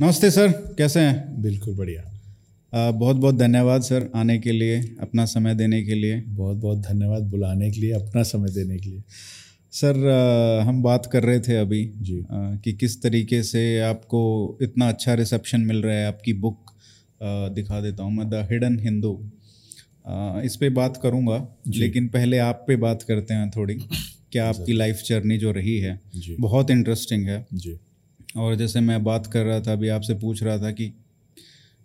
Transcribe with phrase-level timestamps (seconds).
[0.00, 1.42] नमस्ते सर कैसे हैं?
[1.42, 2.02] बिल्कुल बढ़िया।
[2.72, 6.78] आ, बहुत बहुत धन्यवाद सर आने के लिए अपना समय देने के लिए। बहुत बहुत
[6.78, 9.02] धन्यवाद बुलाने के लिए अपना समय देने के लिए।
[9.72, 14.58] सर आ, हम बात कर रहे थे अभी जी। आ, कि किस तरीके से आपको
[14.62, 16.70] इतना अच्छा रिसेप्शन मिल रहा है आपकी बुक
[17.22, 19.12] आ, दिखा देता हूँ मैं द हिडन हिंदू।
[20.44, 23.74] इस पे बात करूँगा लेकिन पहले आप पे बात करते हैं थोड़ी
[24.32, 26.00] क्या आपकी लाइफ जर्नी जो रही है
[26.40, 27.78] बहुत इंटरेस्टिंग है। जी।
[28.36, 30.92] और जैसे मैं बात कर रहा था अभी आपसे पूछ रहा था कि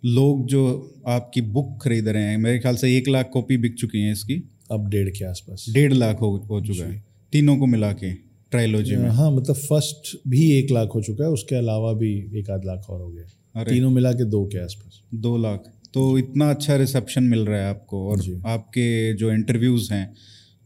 [0.04, 4.00] लोग जो आपकी बुक खरीद रहे हैं मेरे ख्याल से एक लाख कॉपी बिक चुकी
[4.00, 7.92] हैं इसकी। अब डेढ़ के आसपास। डेढ़ लाख हो हो चुका है। तीनों को मिला
[7.92, 8.12] के
[8.50, 12.50] ट्रायलॉजी में। हाँ मतलब फ़र्स्ट भी एक लाख हो चुका है उसके अलावा भी एक
[12.50, 16.50] आध लाख और हो गया। तीनों मिला के दो के आसपास। दो लाख। तो इतना
[16.50, 20.14] अच्छा रिसेप्शन मिल रहा है आपको और। आपके जो इंटरव्यूज़ हैं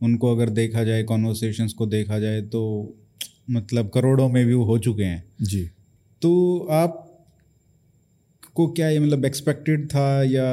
[0.03, 2.95] उनको अगर देखा जाए कॉन्वर्सेशंस को देखा जाए तो
[3.51, 5.69] मतलब करोड़ों में व्यू हो चुके हैं। जी।
[6.23, 7.05] तो आप
[8.55, 10.49] को क्या ये मतलब एक्सपेक्टेड था या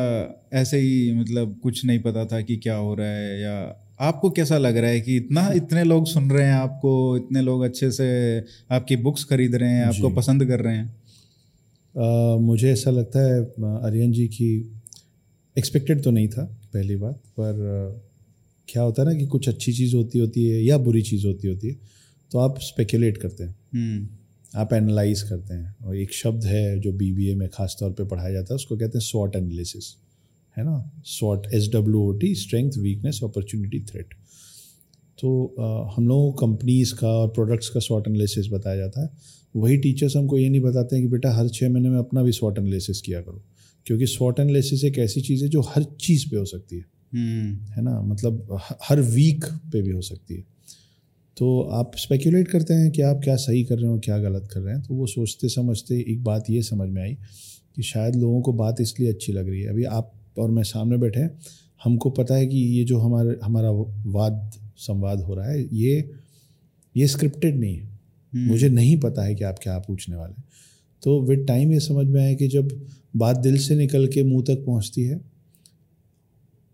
[0.53, 4.58] ऐसे ही मतलब कुछ नहीं पता था कि क्या हो रहा है या आपको कैसा
[4.58, 8.39] लग रहा है कि इतना इतने लोग सुन रहे हैं आपको इतने लोग अच्छे से
[8.71, 10.95] आपकी बुक्स खरीद रहे हैं आपको पसंद कर रहे हैं?
[11.97, 13.41] आ, मुझे ऐसा लगता है
[13.86, 14.81] आर्यन जी की
[15.58, 16.43] एक्सपेक्टेड तो नहीं था
[16.73, 18.02] पहली बात पर आ,
[18.67, 21.47] क्या होता है ना कि कुछ अच्छी चीज़ होती होती है या बुरी चीज़ होती
[21.47, 21.75] होती है
[22.31, 24.08] तो आप स्पेकुलेट करते हैं। हम्म।
[24.56, 28.31] आप एनालाइज करते हैं। और एक शब्द है जो बीबीए में खास तौर पे पढ़ाया
[28.31, 29.95] जाता है उसको कहते हैं स्वॉट एनालिसिस
[30.58, 30.92] है ना?
[31.06, 34.14] स्वॉट S W O T strength weakness opportunity threat
[35.20, 39.09] तो अ, हम लोगों को कंपनीज़ का और प्रोडक्ट्स का स्वॉट एनालिसिस बताया जाता है।
[39.56, 42.31] वही टीचर्स हमको ये नहीं बताते हैं कि बेटा हर छः महीने में अपना भी
[42.31, 43.44] स्वॉट एनालिसिस किया करो।
[43.86, 47.72] क्योंकि स्वॉट एनालिसिस एक ऐसी चीज़ है जो हर चीज़ पे हो सकती है। हम्म।
[47.72, 48.02] है ना?
[48.02, 50.44] मतलब हर वीक पे भी हो सकती है।
[51.38, 54.59] तो आप स्पेकुलेट करते हैं कि आप क्या सही कर रहे हो क्या गलत कर
[54.59, 57.14] रहे हैं। तो वो सोचते समझते एक बात ये समझ में आई
[57.75, 60.98] कि शायद लोगों को बात इसलिए अच्छी लग रही है। अभी आप और मैं सामने
[60.98, 61.37] बैठे हैं
[61.83, 63.71] हमको पता है कि ये जो हमारे हमारा
[64.11, 66.09] वाद संवाद हो रहा है ये
[66.95, 70.43] ये स्क्रिप्टेड नहीं है। हम्म, मुझे नहीं पता है कि आप क्या पूछने वाले हैं।
[71.04, 72.70] तो विद टाइम ये समझ में आया कि जब
[73.15, 75.20] बात दिल से निकल के मुँह तक पहुँचती है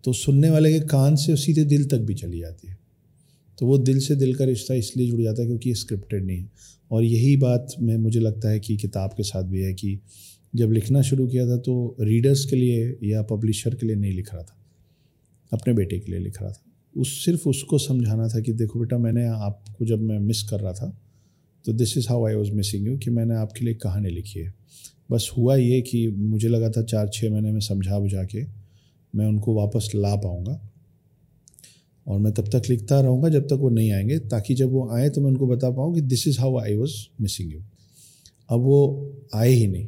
[0.03, 2.77] तो सुनने वाले के कान से सीधे दिल तक भी चली जाती है।
[3.61, 6.37] तो वो दिल से दिल का रिश्ता इसलिए जुड़ जाता है क्योंकि ये स्क्रिप्टेड नहीं
[6.37, 6.49] है।
[6.91, 9.99] और यही बात में, मुझे लगता है कि किताब के साथ भी है कि
[10.55, 14.33] जब लिखना शुरू किया था तो रीडर्स के लिए या पब्लिशर के लिए नहीं लिख
[14.33, 14.57] रहा था।
[15.53, 16.63] अपने बेटे के लिए लिख रहा था।
[16.97, 20.73] उस, सिर्फ़ उसको समझाना था कि देखो बेटा मैंने आपको जब मैं मिस कर रहा
[20.73, 21.01] था
[21.65, 24.53] तो this is how I was missing you कि मैंने आपके लिए कहानी लिखी है।
[25.11, 28.45] बस हुआ ये कि मुझे लगा था चार छः महीने में समझा बुझा के
[29.15, 30.70] मैं उनको वापस ला पाऊँगा।
[32.07, 35.09] और मैं तब तक लिखता रहूँगा जब तक वो नहीं आएँगे। ताकि जब वो आए
[35.09, 37.59] तो मैं उनको बता पाऊँ कि this is how I was missing you
[38.49, 38.79] अब वो
[39.35, 39.87] आए ही नहीं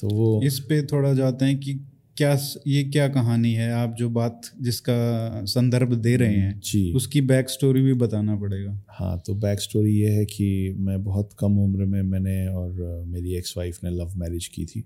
[0.00, 1.74] तो वो इस पे थोड़ा जाते हैं कि
[2.16, 2.32] क्या
[2.66, 3.70] ये क्या कहानी है?
[3.72, 8.78] आप जो बात जिसका संदर्भ दे रहे हैं जी। उसकी बैक स्टोरी भी बताना पड़ेगा।
[8.88, 13.34] हाँ तो बैक स्टोरी ये है कि मैं बहुत कम उम्र में मैंने और मेरी
[13.34, 14.84] एक्स वाइफ ने लव मैरिज की थी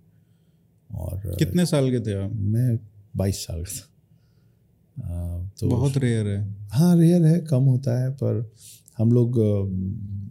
[0.91, 2.33] और कितने साल के थे आप?
[2.35, 2.79] मैं
[3.17, 3.89] बाईस साल का था।
[4.97, 8.51] तो बहुत रेयर है। हाँ रेयर है कम होता है पर
[8.99, 9.39] हम लोग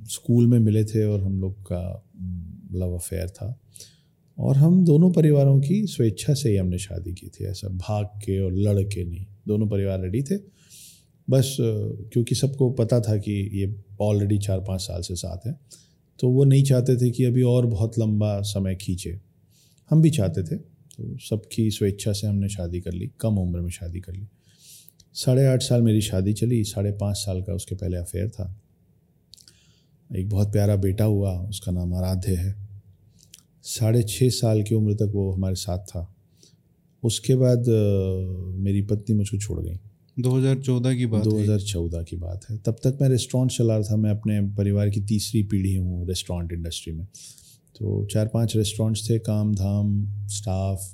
[0.10, 1.84] स्कूल में मिले थे और हम लोग का
[2.74, 3.58] लव अफेयर था।
[4.38, 8.40] और हम दोनों परिवारों की स्वेच्छा से ही हमने शादी की थी ऐसा भाग के
[8.40, 10.38] और लड़ के नहीं। दोनों परिवार रेडी थे।
[11.28, 15.56] बस क्योंकि सबको पता था कि ये ऑलरेडी चार पाँच साल से साथ हैं
[16.20, 19.20] तो वो नहीं चाहते थे कि अभी और बहुत लंबा समय खींचे।
[19.92, 23.70] हम भी चाहते थे तो सबकी स्वेच्छा से हमने शादी कर ली कम उम्र में
[23.72, 24.28] शादी कर ली।
[25.16, 28.62] साढ़े आठ साल मेरी शादी चली साढ़े पाँच साल का उसके पहले अफेयर था।
[30.16, 32.56] एक बहुत प्यारा बेटा हुआ उसका नाम आराध्य है।
[33.64, 36.16] साढ़े छः साल की उम्र तक वो हमारे साथ था।
[37.04, 37.66] उसके बाद
[38.58, 39.80] मेरी पत्नी मुझको छोड़ गई।
[40.18, 43.96] 2014 की बात है। 2014 की बात है। तब तक मैं रेस्टोरेंट चला रहा था।
[43.96, 47.06] मैं अपने परिवार की तीसरी पीढ़ी हूँ रेस्टोरेंट इंडस्ट्री में।
[47.76, 50.94] तो चार पाँच रेस्टोरेंट्स थे काम धाम स्टाफ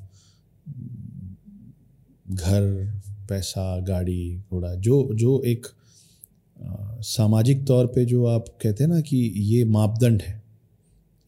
[2.29, 5.67] घर पैसा, गाड़ी, घोड़ा, जो जो एक
[6.99, 10.43] सामाजिक तौर पे जो आप कहते हैं ना कि ये मापदंड है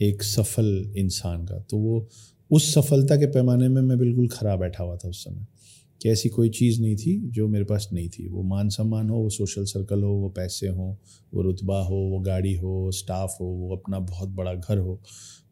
[0.01, 2.07] एक सफल इंसान का तो वो
[2.51, 5.45] उस सफलता के पैमाने में मैं बिल्कुल खरा बैठा हुआ था उस समय।
[6.01, 9.17] कि ऐसी कोई चीज़ नहीं थी जो मेरे पास नहीं थी। वो मान सम्मान हो,
[9.17, 10.97] वो सोशल सर्कल हो, वो पैसे हो,
[11.33, 15.01] वो रुतबा हो, वो गाड़ी हो स्टाफ हो, वो अपना बहुत बड़ा घर हो,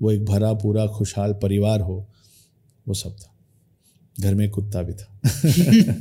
[0.01, 2.07] वो एक भरा पूरा खुशहाल परिवार हो,
[2.88, 3.36] वो सब था।
[4.19, 5.21] घर में कुत्ता भी था।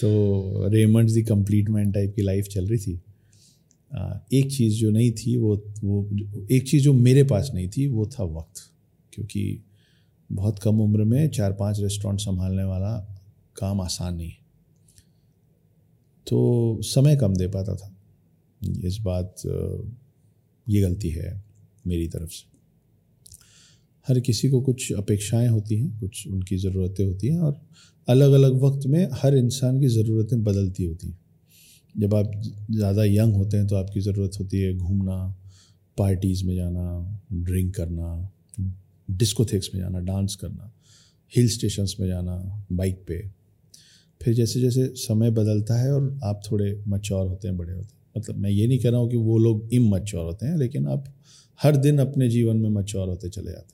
[0.00, 3.00] तो Raymond the complete man type की लाइफ चल रही थी।
[4.32, 6.08] एक चीज़ जो नहीं थी वो वो
[6.50, 8.60] एक चीज़ जो मेरे पास नहीं थी वो था वक्त।
[9.12, 9.60] क्योंकि
[10.32, 13.20] बहुत कम उम्र में चार पाँच रेस्टोरेंट संभालने वाला
[13.56, 14.38] काम आसान नहीं है।
[16.28, 17.96] तो समय कम दे पाता था।
[18.84, 19.36] इस बात
[20.68, 21.44] ये गलती है
[21.86, 22.53] मेरी तरफ़ से।
[24.06, 27.60] हर किसी को कुछ अपेक्षाएँ होती हैं, कुछ उनकी ज़रूरतें होती हैं और
[28.08, 31.18] अलग अलग वक्त में हर इंसान की ज़रूरतें बदलती होती हैं।
[31.94, 32.30] जब आप
[32.70, 35.16] ज़्यादा यंग होते हैं तो आपकी ज़रूरत होती है घूमना,
[35.96, 38.30] पार्टीज़ में जाना, ड्रिंक करना,
[39.10, 40.72] डिस्कोथेक्स में जाना, डांस करना,
[41.32, 43.18] हिल स्टेशंस में जाना, बाइक पे।
[44.20, 48.02] फिर जैसे जैसे समय बदलता है और आप थोड़े मच्योर होते हैं, बड़े होते हैं।
[48.16, 50.86] मतलब मैं ये नहीं कह रहा हूँ कि वो लोग इम मच्योर होते हैं, लेकिन
[50.88, 51.04] आप
[51.60, 53.73] हर दिन अपने जीवन में मच्योर होते चले जाते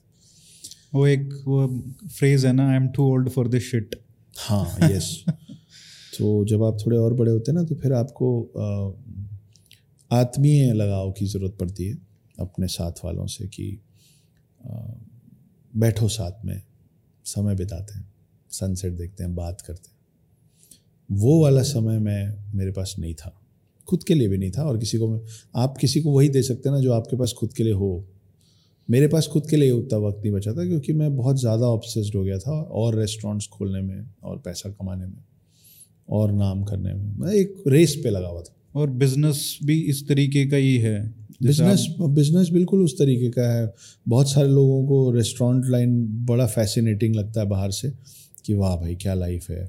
[0.93, 3.95] वो एक वो फ्रेज है ना I am too old for this shit
[4.37, 5.25] हाँ यस
[6.17, 8.43] तो जब आप थोड़े और बड़े होते हैं ना तो फिर आपको
[10.11, 11.97] आत्मीय लगाव की ज़रूरत पड़ती है
[12.39, 13.81] अपने साथ वालों से कि
[15.77, 16.63] बैठो साथ में
[17.25, 18.13] समय बिताते हैं
[18.51, 19.97] सनसेट देखते हैं बात करते हैं।
[21.11, 23.41] वो वाला समय मैं मेरे पास नहीं था।
[23.87, 26.69] खुद के लिए भी नहीं था और किसी को आप किसी को वही दे सकते
[26.69, 28.10] हैं ना जो आपके पास खुद के लिए हो।
[28.89, 32.15] मेरे पास खुद के लिए उतना वक्त नहीं बचा था क्योंकि मैं बहुत ज़्यादा ऑब्सेस्ड
[32.15, 35.23] हो गया था और रेस्टोरेंट्स खोलने में और पैसा कमाने में
[36.09, 40.07] और नाम करने में। मैं एक रेस पे लगा हुआ था। और बिज़नेस भी इस
[40.07, 41.13] तरीके का ही है।
[41.43, 43.73] बिज़नेस बिज़नेस बिल्कुल उस तरीके का है।
[44.07, 47.91] बहुत सारे लोगों को रेस्टोरेंट लाइन बड़ा फैसिनेटिंग लगता है बाहर से
[48.45, 49.63] कि वाह भाई क्या लाइफ है।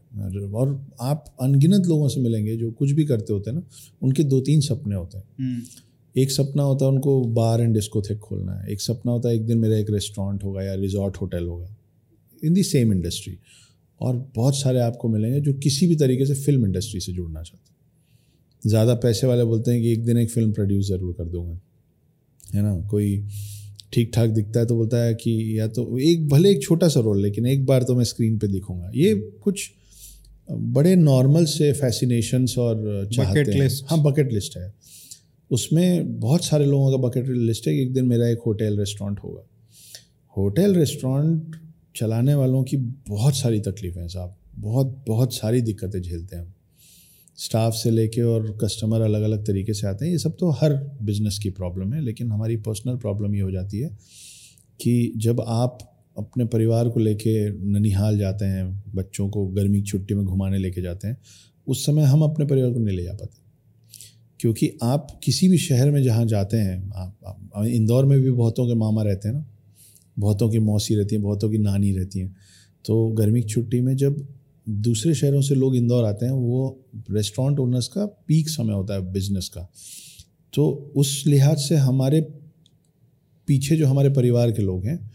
[0.54, 3.62] और आप अनगिनत लोगों से मिलेंगे जो कुछ भी करते होते हैं ना
[4.02, 5.62] उनके दो तीन सपने होते हैं। हम्म।
[6.14, 9.46] एक सपना होता है उनको बार एंड डिस्कोथेक खोलना है। एक सपना होता है एक
[9.46, 11.74] दिन मेरा एक रेस्टोरेंट होगा या रिजॉर्ट होटल होगा।
[12.42, 13.36] In the same industry.
[14.00, 17.70] और बहुत सारे आपको मिलेंगे जो किसी भी तरीके से फ़िल्म इंडस्ट्री से जुड़ना चाहते
[17.70, 21.60] हैं। ज़्यादा पैसे वाले बोलते हैं कि एक दिन एक फ़िल्म प्रोड्यूस ज़रूर कर दूँगा।
[22.54, 22.74] है ना?
[22.88, 23.24] कोई
[23.92, 27.00] ठीक ठाक दिखता है तो बोलता है कि या तो एक भले एक छोटा सा
[27.00, 29.70] रोल लेकिन एक बार तो मैं स्क्रीन पे दिखूँगा। ये कुछ
[30.50, 34.72] बड़े नॉर्मल से फैसिनेशंस और चाहते हैं। हाँ बकेट लिस्ट है।
[35.52, 39.18] उसमें बहुत सारे लोगों का बकेट लिस्ट है कि एक दिन मेरा एक होटल रेस्टोरेंट
[39.18, 39.42] होगा।
[40.36, 41.56] होटल रेस्टोरेंट
[41.96, 42.76] चलाने वालों की
[43.08, 46.54] बहुत सारी तकलीफ़ें हैं साहब। बहुत बहुत सारी दिक्कतें झेलते हैं
[47.38, 50.74] स्टाफ से लेके और कस्टमर अलग अलग तरीके से आते हैं, ये सब तो हर
[51.02, 53.88] बिज़नेस की प्रॉब्लम है, लेकिन हमारी पर्सनल प्रॉब्लम ये हो जाती है
[54.80, 55.78] कि जब आप
[56.18, 57.34] अपने परिवार को लेके
[57.72, 61.16] ननिहाल जाते हैं, बच्चों को गर्मी की छुट्टी में घुमाने लेके जाते हैं,
[61.66, 63.41] उस समय हम अपने परिवार को नहीं ले जा पाते।
[64.42, 68.66] क्योंकि आप किसी भी शहर में जहाँ जाते हैं आप, आप इंदौर में भी बहुतों
[68.66, 69.44] के मामा रहते हैं ना
[70.18, 72.36] बहुतों की मौसी रहती हैं बहुतों की नानी रहती हैं।
[72.84, 74.28] तो गर्मी की छुट्टी में जब
[74.68, 76.80] दूसरे शहरों से लोग इंदौर आते हैं वो
[77.10, 79.68] रेस्टोरेंट ओनर्स का पीक समय होता है बिज़नेस का।
[80.54, 82.20] तो उस लिहाज से हमारे
[83.48, 85.12] पीछे जो हमारे परिवार के लोग हैं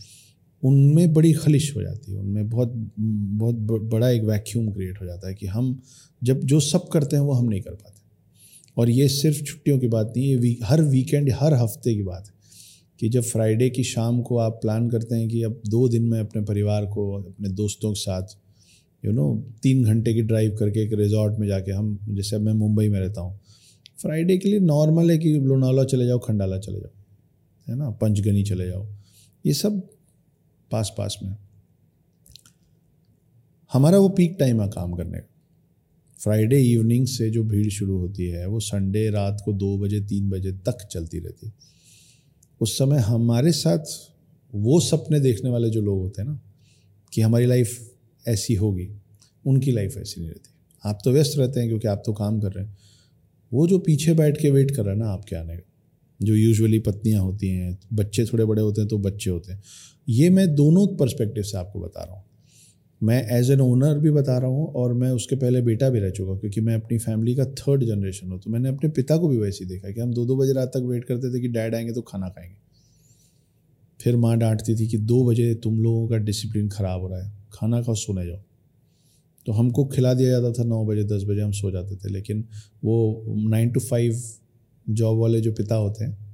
[0.64, 5.28] उनमें बड़ी खलिश हो जाती है उनमें बहुत बहुत बड़ा एक वैक्यूम क्रिएट हो जाता
[5.28, 5.80] है कि हम
[6.24, 7.97] जब जो सब करते हैं वो हम नहीं कर पाते।
[8.78, 12.28] और ये सिर्फ़ छुट्टियों की बात नहीं है वीक हर वीकेंड हर हफ़्ते की बात
[12.28, 12.36] है
[13.00, 16.20] कि जब फ्राइडे की शाम को आप प्लान करते हैं कि अब दो दिन में
[16.20, 18.38] अपने परिवार को, अपने दोस्तों के साथ
[19.04, 19.34] यू नो
[19.64, 23.00] तीन घंटे की ड्राइव करके एक रिजॉर्ट में जाके हम, जैसे अब मैं मुंबई में
[23.00, 23.40] रहता हूँ
[24.02, 26.92] फ्राइडे के लिए नॉर्मल है कि लोनावला चले जाओ, खंडाला चले जाओ,
[27.68, 28.86] है ना, पंचगनी चले जाओ,
[29.46, 29.82] ये सब
[30.72, 31.36] पास पास में
[33.72, 35.37] हमारा वो पीक टाइम है काम करने का।
[36.20, 40.30] फ्राइडे इवनिंग से जो भीड़ शुरू होती है, वो संडे रात को दो बजे, तीन
[40.30, 41.54] बजे तक चलती रहती है।
[42.62, 43.86] उस समय हमारे साथ
[44.54, 46.40] वो सपने देखने वाले जो लोग होते हैं ना,
[47.14, 47.80] कि हमारी लाइफ
[48.26, 48.90] ऐसी होगी,
[49.46, 50.50] उनकी लाइफ ऐसी नहीं रहती।
[50.84, 52.78] आप तो व्यस्त रहते हैं क्योंकि आप तो काम कर रहे हैं।
[53.52, 55.64] वो जो पीछे बैठ के वेट कर रहा है ना आपके आने का,
[56.20, 59.62] जो यूजुअली पत्नियाँ होती हैं, बच्चे थोड़े बड़े होते हैं तो बच्चे होते हैं,
[60.08, 62.24] ये मैं दोनों पर्सपेक्टिव से आपको बता रहा हूँ।
[63.02, 66.10] मैं एज एन ओनर भी बता रहा हूँ और मैं उसके पहले बेटा भी रह
[66.10, 69.38] चुका क्योंकि मैं अपनी फैमिली का थर्ड जनरेशन हूँ। तो मैंने अपने पिता को भी
[69.38, 71.76] वैसे ही देखा कि हम दो दो बजे रात तक वेट करते थे कि डैड
[71.76, 72.56] आएँगे तो खाना खाएँगे।
[74.00, 77.32] फिर माँ डांटती थी कि दो बजे तुम लोगों का डिसिप्लिन ख़राब हो रहा है,
[77.54, 78.40] खाना खाओ, सोने जाओ।
[79.46, 82.44] तो हमको खिला दिया जाता था नौ बजे, दस बजे हम सो जाते थे, लेकिन
[82.84, 84.22] वो नाइन टू फाइव
[84.90, 86.27] जॉब वाले जो पिता होते हैं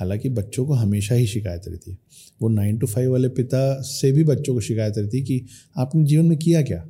[0.00, 1.98] हालाँकि बच्चों को हमेशा ही शिकायत रहती है।
[2.42, 6.04] वो नाइन टू फाइव वाले पिता से भी बच्चों को शिकायत रहती है कि आपने
[6.04, 6.86] जीवन में किया क्या?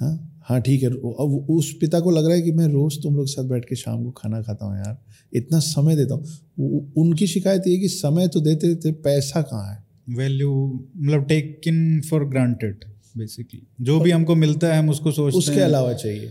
[0.00, 0.26] हाँ?
[0.42, 3.26] हाँ ठीक है। अब उस पिता को लग रहा है कि मैं रोज़ तुम लोग
[3.26, 4.98] के साथ बैठ के शाम को खाना खाता हूँ यार।
[5.32, 9.84] इतना समय देता हूँ। उनकी शिकायत ये कि समय तो देते थे पैसा कहाँ है?
[10.16, 10.52] वैल्यू
[10.96, 12.84] मतलब take in for granted
[13.18, 16.30] basically जो भी हमको मिलता है हम उसको सोचते उसके अलावा चाहिए।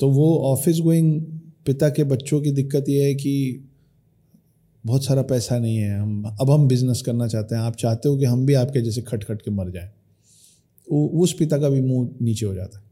[0.00, 1.20] तो वो ऑफ़िस गोइंग
[1.66, 3.64] पिता के बच्चों की दिक्कत ये है कि
[4.84, 8.16] बहुत सारा पैसा नहीं है, हम, अब हम बिज़नेस करना चाहते हैं, आप चाहते हो
[8.16, 9.90] कि हम भी आपके जैसे खट खट के मर जाएँ।
[10.88, 12.84] उस पिता का भी मुँह नीचे हो जाता है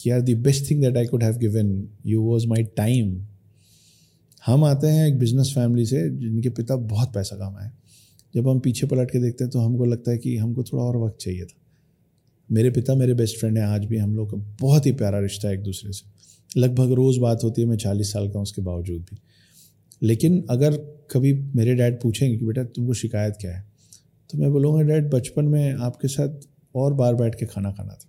[0.00, 3.16] कि यार the best thing that I could have given you was my time
[4.46, 7.70] हम आते हैं एक बिज़नेस फैमिली से, जिनके पिता बहुत पैसा कमाए
[8.34, 10.96] जब हम पीछे पलट के देखते हैं तो हमको लगता है कि हमको थोड़ा और
[10.96, 11.56] वक्त चाहिए था।
[12.50, 15.48] मेरे पिता मेरे बेस्ट फ्रेंड हैं, आज भी हम लोग का बहुत ही प्यारा रिश्ता
[15.48, 19.02] है एक दूसरे से। लगभग रोज़ बात होती है, मैं चालीस साल का उसके बावजूद
[19.02, 19.16] भी।
[20.02, 20.76] लेकिन अगर
[21.10, 23.66] कभी मेरे डैड पूछेंगे कि बेटा तुमको शिकायत क्या है
[24.30, 26.28] तो मैं बोलूँगा, डैड, बचपन में आपके साथ
[26.74, 28.08] और बार बैठ के खाना खाना था।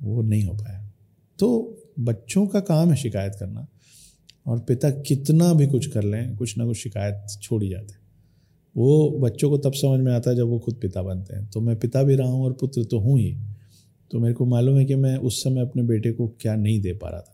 [0.00, 0.90] वो नहीं हो पाया।
[1.38, 3.66] तो बच्चों का काम है शिकायत करना,
[4.46, 7.94] और पिता कितना भी कुछ कर लें, कुछ ना कुछ शिकायत छोड़ ही जाते।
[8.76, 11.60] वो बच्चों को तब समझ में आता है जब वो खुद पिता बनते हैं। तो
[11.60, 13.36] मैं पिता भी रहा हूँ और पुत्र तो हूँ ही।
[14.10, 16.92] तो मेरे को मालूम है कि मैं उस समय अपने बेटे को क्या नहीं दे
[16.92, 17.31] पा रहा था।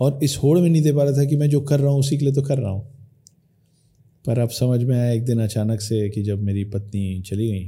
[0.00, 2.00] और इस होड़ में नहीं दे पा रहा था कि मैं जो कर रहा हूँ
[2.00, 2.82] उसी के लिए तो कर रहा हूँ।
[4.24, 7.64] पर अब समझ में आया एक दिन अचानक से कि जब मेरी पत्नी चली गई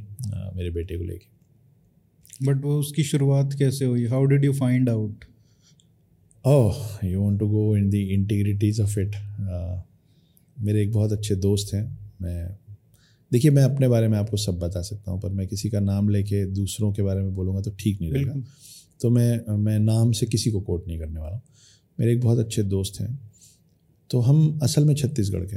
[0.57, 4.07] मेरे बेटे को लेके। बट वो उसकी शुरुआत कैसे हुई?
[4.07, 5.25] How did you find out
[6.45, 9.17] oh you want to go in the integrities of it
[10.57, 11.85] मेरे एक बहुत अच्छे दोस्त हैं।
[12.23, 12.49] मैं
[13.33, 16.09] देखिए मैं अपने बारे में आपको सब बता सकता हूँ पर मैं किसी का नाम
[16.09, 18.35] लेके दूसरों के बारे में बोलूँगा तो ठीक नहीं रहेगा।
[19.01, 21.41] तो मैं मैं नाम से किसी को कोट नहीं करने वाला
[21.99, 23.19] मेरे एक बहुत अच्छे दोस्त हैं।
[24.11, 25.57] तो हम असल में छत्तीसगढ़ के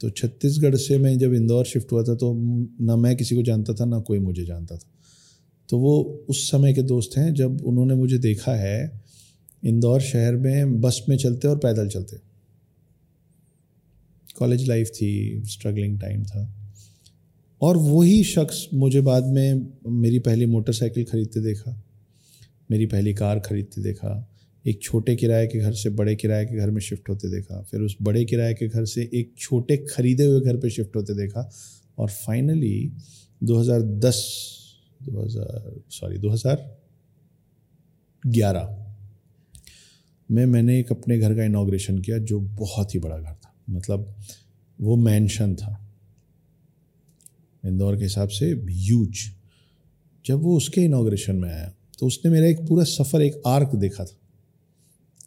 [0.00, 2.32] तो छत्तीसगढ़ से मैं जब इंदौर शिफ्ट हुआ था तो
[2.80, 4.90] ना मैं किसी को जानता था, ना कोई मुझे जानता था।
[5.68, 9.02] तो वो उस समय के दोस्त हैं, जब उन्होंने मुझे देखा है,
[9.62, 12.16] इंदौर शहर में बस में चलते और पैदल चलते।
[14.36, 16.52] कॉलेज लाइफ थी, स्ट्रगलिंग टाइम था।
[17.60, 21.82] और वही शख्स मुझे बाद में मेरी पहली मोटरसाइकिल ख़रीदते देखा,
[22.70, 24.20] मेरी पहली कार ख़रीदते देखा
[24.64, 27.80] एक छोटे किराए के घर से बड़े किराए के घर में शिफ्ट होते देखा, फिर
[27.80, 31.50] उस बड़े किराए के घर से एक छोटे खरीदे हुए घर पे शिफ्ट होते देखा
[31.98, 32.92] और फाइनली
[33.42, 34.14] 2010
[35.00, 38.76] 2000 सॉरी 2011
[40.28, 44.14] में मैंने एक अपने घर का इनाग्रेशन किया जो बहुत ही बड़ा घर था। मतलब
[44.78, 45.80] वो मैंशन था।
[47.64, 49.18] इंदौर के हिसाब से ह्यूज
[50.24, 54.04] जब वो उसके इनाग्रेशन में आया तो उसने मेरा एक पूरा सफ़र, एक आर्क देखा
[54.04, 54.16] था।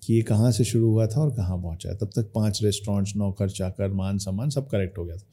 [0.08, 3.50] कि ये कहाँ से शुरू हुआ था और कहाँ पहुँचा तब तक पाँच रेस्टोरेंट्स नौकर,
[3.50, 5.26] चाकर, मान, सम्मान सब करेक्ट हो गया था।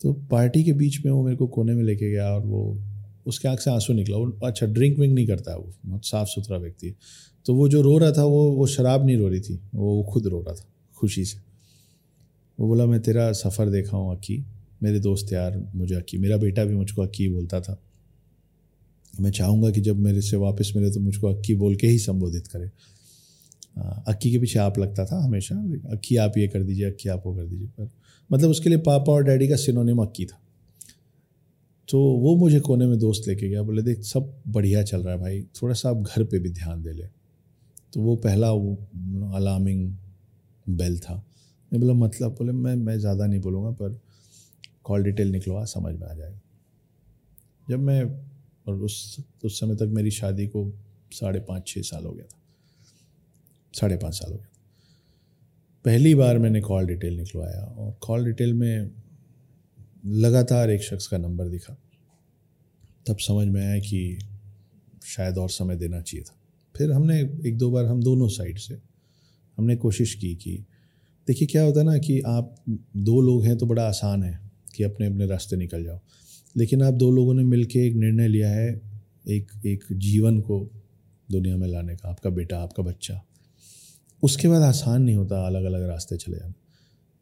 [0.00, 2.78] तो पार्टी के बीच में वो मेरे को कोने में लेके गया और वो
[3.26, 6.28] उसके आँख से आँसू निकला। वो अच्छा ड्रिंक विंक नहीं करता है वो, बहुत साफ़
[6.28, 6.94] सुथरा व्यक्ति है।
[7.46, 10.26] तो वो जो रो रहा था वो वो शराब नहीं रो रही थी वो खुद
[10.26, 11.38] रो रहा था, खुशी से।
[12.58, 14.44] वो बोला, मैं तेरा सफ़र देखा हूँ, अक्की।
[14.82, 17.80] मेरे दोस्त यार मुझे अक्की। मेरा बेटा भी मुझको अक्की बोलता था।
[19.20, 22.46] मैं चाहूँगा कि जब मेरे से वापस मिले तो मुझको अक्की बोल के ही संबोधित
[22.46, 22.70] करे।
[23.76, 25.54] अक्की के पीछे आप लगता था हमेशा,
[25.92, 27.90] अक्की आप ये कर दीजिए, अक्की आप वो कर दीजिए, पर
[28.30, 30.40] मतलब उसके लिए पापा और डैडी का सिनोनिम अक्की था।
[31.88, 35.20] तो वो मुझे कोने में दोस्त लेके गया, बोले, देख, सब बढ़िया चल रहा है
[35.20, 37.04] भाई, थोड़ा सा आप घर पे भी ध्यान दे ले।
[37.92, 38.74] तो वो पहला वो
[39.34, 39.96] अलार्मिंग
[40.68, 41.24] बेल था।
[41.72, 42.32] मैं बोला मतलब?
[42.32, 44.00] बोले, मैं मैं ज़्यादा नहीं बोलूँगा, पर
[44.84, 46.40] कॉल डिटेल निकलवा, समझ में आ जाएगा।
[47.68, 48.04] जब मैं,
[48.68, 50.72] और उस उस समय तक मेरी शादी को
[51.12, 52.38] साढ़े पाँच छः साल हो गया था।
[53.74, 54.48] साढ़े पाँच साल हो गया
[55.84, 58.90] पहली बार मैंने कॉल डिटेल निकलवाया और कॉल डिटेल में
[60.06, 61.76] लगातार एक शख्स का नंबर दिखा।
[63.06, 64.18] तब समझ में आया कि
[65.04, 66.34] शायद और समय देना चाहिए था।
[66.74, 68.78] फिर हमने एक दो बार हम दोनों साइड से
[69.58, 70.56] हमने कोशिश की कि
[71.28, 72.54] देखिए क्या होता है ना कि आप
[72.96, 76.00] दो लोग हैं तो बड़ा आसान है कि अपने अपने रास्ते निकल जाओ।
[76.56, 78.68] लेकिन आप दो लोगों ने मिलकर एक निर्णय लिया है
[79.28, 80.70] एक एक जीवन को
[81.30, 83.22] दुनिया में लाने का, आपका बेटा, आपका बच्चा।
[84.24, 86.54] उसके बाद आसान नहीं होता अलग अलग रास्ते चले जाना।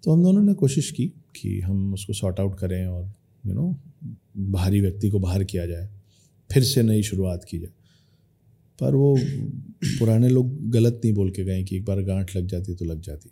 [0.05, 1.07] तो हम दोनों ने कोशिश की
[1.37, 3.05] कि हम उसको सॉर्ट आउट करें और
[3.45, 3.75] यू नो
[4.49, 5.89] बाहरी व्यक्ति को बाहर किया जाए,
[6.51, 7.71] फिर से नई शुरुआत की जाए।
[8.79, 9.17] पर वो
[9.99, 13.01] पुराने लोग गलत नहीं बोल के गए कि एक बार गांठ लग जाती तो लग
[13.01, 13.31] जाती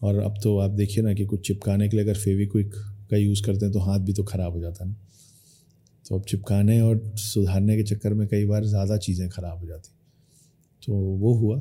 [0.00, 2.74] और अब तो आप देखिए ना कि कुछ चिपकाने के लिए अगर फेविक्विक
[3.10, 4.96] का यूज़ करते हैं तो हाथ भी तो ख़राब हो जाता है ना।
[6.04, 9.90] तो अब चिपकाने और सुधारने के चक्कर में कई बार ज़्यादा चीज़ें ख़राब हो जाती
[10.82, 11.60] तो वो हुआ।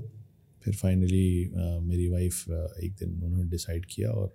[0.64, 1.52] फिर फाइनली
[1.82, 2.50] मेरी वाइफ
[2.84, 4.34] एक दिन उन्होंने डिसाइड किया और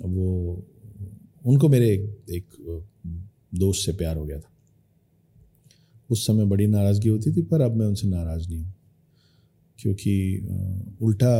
[0.00, 0.66] वो
[1.46, 2.46] उनको मेरे एक, एक
[3.54, 4.50] दोस्त से प्यार हो गया था।
[6.10, 8.72] उस समय बड़ी नाराज़गी होती थी पर अब मैं उनसे नाराज़ नहीं हूँ।
[9.78, 11.34] क्योंकि उल्टा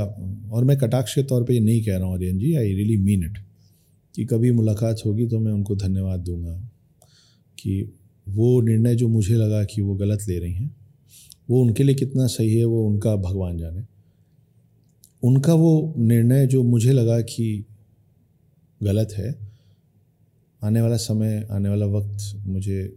[0.52, 2.96] और मैं कटाक्ष के तौर पे ये नहीं कह रहा हूँ Aryan ji I really
[2.96, 3.38] mean it
[4.14, 6.56] कि कभी मुलाकात होगी तो मैं उनको धन्यवाद दूँगा
[7.58, 7.92] कि
[8.28, 10.74] वो निर्णय जो मुझे लगा कि वो गलत ले रही हैं
[11.50, 13.82] वो उनके लिए कितना सही है, वो उनका भगवान जाने।
[15.22, 17.64] उनका वो निर्णय जो मुझे लगा कि
[18.82, 19.38] गलत है,
[20.62, 22.96] आने वाला समय, आने वाला वक्त मुझे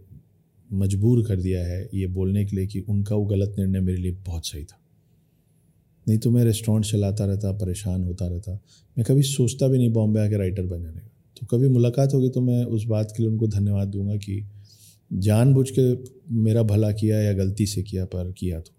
[0.72, 4.12] मजबूर कर दिया है ये बोलने के लिए कि उनका वो गलत निर्णय मेरे लिए
[4.12, 4.80] बहुत सही था।
[6.08, 8.52] नहीं तो मैं रेस्टोरेंट चलाता रहता, परेशान होता रहता।
[8.98, 12.28] मैं कभी सोचता भी नहीं बॉम्बे आके राइटर बन जाने का। तो कभी मुलाकात होगी
[12.28, 14.44] तो मैं उस बात के लिए उनको धन्यवाद दूँगा कि
[15.10, 18.72] जानबूझ के मेरा भला किया या गलती से किया, पर किया तो।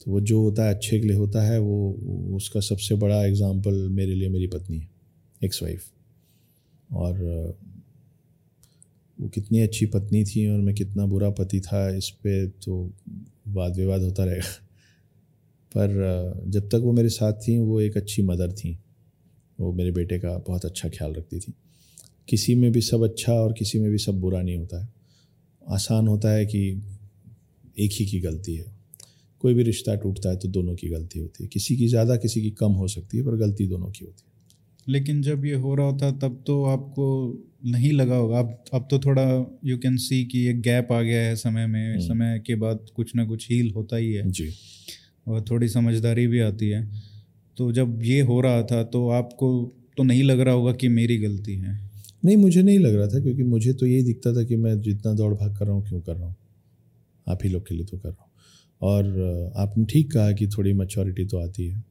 [0.00, 1.92] तो वो जो होता है, अच्छे के लिए होता है, वो,
[2.36, 4.88] उसका सबसे बड़ा एग्ज़ाम्पल मेरे लिए मेरी पत्नी है
[5.44, 5.84] एक्स वाइफ
[6.90, 7.22] और,
[9.18, 12.92] वो कितनी अच्छी पत्नी थी और मैं कितना बुरा पति था इस पर तो
[13.48, 14.52] वाद विवाद होता रहेगा।
[15.72, 18.78] पर, जब तक वो मेरे साथ थी, वो एक अच्छी मदर थी।
[19.60, 21.52] वो मेरे बेटे का बहुत अच्छा ख्याल रखती थी।
[22.28, 24.93] किसी में भी सब अच्छा और किसी में भी सब बुरा नहीं होता है।
[25.66, 26.60] आसान होता है कि
[27.78, 28.64] एक ही की गलती है।
[29.40, 32.42] कोई भी रिश्ता टूटता है तो दोनों की गलती होती है। किसी की ज़्यादा किसी
[32.42, 34.32] की कम हो सकती है पर गलती दोनों की होती है।
[34.88, 37.06] लेकिन जब ये हो रहा होता तब तो आपको
[37.66, 41.22] नहीं लगा होगा। अब अब तो थोड़ा यू कैन सी कि एक गैप आ गया
[41.22, 44.50] है समय में। हम्म। समय के बाद कुछ ना कुछ हील होता ही है। जी।
[45.28, 46.82] और थोड़ी समझदारी भी आती है।
[47.56, 49.50] तो जब ये हो रहा था तो आपको
[49.96, 51.93] तो नहीं लग रहा होगा कि मेरी गलती है।
[52.24, 55.12] नहीं, मुझे नहीं लग रहा था, क्योंकि मुझे तो यही दिखता था कि मैं जितना
[55.14, 56.36] दौड़ भाग कर रहा हूँ, क्यों कर रहा हूँ।
[57.26, 58.30] आप ही लोग के लिए तो कर रहा हूँ।
[58.82, 61.82] और आपने ठीक कहा कि थोड़ी मच्योरिटी तो आती है।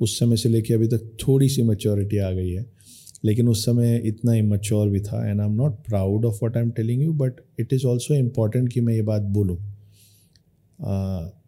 [0.00, 2.64] उस समय से लेके अभी तक थोड़ी सी मच्योरिटी आ गई है,
[3.24, 6.62] लेकिन उस समय इतना इमच्योर भी था and I am not proud of what I
[6.62, 9.56] am telling you but it is also important कि मैं ये बात बोलूँ।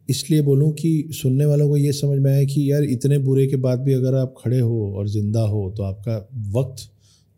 [0.09, 3.57] इसलिए बोलूँ कि सुनने वालों को ये समझ में आया कि यार, इतने बुरे के
[3.59, 6.17] बाद भी अगर आप खड़े हो और ज़िंदा हो तो आपका
[6.53, 6.89] वक्त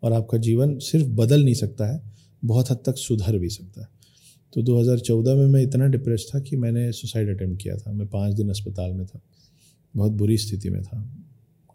[0.03, 2.01] और आपका जीवन सिर्फ़ बदल नहीं सकता है,
[2.45, 3.87] बहुत हद तक सुधर भी सकता है।
[4.53, 8.33] तो 2014 में मैं इतना डिप्रेस था कि मैंने सुसाइड अटैम्प्ट किया था। मैं पाँच
[8.33, 9.21] दिन अस्पताल में था।
[9.95, 11.17] बहुत बुरी स्थिति में था।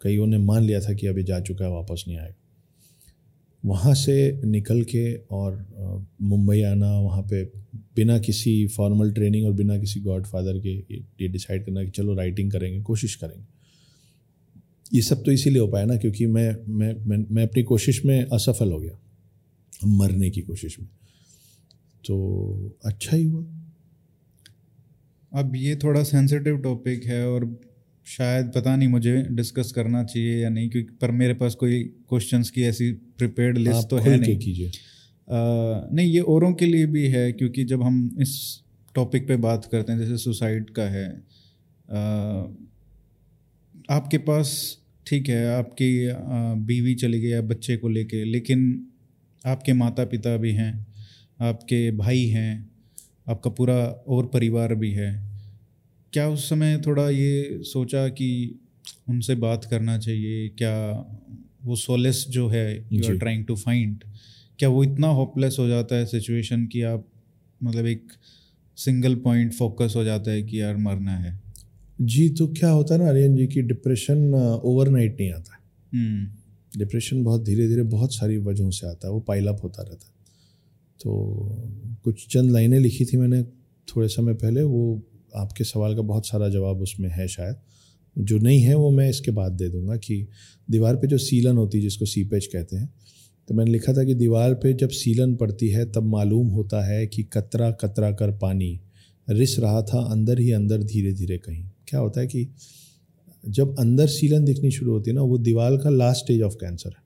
[0.02, 2.34] कईयों ने मान लिया था कि अभी जा चुका है, वापस नहीं आएगा।
[3.64, 5.66] वहाँ से निकल के और
[6.22, 7.44] मुंबई आना, वहाँ पे
[7.96, 12.14] बिना किसी फॉर्मल ट्रेनिंग और बिना किसी गॉड फादर के ये डिसाइड करना कि चलो
[12.14, 13.55] राइटिंग करेंगे, कोशिश करेंगे।
[14.94, 18.24] ये सब तो इसीलिए हो पाया ना क्योंकि मैं मैं मैं, मैं अपनी कोशिश में
[18.24, 18.98] असफल हो गया
[19.86, 20.88] मरने की कोशिश में।
[22.06, 23.44] तो अच्छा ही हुआ।
[25.32, 27.60] अब ये थोड़ा सेंसिटिव टॉपिक है और
[28.06, 32.50] शायद पता नहीं मुझे डिस्कस करना चाहिए या नहीं क्योंकि पर मेरे पास कोई क्वेश्चंस
[32.50, 34.72] की ऐसी प्रिपेयर्ड लिस्ट तो है नहीं। कीजिए।
[35.30, 38.62] नहीं ये औरों के लिए भी है क्योंकि जब हम इस
[38.94, 41.08] टॉपिक पे बात करते हैं जैसे सुसाइड का है
[41.90, 42.44] आ,
[43.90, 46.08] आपके पास ठीक है आपकी
[46.64, 48.86] बीवी चली गई या बच्चे को लेके लेकिन
[49.46, 50.86] आपके माता पिता भी हैं
[51.40, 52.70] आपके भाई हैं
[53.28, 55.26] आपका पूरा और परिवार भी है
[56.12, 58.58] क्या उस समय थोड़ा ये सोचा कि
[59.08, 60.48] उनसे बात करना चाहिए?
[60.48, 60.88] क्या
[61.64, 64.04] वो सोलेस जो है you are trying to find
[64.58, 67.08] क्या वो इतना होपलेस हो जाता है सिचुएशन कि आप
[67.62, 68.06] मतलब एक
[68.76, 71.45] सिंगल पॉइंट फोकस हो जाता है कि यार मरना है?
[71.98, 75.52] जी तो क्या होता है ना आर्यन जी की डिप्रेशन ओवरनाइट नहीं आता
[76.78, 80.14] डिप्रेशन बहुत धीरे धीरे बहुत सारी वजहों से आता है वो पाइलअप होता रहता है।
[81.00, 83.42] तो कुछ चंद लाइनें लिखी थी मैंने
[83.88, 85.02] थोड़े समय पहले वो
[85.36, 87.56] आपके सवाल का बहुत सारा जवाब उसमें है शायद।
[88.18, 90.26] जो नहीं है वो मैं इसके बाद दे दूँगा कि
[90.70, 92.88] दीवार पे जो सीलन होती है जिसको सीपेज कहते हैं
[93.48, 97.06] तो मैंने लिखा था कि दीवार पे जब सीलन पड़ती है तब मालूम होता है
[97.06, 98.80] कि कतरा कतरा कर पानी
[99.30, 102.48] रिस रहा था अंदर ही अंदर धीरे धीरे कहीं। क्या होता है कि
[103.48, 106.88] जब अंदर सीलन दिखनी शुरू होती है ना, वो दीवार का लास्ट स्टेज ऑफ़ कैंसर
[106.88, 107.04] है।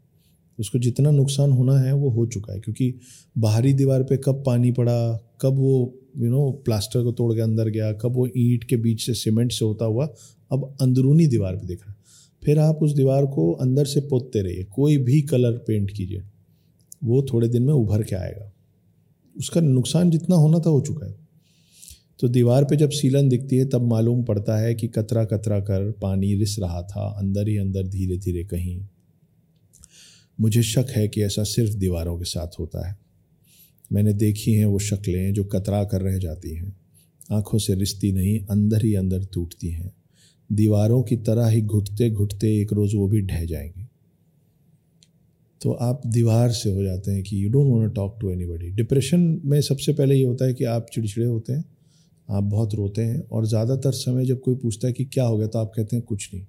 [0.58, 2.94] उसको जितना नुकसान होना है, वो हो चुका है, क्योंकि
[3.38, 7.68] बाहरी दीवार पे कब पानी पड़ा, कब वो यू नो प्लास्टर को तोड़ के अंदर
[7.68, 10.06] गया, कब वो ईंट के बीच से सीमेंट से होता हुआ,
[10.52, 11.96] अब अंदरूनी दीवार पे दिख रहा है।
[12.44, 16.22] फिर आप उस दीवार को अंदर से पोतते रहिए, कोई भी कलर पेंट कीजिए,
[17.04, 18.52] वो थोड़े दिन में उभर के आएगा।
[19.38, 21.19] उसका नुकसान जितना होना था, हो चुका है।
[22.20, 25.90] तो दीवार पे जब सीलन दिखती है, तब मालूम पड़ता है कि कतरा कतरा कर
[25.90, 28.86] पानी रिस रहा था, अंदर ही अंदर धीरे धीरे कहीं।
[30.40, 32.98] मुझे शक है कि ऐसा सिर्फ़ दीवारों के साथ होता है।
[33.92, 36.76] मैंने देखी हैं वो शक्लें जो कतरा कर रह जाती हैं।
[37.32, 39.92] आँखों से रिश्ती नहीं, अंदर ही अंदर टूटती हैं।
[40.52, 43.86] दीवारों की तरह ही घुटते घुटते एक रोज़ वो भी ढह जाएँगी।
[45.62, 49.40] तो आप दीवार से हो जाते हैं कि you don't want talk to anybody depression
[49.44, 51.64] में सबसे पहले ये होता है कि आप चिड़चिड़े होते हैं।
[52.30, 55.46] आप बहुत रोते हैं और ज़्यादातर समय जब कोई पूछता है कि क्या हो गया
[55.46, 56.44] तो आप कहते हैं, कुछ नहीं।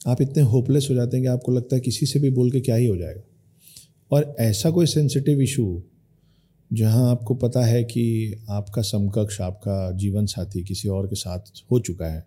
[0.00, 2.60] आप इतने होपलेस हो जाते हैं कि आपको लगता है किसी से भी बोल के
[2.60, 3.22] क्या ही हो जाएगा।
[4.10, 5.82] और ऐसा कोई सेंसिटिव इशू
[6.70, 11.78] जहाँ आपको पता है कि आपका समकक्ष, आपका जीवन साथी किसी और के साथ हो
[11.80, 12.24] चुका है,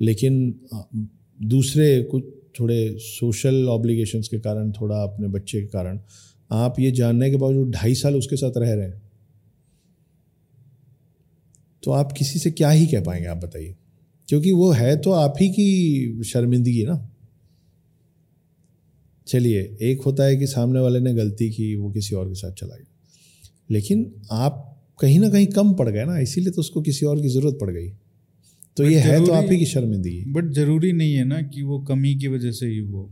[0.00, 0.54] लेकिन
[1.38, 2.24] दूसरे कुछ
[2.60, 6.00] थोड़े सोशल ऑब्लिगेशंस के कारण, थोड़ा अपने बच्चे के कारण,
[6.50, 9.02] आप ये जानने के बावजूद ढाई साल उसके साथ रह रहे हैं।
[11.82, 13.76] तो आप किसी से क्या ही कह पाएँगे आप बताइए।
[14.28, 17.06] क्योंकि वो है तो आप ही की शर्मिंदगी ना।
[19.26, 22.52] चलिए एक होता है कि सामने वाले ने गलती की वो किसी और के साथ
[22.52, 22.86] चला गया।
[23.70, 24.66] लेकिन आप
[25.00, 27.70] कहीं ना कहीं कम पड़ गए ना इसीलिए तो उसको किसी और की ज़रूरत पड़
[27.70, 27.88] गई।
[28.76, 31.78] तो ये है तो आप ही की शर्मिंदगी बट ज़रूरी नहीं है ना कि वो
[31.80, 33.08] कमी की वजह से ही हो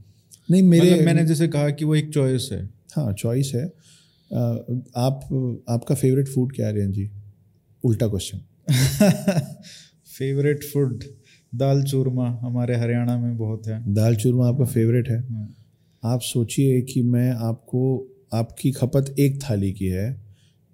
[0.50, 4.40] नहीं मेरे मतलब मैंने जैसे कहा कि वो एक चॉइस है। हाँ चॉइस है। आ,
[4.96, 7.08] आप आपका फेवरेट फ़ूड क्या है रियन जी?
[7.84, 8.40] उल्टा क्वेश्चन
[10.18, 11.04] फेवरेट फ़ूड
[11.54, 15.54] दाल चूरमा हमारे हरियाणा में बहुत है। दाल चूरमा आपका फेवरेट है। हाँ।
[16.04, 20.20] आप सोचिए कि मैं आपको आपकी खपत एक थाली की है।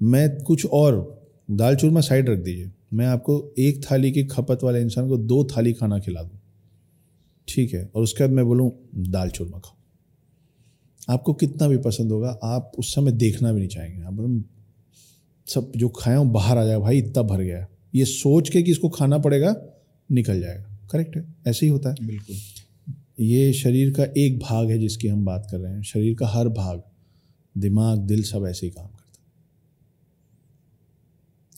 [0.02, 4.80] मैं कुछ और दाल चूरमा साइड रख दीजिए। मैं आपको एक थाली की खपत वाले
[4.80, 6.40] इंसान को दो थाली खाना खिला दूँ।
[7.48, 7.90] ठीक है?
[7.94, 9.76] और उसके बाद मैं बोलूँ दाल चूरमा खाओ।
[11.14, 14.42] आपको कितना भी पसंद होगा आप उस समय देखना भी नहीं चाहेंगे। आप बोले
[15.46, 18.70] सब जो खाए हो बाहर आ जाए भाई इतना भर गया ये सोच के कि
[18.70, 19.56] इसको खाना पड़ेगा
[20.12, 21.34] निकल जाएगा। करेक्ट है?
[21.46, 22.36] ऐसे ही होता है। बिल्कुल।
[23.20, 26.48] ये शरीर का एक भाग है जिसकी हम बात कर रहे हैं। शरीर का हर
[26.48, 26.82] भाग
[27.58, 29.24] दिमाग दिल सब ऐसे ही काम करता है।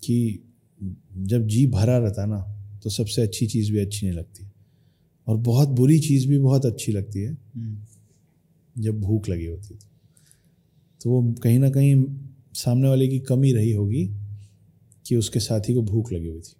[0.04, 0.38] कि
[1.16, 2.40] जब जी भरा रहता है ना
[2.82, 4.46] तो सबसे अच्छी चीज़ भी अच्छी नहीं लगती
[5.26, 9.80] और बहुत बुरी चीज़ भी बहुत अच्छी लगती है। हम्म। जब भूख लगी होती है
[11.00, 12.04] तो वो कहीं ना कहीं
[12.54, 14.10] सामने वाले की कमी रही होगी।
[15.06, 16.54] कि उसके साथी को भूख लगी हुई थी।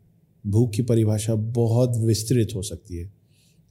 [0.45, 3.05] भूख की परिभाषा बहुत विस्तृत हो सकती है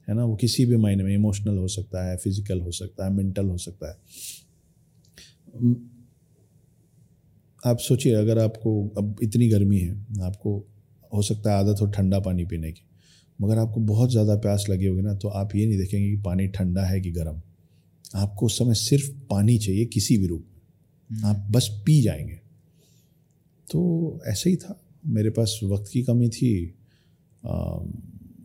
[0.07, 0.23] है ना?
[0.25, 3.57] वो किसी भी मायने में इमोशनल हो सकता है फ़िज़िकल हो सकता है मेंटल हो
[3.57, 3.97] सकता है।
[7.63, 10.57] आप सोचिए अगर आपको अब इतनी गर्मी है आपको
[11.11, 12.81] हो सकता है आदत हो ठंडा पानी पीने की
[13.39, 16.47] मगर आपको बहुत ज़्यादा प्यास लगी होगी ना तो आप ये नहीं देखेंगे कि पानी
[16.47, 17.41] ठंडा है कि गर्म।
[18.15, 20.45] आपको उस समय सिर्फ़ पानी चाहिए किसी भी रूप
[21.09, 22.39] में। आप बस पी जाएँगे।
[23.71, 26.75] तो ऐसे ही था। मेरे पास वक्त की कमी थी।
[27.45, 27.55] आ,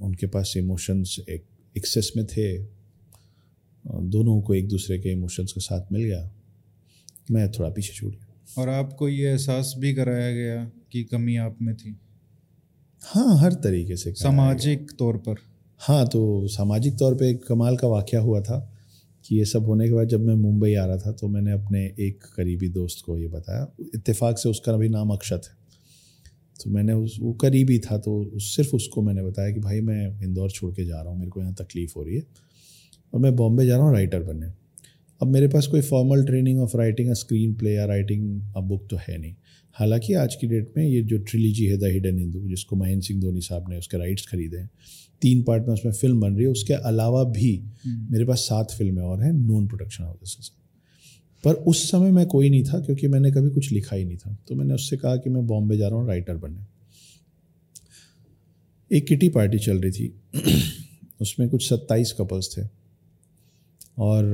[0.02, 1.44] उनके पास इमोशंस एक
[1.76, 2.58] एक्सेस में थे।
[3.86, 6.30] दोनों को एक दूसरे के इमोशंस के साथ मिल गया।
[7.30, 11.58] मैं थोड़ा पीछे छूट गया। और आपको ये एहसास भी कराया गया कि कमी आप
[11.62, 11.96] में थी?
[13.00, 15.34] हाँ हर तरीके से सामाजिक तौर पर।
[15.78, 18.69] हाँ तो सामाजिक तौर पे एक कमाल का वाक़ हुआ था।
[19.30, 21.84] कि ये सब होने के बाद जब मैं मुंबई आ रहा था तो मैंने अपने
[22.00, 25.54] एक करीबी दोस्त को ये बताया। इत्तेफाक से उसका अभी नाम अक्षत है।
[26.64, 30.22] तो मैंने उस वो करीबी था तो उस, सिर्फ़ उसको मैंने बताया कि भाई मैं
[30.22, 32.22] इंदौर छोड़ के जा रहा हूँ मेरे को यहाँ तकलीफ़ हो रही है।
[33.14, 34.46] और मैं बॉम्बे जा रहा हूँ राइटर बनने।
[35.20, 37.12] अब मेरे पास कोई formal training of writing
[37.54, 39.34] screenplay या राइटिंग अ बुक तो है नहीं।
[39.72, 43.20] हालाँकि आज की डेट में ये जो ट्रिलीजी है द हिडन हिंदू जिसको महेंद्र सिंह
[43.20, 44.70] धोनी साहब ने उसके राइट्स खरीदे हैं
[45.22, 49.02] तीन पार्ट में उसमें फ़िल्म बन रही है। उसके अलावा भी मेरे पास सात फ़िल्में
[49.02, 50.54] और हैं नॉन प्रोडक्शन हाउसेस के साथ।
[51.44, 54.36] पर उस समय मैं कोई नहीं था क्योंकि मैंने कभी कुछ लिखा ही नहीं था।
[54.48, 56.66] तो मैंने उससे कहा कि मैं बॉम्बे जा रहा हूँ राइटर बनने।
[58.96, 60.14] एक किटी पार्टी चल रही थी।
[61.20, 62.62] उसमें कुछ सत्ताईस कपल्स थे।
[63.98, 64.24] और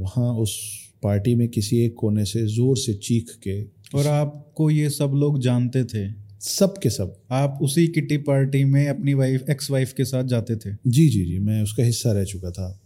[0.00, 3.62] वहाँ उस पार्टी में किसी एक कोने से ज़ोर से चीख के
[3.98, 6.29] और आपको ये सब लोग जानते थे?
[6.40, 10.56] सब के सब। आप उसी किटी पार्टी में अपनी वाइफ एक्स वाइफ के साथ जाते
[10.56, 10.76] थे?
[10.86, 12.80] जी जी जी, मैं उसका हिस्सा रह चुका था।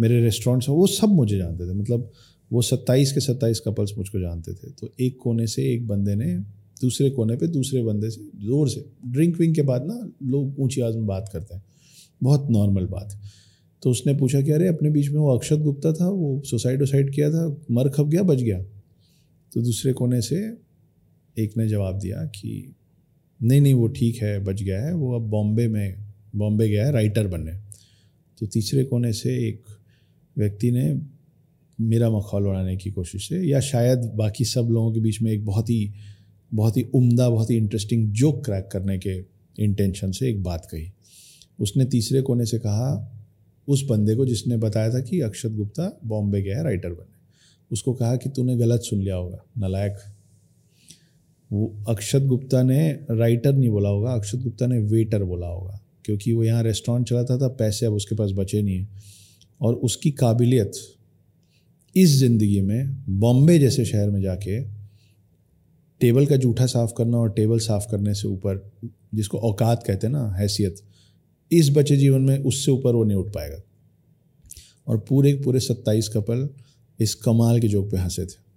[0.00, 2.12] मेरे रेस्टोरेंट वो सब मुझे जानते थे। मतलब
[2.52, 6.36] वो सत्ताईस के सत्ताईस कपल्स मुझको जानते थे। तो एक कोने से एक बंदे ने
[6.80, 10.80] दूसरे कोने पे दूसरे बंदे से, ज़ोर से ड्रिंक विंक के बाद ना लोग ऊँची
[10.80, 11.62] आवाज़ में बात करते हैं।
[12.22, 13.20] बहुत नॉर्मल बात।
[13.82, 17.14] तो उसने पूछा कि अरे, अपने बीच में वो अक्षत गुप्ता था, वो सुसाइड वसाइड
[17.14, 18.62] किया था, मर खप गया, बच गया।
[19.52, 20.36] तो दूसरे कोने से
[21.38, 22.74] एक ने जवाब दिया कि
[23.42, 26.04] नहीं नहीं, वो ठीक है, बच गया है, वो अब बॉम्बे में,
[26.36, 27.52] बॉम्बे गया है राइटर बनने।
[28.38, 29.62] तो तीसरे कोने से एक
[30.36, 31.00] व्यक्ति ने
[31.80, 35.46] मेरा मखौल उड़ाने की कोशिश है या शायद बाकी सब लोगों के बीच में एक
[35.46, 35.92] बहुत ही
[36.52, 39.24] बहुत ही उम्दा, बहुत ही इंटरेस्टिंग जोक क्रैक करने के
[39.64, 40.90] इंटेंशन से एक बात कही।
[41.60, 43.14] उसने तीसरे कोने से कहा,
[43.68, 47.18] उस बंदे को जिसने बताया था कि अक्षत गुप्ता बॉम्बे गया है राइटर बने
[47.72, 49.96] उसको कहा कि तूने गलत सुन लिया होगा, नलायक।
[51.50, 56.32] वो अक्षत गुप्ता ने राइटर नहीं बोला होगा, अक्षत गुप्ता ने वेटर बोला होगा, क्योंकि
[56.32, 58.88] वो यहाँ रेस्टोरेंट चलाता था, पैसे अब उसके पास बचे नहीं हैं।
[59.60, 60.72] और उसकी काबिलियत
[61.96, 64.60] इस ज़िंदगी में बॉम्बे जैसे शहर में जाके
[66.00, 68.72] टेबल का जूठा साफ़ करना और टेबल साफ़ करने से ऊपर,
[69.14, 70.76] जिसको औकात कहते हैं ना, हैसियत,
[71.52, 73.62] इस बचे जीवन में उससे ऊपर वो नहीं उठ पाएगा।
[74.88, 76.48] और पूरे पूरे सत्ताईस कपल
[76.98, 78.47] इस कमाल के जोक पे हंसे थे।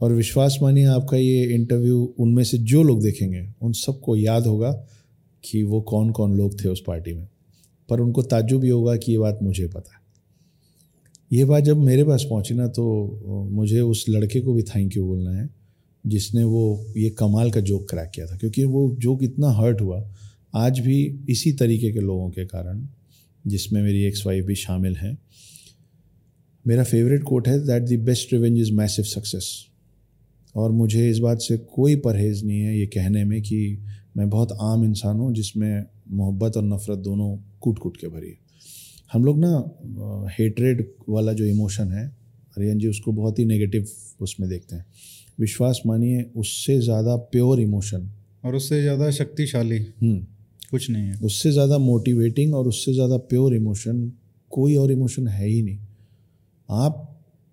[0.00, 4.72] और विश्वास मानिए आपका ये इंटरव्यू उनमें से जो लोग देखेंगे, उन सबको याद होगा
[5.44, 7.28] कि वो कौन कौन लोग थे उस पार्टी में।
[7.88, 10.00] पर उनको ताज्जुब भी होगा कि ये बात मुझे पता है।
[11.32, 15.06] ये बात जब मेरे पास पहुँची ना तो मुझे उस लड़के को भी थैंक यू
[15.06, 15.50] बोलना है,
[16.06, 20.10] जिसने वो, ये कमाल का जोक क्रैक किया था। क्योंकि वो जोक इतना हर्ट हुआ,
[20.54, 22.86] आज भी इसी तरीके के लोगों के कारण,
[23.46, 25.18] जिसमें मेरी एक्स वाइफ भी शामिल हैं।
[26.66, 29.66] मेरा फेवरेट कोट है that the best revenge is massive success
[30.54, 33.78] और मुझे इस बात से कोई परहेज़ नहीं है ये कहने में कि
[34.16, 38.38] मैं बहुत आम इंसान हूँ जिसमें मोहब्बत और नफ़रत दोनों कूट कूट के भरी है।
[39.12, 42.06] हम लोग ना हेटरेड वाला जो इमोशन है
[42.56, 43.86] अरियन जी उसको बहुत ही नेगेटिव
[44.20, 44.84] उसमें देखते हैं।
[45.40, 48.10] विश्वास मानिए उससे ज़्यादा प्योर इमोशन
[48.44, 50.18] और उससे ज़्यादा शक्तिशाली। हम्म,
[50.70, 54.10] कुछ नहीं है। उससे ज़्यादा मोटिवेटिंग और उससे ज़्यादा प्योर इमोशन
[54.52, 55.78] कोई और इमोशन है ही नहीं।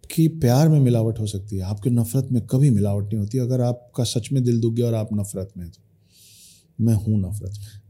[0.08, 3.62] आपकी प्यार में मिलावट हो सकती है आपकी नफ़रत में कभी मिलावट नहीं होती। अगर
[3.62, 5.82] आपका सच में दिल दुख गया और आप नफ़रत में तो
[6.82, 7.82] मैं हूँ नफ़रत में।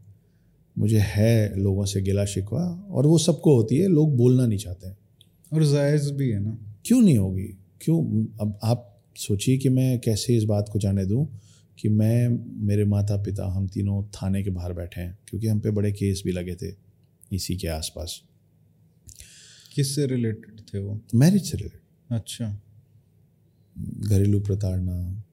[0.78, 4.88] मुझे है लोगों से गिला शिकवा और वो सबको होती है लोग बोलना नहीं चाहते
[4.88, 4.98] हैं।
[5.54, 7.48] और जायज़ भी है ना। क्यों नहीं होगी?
[7.82, 8.26] क्यों?
[8.42, 11.28] अब आप सोचिए कि मैं कैसे इस बात को जाने दूँ
[11.78, 12.28] कि मैं
[12.68, 16.24] मेरे माता पिता हम तीनों थाने के बाहर बैठे हैं क्योंकि हम पे बड़े केस
[16.26, 16.76] भी लगे थे
[17.34, 18.22] इसी के आसपास।
[19.76, 21.02] किससे रिलेटेड थे वो?
[21.16, 22.58] मैरिज से रिलेटेड अच्छा।
[24.00, 25.24] घरेलू प्रताड़ना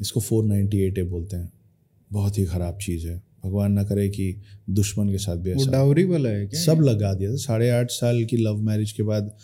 [0.00, 1.52] इसको फोर नाइन्टी एट ए बोलते हैं।
[2.12, 4.36] बहुत ही ख़राब चीज़ है। भगवान ना करे कि
[4.70, 7.90] दुश्मन के साथ भी ऐसा। डाउरी वाला है क्या सब लगा दिया था। साढ़े आठ
[7.90, 9.36] साल की लव मैरिज के बाद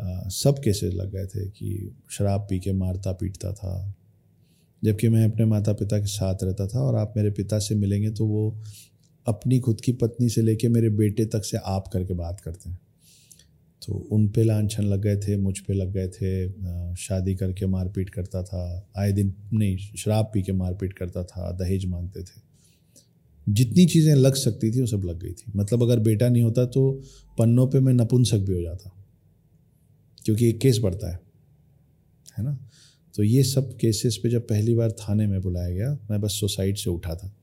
[0.00, 3.94] आ, सब केसेस लग गए थे कि शराब पी के मारता पीटता था।
[4.84, 8.10] जबकि मैं अपने माता पिता के साथ रहता था और आप मेरे पिता से मिलेंगे
[8.10, 8.62] तो वो
[9.26, 12.78] अपनी खुद की पत्नी से लेके मेरे बेटे तक से आप करके बात करते हैं।
[13.86, 16.48] तो उन पे लाछन लग गए थे, मुझ पे लग गए थे।
[16.96, 21.86] शादी करके मारपीट करता था। आए दिन, नहीं, शराब पी के मारपीट करता था, दहेज
[21.86, 22.50] मांगते थे।
[23.48, 26.66] जितनी चीज़ें लग सकती थी, वो सब लग गई थी। मतलब अगर बेटा नहीं होता
[26.66, 27.00] तो
[27.38, 28.92] पन्नों पे मैं नपुंसक भी हो जाता।
[30.24, 31.20] क्योंकि एक केस बढ़ता है।
[32.38, 32.58] है ना?
[33.14, 36.78] तो ये सब केसेस पे जब पहली बार थाने में बुलाया गया, मैं बस सोसाइट
[36.78, 37.36] से उठा था।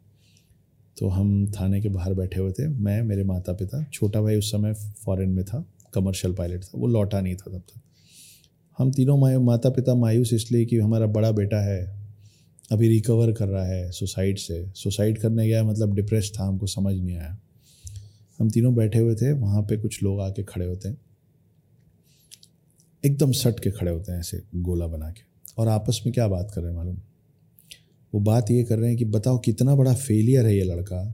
[0.99, 4.51] तो हम थाने के बाहर बैठे हुए थे। मैं, मेरे माता पिता छोटा भाई उस
[4.51, 7.81] समय फॉरेन में था। कमर्शियल पायलट था, वो लौटा नहीं था तब तक।
[8.77, 11.85] हम तीनों मायू माता पिता मायूस इसलिए कि हमारा बड़ा बेटा है,
[12.71, 16.95] अभी रिकवर कर रहा है सुसाइड से। सुसाइड करने गया मतलब डिप्रेस था, हमको समझ
[16.95, 17.37] नहीं आया।
[18.39, 20.97] हम तीनों बैठे हुए थे, वहाँ पे कुछ लोग आके खड़े होते हैं।
[23.03, 25.21] एकदम सट के खड़े होते हैं ऐसे गोला बना के।
[25.57, 26.97] और आपस में क्या बात कर रहे हैं मालूम?
[28.13, 31.13] वो बात ये कर रहे हैं कि बताओ कितना बड़ा फेलियर है ये लड़का,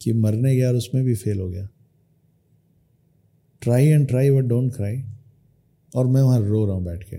[0.00, 1.68] कि मरने गया और उसमें भी फेल हो गया।
[3.62, 5.04] Try and try, but don't cry.
[5.96, 7.16] और मैं वहाँ रो रहा हूँ बैठ के।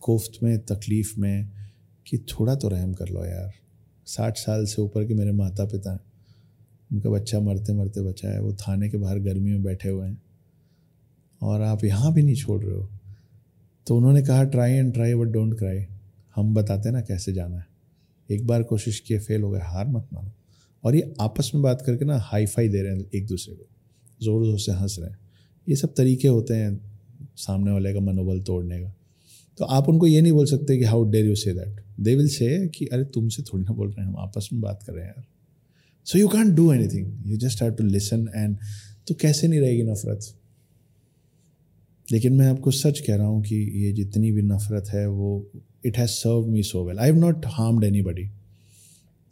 [0.00, 1.50] कोफ्त में, तकलीफ़ में,
[2.06, 3.52] कि थोड़ा तो रहम कर लो यार।
[4.06, 6.00] साठ साल से ऊपर के मेरे माता पिता हैं।
[6.92, 10.22] उनका बच्चा मरते मरते बचा है। वो थाने के बाहर गर्मी में बैठे हुए हैं।
[11.42, 12.90] और आप यहाँ भी नहीं छोड़ रहे हो।
[13.86, 15.86] तो उन्होंने कहा, try and try, but don't cry.
[16.36, 17.66] हम बताते ना कैसे जाना है।
[18.30, 20.32] एक बार कोशिश किए, फेल हो गए। हार मत मानो।
[20.84, 23.66] और ये आपस में बात करके ना हाई फाई दे रहे हैं एक दूसरे को।
[24.22, 25.18] ज़ोर ज़ोर से हंस रहे हैं।
[25.68, 26.78] ये सब तरीके होते हैं
[27.36, 28.92] सामने वाले का मनोबल तोड़ने का।
[29.58, 32.28] तो आप उनको ये नहीं बोल सकते कि how dare you say that they will
[32.28, 35.04] say कि अरे तुमसे थोड़ी ना बोल रहे हैं, हम आपस में बात कर रहे
[35.04, 35.24] हैं यार।
[36.06, 38.56] So you can't do anything you just have to listen and
[39.08, 40.34] तो कैसे नहीं रहेगी नफरत?
[42.08, 45.50] लेकिन मैं आपको सच कह रहा हूँ कि ये जितनी भी नफरत है वो
[45.86, 48.28] it has serve me so well I have not harmed anybody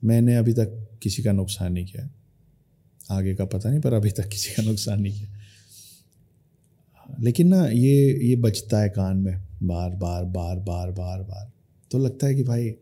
[0.02, 2.10] मैंने अभी तक किसी का नुकसान नहीं किया।
[3.10, 5.33] आगे का पता नहीं, पर अभी तक किसी का नुकसान नहीं किया।
[7.20, 11.52] लेकिन ना ये ये बचता है कान में, बार बार बार बार बार बार।
[11.90, 12.74] तो लगता है कि भाई,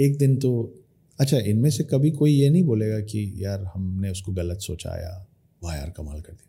[0.00, 0.74] एक दिन तो
[1.20, 5.26] अच्छा इनमें से कभी कोई ये नहीं बोलेगा कि यार, हमने उसको गलत सोचा या
[5.62, 6.48] वाह यार, कमाल कर दिया।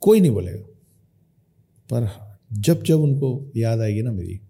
[0.00, 0.66] कोई नहीं बोलेगा।
[1.92, 4.40] पर जब जब उनको याद आएगी ना मेरी,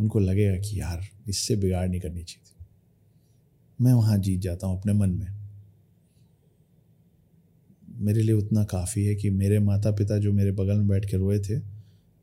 [0.00, 2.38] उनको लगेगा कि यार, इससे बिगाड़ नहीं करनी चाहिए
[3.80, 5.41] मैं वहाँ जीत जाता हूँ अपने मन में।
[8.02, 11.16] मेरे लिए उतना काफ़ी है कि मेरे माता पिता जो मेरे बगल में बैठ के
[11.16, 11.58] रोए थे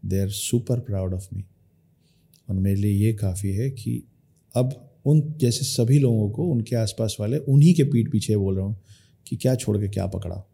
[0.05, 1.43] they are super proud of me
[2.49, 4.03] और मेरे लिए ये काफ़ी है कि
[4.55, 8.65] अब उन जैसे सभी लोगों को उनके आसपास वाले उन्हीं के पीठ पीछे बोल रहा
[8.65, 8.77] हूँ
[9.27, 10.47] कि क्या छोड़ के क्या पकड़ा।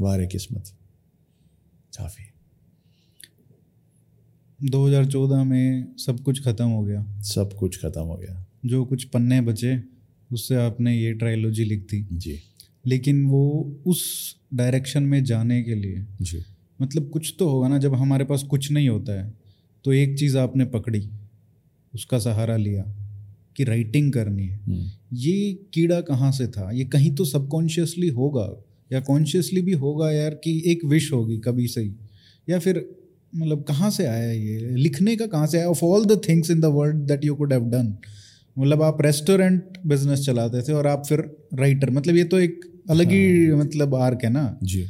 [0.00, 0.64] वारे किस्मत।
[1.98, 2.24] काफ़ी
[4.68, 9.40] 2014 में सब कुछ ख़त्म हो गया। सब कुछ ख़त्म हो गया। जो कुछ पन्ने
[9.40, 9.80] बचे
[10.32, 12.38] उससे आपने ये ट्रायोलॉजी लिख दी। जी।
[12.88, 13.42] लेकिन वो
[13.86, 14.02] उस
[14.54, 16.42] डायरेक्शन में जाने के लिए। जी।
[16.82, 19.32] मतलब कुछ तो होगा ना जब हमारे पास कुछ नहीं होता है
[19.84, 21.08] तो एक चीज़ आपने पकड़ी
[21.94, 22.84] उसका सहारा लिया
[23.56, 26.70] कि राइटिंग करनी है। हम्म। ये कीड़ा कहाँ से था?
[26.72, 28.48] ये कहीं तो सबकॉन्शियसली होगा
[28.92, 31.92] या कॉन्शियसली भी होगा यार कि एक विश होगी कभी से ही
[32.48, 32.84] या फिर
[33.36, 34.58] मतलब कहाँ से आया ये?
[34.76, 35.68] लिखने का कहाँ से आया?
[35.68, 37.96] Of all the things in the world that you could have done
[38.56, 41.20] मतलब आप रेस्टोरेंट बिज़नेस चलाते थे और आप फिर
[41.54, 44.58] राइटर मतलब ये तो एक अलग ही मतलब आर्क है ना?
[44.62, 44.84] जी।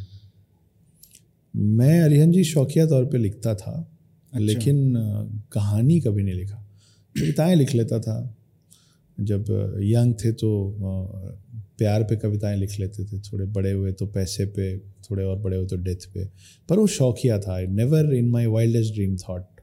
[1.54, 3.72] मैं अरिहन जी शौकिया तौर पे लिखता था
[4.32, 4.94] अच्छा। लेकिन
[5.52, 6.56] कहानी कभी नहीं लिखा।
[7.14, 8.18] कविताएँ लिख लेता था।
[9.18, 9.44] जब
[9.82, 10.50] यंग थे तो
[11.78, 15.56] प्यार पे कविताएँ लिख लेते थे। थोड़े बड़े हुए तो पैसे पे थोड़े और बड़े
[15.56, 16.24] हुए तो डेथ पे।
[16.68, 19.60] पर वो शौकिया था। I never in my wildest dream thought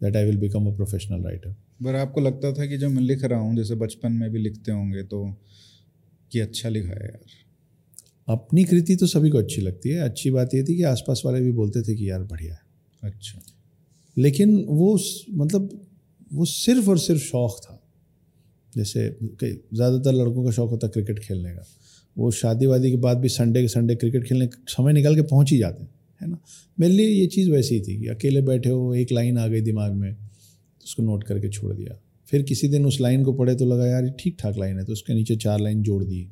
[0.00, 3.24] that I will become a professional writer पर आपको लगता था कि जब मैं लिख
[3.24, 5.24] रहा हूँ जैसे बचपन में भी लिखते होंगे तो
[6.32, 7.36] कि अच्छा लिखा है यार।
[8.28, 11.40] अपनी कृति तो सभी को अच्छी लगती है। अच्छी बात ये थी कि आसपास वाले
[11.40, 12.60] भी बोलते थे कि यार बढ़िया है।
[13.02, 13.40] अच्छा।
[14.16, 14.98] लेकिन वो
[15.32, 15.68] मतलब
[16.32, 17.74] वो सिर्फ़ और सिर्फ़ शौक़ था।
[18.72, 19.08] जैसे
[19.40, 21.64] कई ज़्यादातर लड़कों का शौक़ होता क्रिकेट खेलने का।
[22.16, 25.50] वो शादी वादी के बाद भी संडे के संडे क्रिकेट खेलने समय निकाल के पहुँच
[25.52, 26.38] ही जाते हैं है ना?
[26.78, 29.60] मेरे लिए ये चीज़ वैसी ही थी कि अकेले बैठे हो एक लाइन आ गई
[29.60, 33.54] दिमाग में तो उसको नोट करके छोड़ दिया। फिर किसी दिन उस लाइन को पढ़े
[33.54, 36.28] तो लगा यार ये ठीक ठाक लाइन है। तो उसके नीचे चार लाइन जोड़ दी।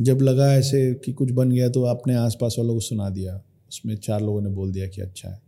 [0.00, 3.36] जब लगा ऐसे कि कुछ बन गया तो अपने आसपास वालों को सुना दिया।
[3.68, 5.40] उसमें चार लोगों ने बोल दिया कि अच्छा है।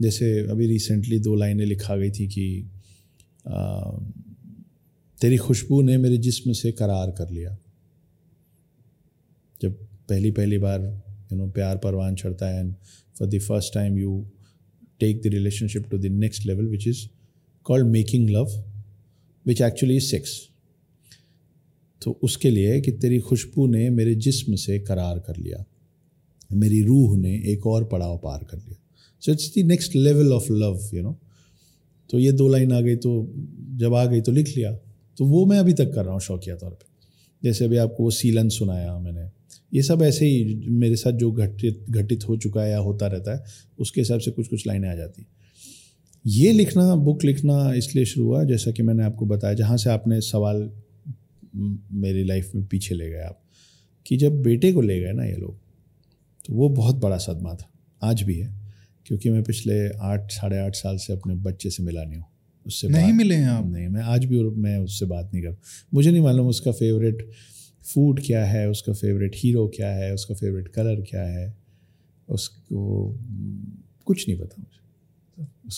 [0.00, 2.70] जैसे अभी रिसेंटली दो लाइनें लिखा गई थी कि
[3.48, 3.90] आ,
[5.20, 7.56] तेरी खुशबू ने मेरे जिस्म से करार कर लिया।
[9.62, 9.74] जब
[10.08, 10.80] पहली पहली बार
[11.32, 12.74] यू नो प्यार परवान चढ़ता है and
[13.18, 14.24] for the first time you
[15.00, 17.06] take the relationship to the next level which is
[17.64, 18.64] called making love
[19.46, 20.40] which actually is sex
[22.04, 25.64] तो उसके लिए कि तेरी खुशबू ने मेरे जिस्म से करार कर लिया।
[26.50, 28.76] मेरी रूह ने एक और पड़ाव पार कर लिया।
[29.22, 31.18] So it's the next level of love you know
[32.10, 33.12] तो ये दो लाइन आ गई तो
[33.76, 34.72] जब आ गई तो लिख लिया।
[35.18, 36.86] तो वो मैं अभी तक कर रहा हूँ शौकिया तौर पे।
[37.42, 39.28] जैसे अभी आपको वो सीलन सुनाया मैंने।
[39.72, 43.34] ये सब ऐसे ही मेरे साथ जो घटित घटित हो चुका है या होता रहता
[43.34, 43.44] है,
[43.78, 45.26] उसके हिसाब से कुछ कुछ लाइनें आ जाती
[46.24, 50.20] ये लिखना, बुक लिखना इसलिए शुरू हुआ, जैसा कि मैंने आपको बताया, जहाँ से आपने
[50.20, 50.70] सवाल
[51.92, 53.42] मेरी लाइफ में पीछे ले गए आप
[54.06, 55.58] कि जब बेटे को ले गए ना ये लोग
[56.46, 57.70] तो वो बहुत बड़ा सदमा था
[58.02, 58.54] आज भी है
[59.06, 62.26] क्योंकि मैं पिछले आठ साढ़े आठ साल से अपने बच्चे से मिला नहीं हूँ
[62.66, 63.66] उससे नहीं मिले हैं आप?
[63.66, 65.56] नहीं मैं आज भी और मैं उससे बात नहीं कर
[65.94, 67.30] मुझे नहीं मालूम उसका फेवरेट
[67.94, 71.56] फ़ूड क्या है उसका फेवरेट हीरो क्या है उसका फेवरेट कलर क्या है
[72.28, 73.18] उसको
[74.04, 74.83] कुछ नहीं पता मुझे।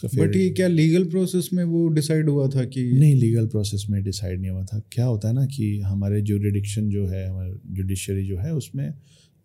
[0.05, 3.87] उसका बट ये क्या लीगल प्रोसेस में वो डिसाइड हुआ था कि नहीं लीगल प्रोसेस
[3.91, 7.55] में डिसाइड नहीं हुआ था। क्या होता है ना कि हमारे जुडिडिक्शन जो है हमारे
[7.67, 8.95] जुडिशरी जो है उसमें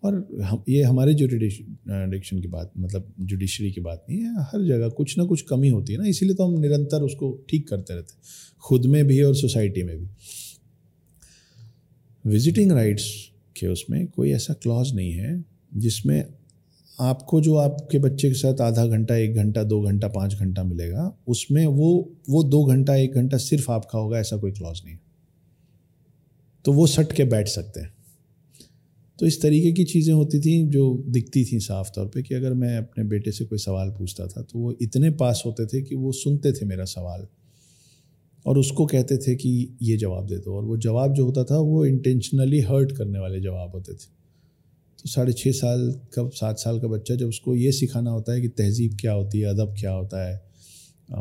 [0.04, 4.66] और हम ये हमारे जो जुडिडिक्शन की बात मतलब जुडिशरी की बात नहीं है हर
[4.68, 7.94] जगह कुछ ना कुछ कमी होती है ना इसीलिए तो हम निरंतर उसको ठीक करते
[7.94, 8.22] रहते हैं
[8.64, 10.08] खुद में भी और सोसाइटी में भी।
[12.26, 13.06] विजिटिंग राइट्स
[13.58, 16.26] के उसमें कोई ऐसा क्लॉज नहीं है जिसमें
[17.02, 21.12] आपको जो आपके बच्चे के साथ आधा घंटा, एक घंटा, दो घंटा, पाँच घंटा मिलेगा,
[21.28, 21.90] उसमें वो
[22.30, 24.98] वो दो घंटा, एक घंटा सिर्फ़ आपका होगा, ऐसा कोई क्लॉज नहीं
[26.66, 27.94] तो वो सट के बैठ सकते हैं।
[29.20, 32.54] तो इस तरीके की चीज़ें होती थी, जो दिखती थी साफ़ तौर पे कि अगर
[32.54, 35.96] मैं अपने बेटे से कोई सवाल पूछता था तो वो इतने पास होते थे कि
[35.96, 37.28] वो सुनते थे मेरा सवाल
[38.46, 41.58] और उसको कहते थे कि ये जवाब दे दो। और वो जवाब जो होता था,
[41.58, 44.21] वो इंटेंशनली हर्ट करने वाले जवाब होते थे।
[45.04, 48.42] तो साढ़े छः साल का, सात साल का बच्चा जब उसको ये सिखाना होता है
[48.42, 50.50] कि तहजीब क्या होती है, अदब क्या होता है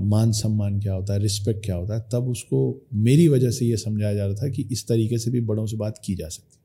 [0.02, 3.76] मान सम्मान क्या होता है, रिस्पेक्ट क्या होता है, तब उसको मेरी वजह से ये
[3.76, 6.58] समझाया जा रहा था कि इस तरीके से भी बड़ों से बात की जा सकती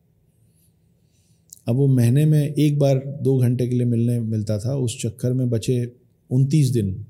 [1.68, 5.34] अब वो महीने में एक बार दो घंटे के लिए मिलने, मिलता था, उस चक्कर
[5.34, 5.86] में बचे
[6.30, 7.06] उनतीस दिन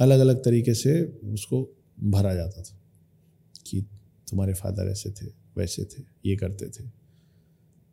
[0.00, 1.62] अलग अलग तरीके से उसको
[2.04, 2.78] भरा जाता था
[3.66, 3.80] कि
[4.30, 6.97] तुम्हारे फादर ऐसे थे, वैसे थे, ये करते थे।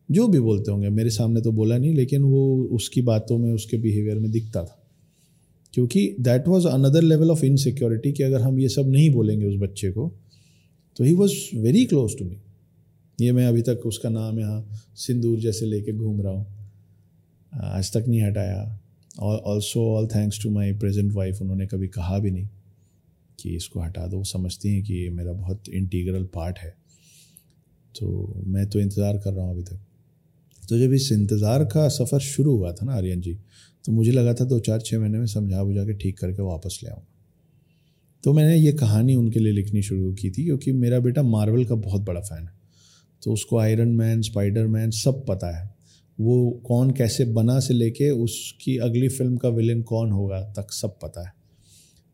[0.09, 3.77] जो भी बोलते होंगे, मेरे सामने तो बोला नहीं, लेकिन वो उसकी बातों में, उसके
[3.77, 4.81] बिहेवियर में दिखता था।
[5.73, 9.55] क्योंकि that was another level of insecurity कि अगर हम ये सब नहीं बोलेंगे उस
[9.61, 10.11] बच्चे को
[10.99, 12.37] तो he was very close to me
[13.19, 16.45] ये मैं अभी तक उसका नाम यहाँ सिंदूर जैसे लेके घूम रहा हूँ।
[17.51, 18.81] आज तक नहीं हटाया।
[19.19, 22.47] और also all thanks to my present wife उन्होंने कभी कहा भी नहीं
[23.39, 26.69] कि इसको हटा दो। समझती हैं कि ये मेरा बहुत इंटीग्रल पार्ट है।
[27.95, 29.79] तो मैं तो इंतज़ार कर रहा हूँ अभी तक।
[30.69, 33.33] तो जब इस इंतज़ार का सफ़र शुरू हुआ था ना आर्यन जी
[33.85, 36.79] तो मुझे लगा था दो चार छः महीने में समझा बुझा के ठीक करके वापस
[36.83, 37.07] ले आऊँगा।
[38.23, 41.75] तो मैंने ये कहानी उनके लिए लिखनी शुरू की थी क्योंकि मेरा बेटा मार्वल का
[41.75, 42.53] बहुत बड़ा फ़ैन है।
[43.23, 45.73] तो उसको आयरन मैन, स्पाइडर मैन सब पता है।
[46.17, 50.97] वो कौन कैसे बना से लेके उसकी अगली फ़िल्म का विलेन कौन होगा तक सब
[51.01, 51.33] पता है।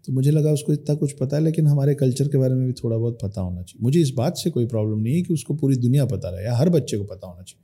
[0.06, 2.74] तो मुझे लगा उसको इतना कुछ पता है, लेकिन हमारे कल्चर के बारे में भी
[2.74, 5.54] थोड़ा बहुत पता होना चाहिए। मुझे इस बात से कोई प्रॉब्लम नहीं है कि उसको
[5.54, 7.60] पूरी दुनिया पता रहे या हर बच्चे को पता होना चाहिए।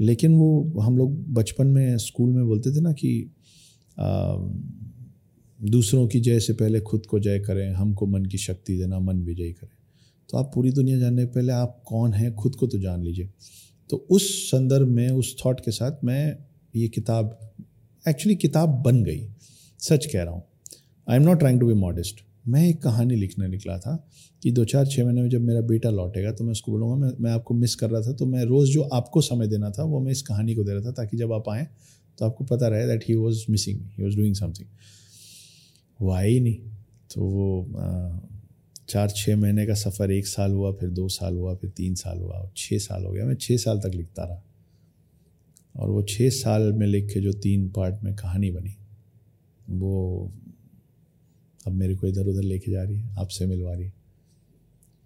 [0.00, 3.30] लेकिन वो हम लोग बचपन में स्कूल में बोलते थे ना कि
[3.98, 4.36] आ,
[5.60, 9.22] दूसरों की जय से पहले खुद को जय करें हमको मन की शक्ति देना मन
[9.22, 9.76] विजयी करें।
[10.28, 13.28] तो आप पूरी दुनिया जानने पहले आप कौन हैं खुद को तो जान लीजिए।
[13.90, 16.36] तो उस संदर्भ में उस थॉट के साथ मैं
[16.76, 17.38] ये किताब
[18.08, 19.28] एक्चुअली किताब बन गई।
[19.78, 20.42] सच कह रहा हूँ।
[21.08, 23.96] I am not trying to be modest मैं एक कहानी लिखने निकला था
[24.42, 27.12] कि दो चार छः महीने में जब मेरा बेटा लौटेगा तो मैं उसको बोलूँगा, मैं
[27.20, 30.00] मैं आपको मिस कर रहा था तो मैं रोज़ जो आपको समय देना था, वो
[30.00, 31.66] मैं इस कहानी को दे रहा था, ताकि जब आप आएँ
[32.18, 34.68] तो आपको पता रहे that he was missing he was doing something
[36.00, 36.56] वो आए ही नहीं
[37.14, 37.66] तो वो
[38.88, 42.18] चार छः महीने का सफ़र एक साल हुआ, फिर दो साल हुआ, फिर तीन साल
[42.18, 44.42] हुआ, और छः साल हो गया। मैं छः साल तक लिखता रहा।
[45.74, 48.74] और वो छः साल में लिख के जो तीन पार्ट में कहानी बनी,
[49.70, 50.32] वो
[51.68, 53.92] अब मेरे को इधर उधर लेके जा रही है, आपसे मिलवा रही है।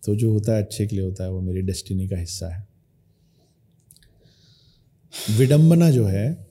[0.05, 2.69] तो जो होता है, अच्छे के लिए होता है, वो मेरी डेस्टिनी का हिस्सा है।
[5.39, 6.47] विडंबना जो है,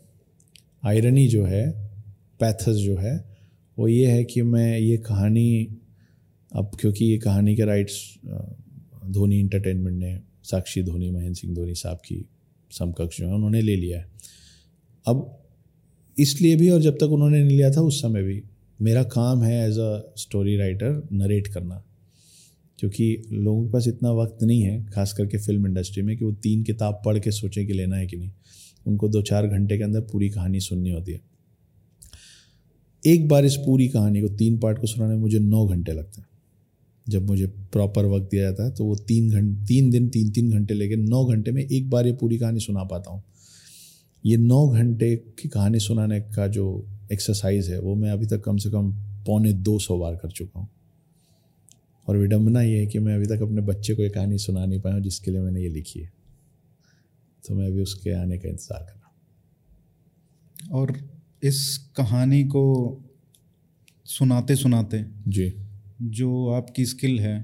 [0.86, 1.72] आयरनी जो है,
[2.39, 3.26] पैथस जो है,
[3.80, 5.78] वो ये है कि मैं ये कहानी,
[6.55, 8.20] अब क्योंकि ये कहानी के राइट्स
[9.05, 12.26] धोनी इंटरटेनमेंट ने, साक्षी धोनी, महेंद्र सिंह धोनी साहब की
[12.72, 14.12] समकक्ष जो है, उन्होंने ले लिया है।
[15.07, 15.38] अब
[16.20, 18.43] इसलिए भी और जब तक उन्होंने नहीं लिया था, उस समय भी
[18.82, 21.84] मेरा काम है as a story writer narrate करना।
[22.80, 26.32] क्योंकि लोगों के पास इतना वक्त नहीं है, खास करके फ़िल्म इंडस्ट्री में, कि वो
[26.32, 28.32] तीन किताब पढ़ के सोचें कि लेना है कि नहीं।
[28.88, 31.22] उनको दो चार घंटे के अंदर पूरी कहानी सुननी होती है।
[33.06, 36.22] एक बार इस पूरी कहानी को, तीन पार्ट को सुनाने में मुझे नौ घंटे लगते
[36.22, 36.28] हैं।
[37.10, 40.52] जब मुझे प्रॉपर वक्त दिया जाता है तो वो तीन घंटे तीन दिन, तीन तीन
[40.52, 43.24] घंटे लेके नौ घंटे में एक बार ये पूरी कहानी सुना पाता हूँ।
[44.26, 48.57] ये नौ घंटे की कहानी सुनाने का जो एक्सरसाइज है वो मैं अभी तक कम
[48.57, 48.91] से कम
[49.26, 50.68] पौने दो सौ बार कर चुका हूँ।
[52.07, 54.80] और विडम्बना ये है कि मैं अभी तक अपने बच्चे को ये कहानी सुना नहीं
[54.82, 56.12] पाया हूँ जिसके लिए मैंने ये लिखी है।
[57.43, 59.12] तो मैं अभी उसके आने का इंतज़ार कर रहा
[60.70, 60.97] हूँ। और
[61.43, 62.64] इस कहानी को
[64.05, 65.53] सुनाते सुनाते जी।
[66.01, 67.38] जो आपकी स्किल है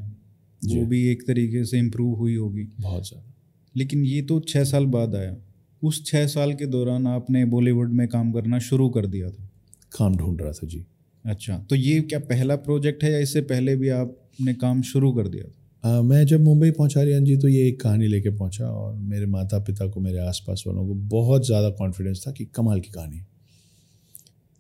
[0.62, 3.34] वो भी एक तरीके से इम्प्रूव हुई होगी। बहुत ज़्यादा।
[3.76, 5.36] लेकिन ये तो छः साल बाद आया।
[5.82, 9.47] उस छः साल के दौरान आपने बॉलीवुड में काम करना शुरू कर दिया था।
[9.92, 10.86] काम ढूंढ रहा था जी।
[11.26, 15.28] अच्छा तो ये क्या पहला प्रोजेक्ट है या इससे पहले भी आपने काम शुरू कर
[15.28, 15.44] दिया?
[15.44, 18.96] था आ, मैं जब मुंबई पहुँचा रियान जी तो ये एक कहानी लेके पहुँचा और
[18.96, 22.90] मेरे माता पिता को मेरे आसपास वालों को बहुत ज़्यादा कॉन्फिडेंस था कि कमाल की
[22.90, 23.20] कहानी।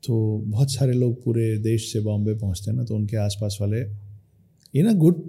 [0.03, 3.81] तो बहुत सारे लोग पूरे देश से बॉम्बे पहुँचते हैं ना तो उनके आसपास वाले
[4.79, 5.23] इन अ गुड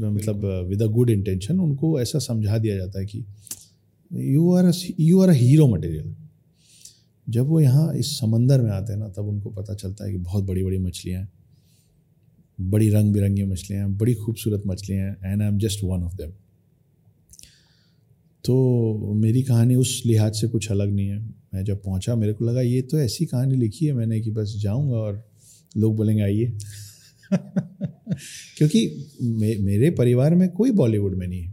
[0.00, 3.24] मतलब विद अ गुड इंटेंशन उनको ऐसा समझा दिया जाता है कि
[4.10, 6.14] you are you are a hero material
[7.30, 10.18] जब वो यहाँ इस समंदर में आते हैं ना तब उनको पता चलता है कि
[10.18, 11.32] बहुत बड़ी बड़ी मछलियाँ हैं।
[12.60, 16.16] बड़ी रंग बिरंगी मछलियाँ हैं बड़ी खूबसूरत मछलियाँ हैं and I am just one of
[16.16, 16.30] them
[18.44, 21.18] तो मेरी कहानी उस लिहाज से कुछ अलग नहीं है।
[21.54, 24.54] मैं जब पहुँचा मेरे को लगा ये तो ऐसी कहानी लिखी है मैंने कि बस
[24.62, 25.28] जाऊँगा और
[25.76, 26.46] लोग बोलेंगे आइए।
[28.56, 31.52] क्योंकि मे, मेरे परिवार में कोई बॉलीवुड में नहीं है।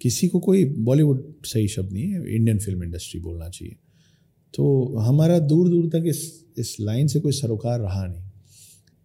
[0.00, 3.76] किसी को कोई बॉलीवुड सही शब्द नहीं है। इंडियन फ़िल्म इंडस्ट्री बोलना चाहिए।
[4.54, 8.22] तो हमारा दूर दूर तक इस इस लाइन से कोई सरोकार रहा नहीं।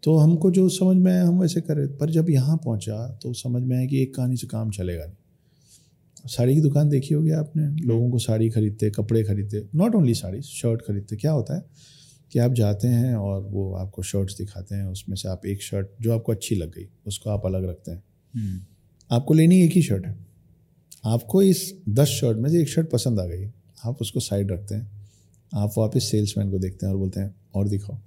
[0.04, 3.62] तो हमको जो समझ में आया हम वैसे करें पर जब यहाँ पहुँचा तो समझ
[3.64, 5.16] में आया कि एक कहानी से काम चलेगा नहीं।
[6.28, 7.68] साड़ी की दुकान देखी होगी आपने?
[7.86, 11.66] लोगों को साड़ी खरीदते कपड़े खरीदते नॉट ओनली साड़ी शर्ट खरीदते। क्या होता है
[12.32, 15.88] कि आप जाते हैं और वो आपको शर्ट्स दिखाते हैं उसमें से आप एक शर्ट
[16.02, 18.60] जो आपको अच्छी लग गई उसको आप अलग रखते हैं। हम्म।
[19.12, 20.16] आपको लेनी एक ही शर्ट है।
[21.06, 23.46] आपको इस दस शर्ट में से एक शर्ट पसंद आ गई
[23.86, 24.95] आप उसको साइड रखते हैं।
[25.54, 27.98] आप वापस सेल्समैन को देखते हैं और बोलते हैं, और दिखाओ,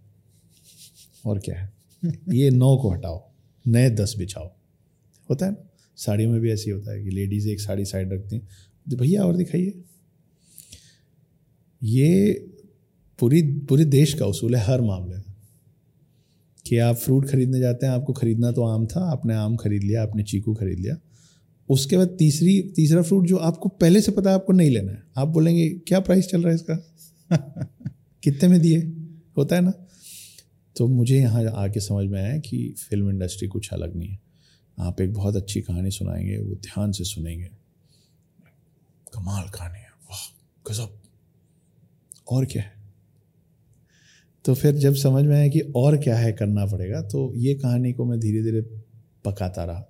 [1.26, 1.72] और क्या है?
[2.28, 3.30] ये नौ को हटाओ,
[3.66, 4.50] नए दस बिछाओ।
[5.30, 5.70] होता है ना?
[5.96, 8.48] साड़ियों में भी ऐसी होता है कि लेडीज़ एक साड़ी साइड रखती हैं
[8.90, 9.82] तो भैया और दिखाइए।
[11.82, 12.32] ये
[13.18, 15.24] पूरी, पूरे देश का उसूल है, हर मामले में।
[16.66, 20.02] कि आप फ्रूट खरीदने जाते हैं, आपको खरीदना तो आम था, आपने आम खरीद लिया,
[20.02, 20.96] आपने चीकू खरीद लिया।
[21.68, 25.02] उसके बाद तीसरी, तीसरा फ्रूट जो आपको पहले से पता है, आपको नहीं लेना है।
[25.16, 26.97] आप बोलेंगे, क्या प्राइस चल रहा है इसका?
[28.22, 28.78] कितने में दिए?
[29.36, 29.72] होता है ना?
[30.76, 34.18] तो मुझे यहाँ आके समझ में आया कि फ़िल्म इंडस्ट्री कुछ अलग नहीं है।
[34.78, 37.50] आप एक बहुत अच्छी कहानी सुनाएँगे, वो ध्यान से सुनेंगे।
[39.14, 40.38] कमाल कहानी है, वाह,
[40.70, 41.02] गजब।
[42.30, 42.78] और क्या है?
[44.44, 47.92] तो फिर जब समझ में आया कि और क्या है करना पड़ेगा तो ये कहानी
[47.92, 48.60] को मैं धीरे धीरे
[49.24, 49.84] पकाता रहा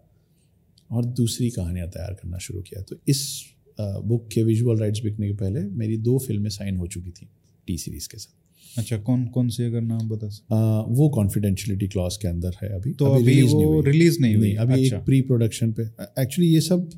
[0.91, 3.45] और दूसरी कहानियाँ तैयार करना शुरू किया। तो इस
[3.81, 7.29] बुक के विजुअल राइट्स बिकने के पहले मेरी दो फ़िल्में साइन हो चुकी थी
[7.67, 8.35] टी सीरीज़ के साथ।
[8.79, 12.69] अच्छा कौन कौन सी अगर नाम बता सकते आ, वो कॉन्फिडेंशियलिटी क्लॉज के अंदर है
[12.69, 15.73] अभी। तो अभी release वो हुई। release नहीं हुई, नहीं, अभी अच्छा। एक प्री प्रोडक्शन
[15.73, 15.83] पे।
[16.23, 16.91] एक्चुअली ये सब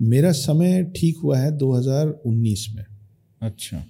[0.00, 2.84] मेरा समय ठीक हुआ है 2019 में।
[3.42, 3.86] अच्छा।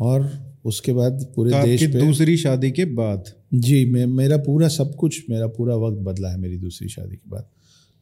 [0.00, 3.24] और उसके बाद पूरे तो देश पे दूसरी शादी के बाद?
[3.54, 7.30] जी मैं मेरा पूरा सब कुछ मेरा पूरा वक्त बदला है मेरी दूसरी शादी के
[7.30, 7.48] बाद।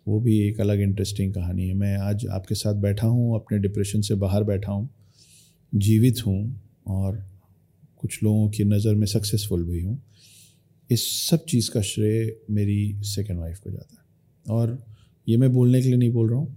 [0.07, 4.01] वो भी एक अलग इंटरेस्टिंग कहानी है। मैं आज आपके साथ बैठा हूँ, अपने डिप्रेशन
[4.01, 4.89] से बाहर बैठा हूँ,
[5.73, 7.25] जीवित हूँ और
[7.99, 10.03] कुछ लोगों की नज़र में सक्सेसफुल भी हूँ।
[10.91, 14.79] इस सब चीज़ का श्रेय मेरी सेकेंड वाइफ को जाता है। और
[15.29, 16.55] ये मैं बोलने के लिए नहीं बोल रहा हूँ।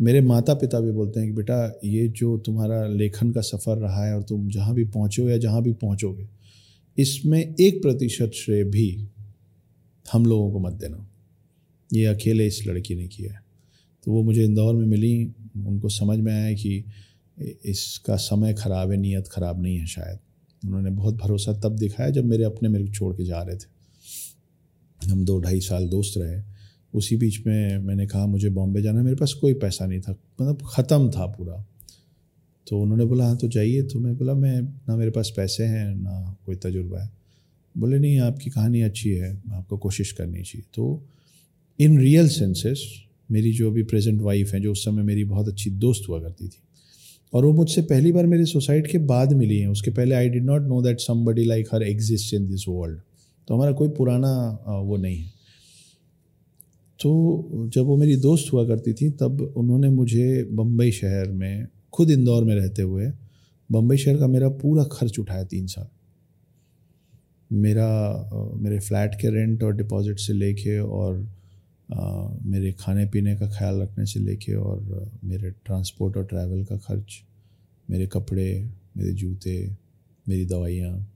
[0.00, 4.04] मेरे माता पिता भी बोलते हैं कि, बेटा, ये जो तुम्हारा लेखन का सफ़र रहा
[4.06, 6.28] है और तुम जहाँ भी पहुँचे या जहाँ भी पहुँचोगे,
[6.98, 9.08] इसमें एक प्रतिशत श्रेय भी
[10.06, 11.08] हम लोगों को मत देना।
[11.92, 13.40] ये अकेले इस लड़की ने किया है।
[14.04, 16.84] तो वो मुझे इंदौर में मिली, उनको समझ में आया कि
[17.64, 20.18] इसका समय ख़राब है, नीयत ख़राब नहीं है शायद।
[20.66, 23.74] उन्होंने बहुत भरोसा तब दिखाया जब मेरे अपने मेरे को छोड़ के जा रहे थे।
[25.10, 26.42] हम दो ढाई साल दोस्त रहे।
[26.94, 30.12] उसी बीच में मैंने कहा, मुझे बॉम्बे जाना है, मेरे पास कोई पैसा नहीं था
[30.12, 31.66] मतलब ख़त्म था पूरा।
[32.68, 35.94] तो उन्होंने बोला हाँ तो जाइए। तो मैं बोला, मैं, ना मेरे पास पैसे हैं,
[35.94, 37.10] ना कोई तजुर्बा है।
[37.76, 41.06] बोले, नहीं, आपकी कहानी अच्छी है, आपको कोशिश करनी चाहिए। तो
[41.78, 42.82] इन रियल सेंसेस
[43.30, 46.48] मेरी जो अभी प्रेजेंट वाइफ है, जो उस समय मेरी बहुत अच्छी दोस्त हुआ करती
[46.48, 46.60] थी,
[47.32, 50.44] और वो मुझसे पहली बार मेरे सोसाइटी के बाद मिली हैं। उसके पहले I did
[50.44, 53.00] not know that somebody like her exist in this world
[53.48, 54.30] तो हमारा कोई पुराना
[54.84, 55.32] वो नहीं है।
[57.00, 62.10] तो जब वो मेरी दोस्त हुआ करती थी, तब उन्होंने मुझे बम्बई शहर में, खुद
[62.10, 63.10] इंदौर में रहते हुए
[63.70, 65.86] बम्बई शहर का मेरा पूरा खर्च उठाया तीन साल।
[67.50, 71.26] मेरा मेरे फ्लैट के रेंट और डिपॉजिट से लेके और
[71.88, 77.22] मेरे खाने पीने का ख्याल रखने से लेके और मेरे ट्रांसपोर्ट और ट्रैवल का खर्च,
[77.90, 79.76] मेरे कपड़े, मेरे जूते,
[80.28, 81.12] मेरी दवाइयाँ,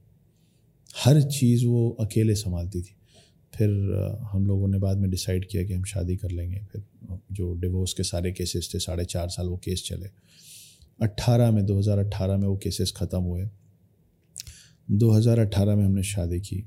[0.96, 2.94] हर चीज़ वो अकेले संभालती थी।
[3.52, 3.70] फिर
[4.32, 6.82] हम लोगों ने बाद में डिसाइड किया कि हम शादी कर लेंगे। फिर
[7.32, 10.08] जो डिवोर्स के सारे केसेस थे, साढ़े चार साल वो केस चले।
[11.02, 13.48] अट्ठारह में 2018 में वो केसेस ख़त्म हुए।
[14.90, 16.64] 2018 में हमने शादी की।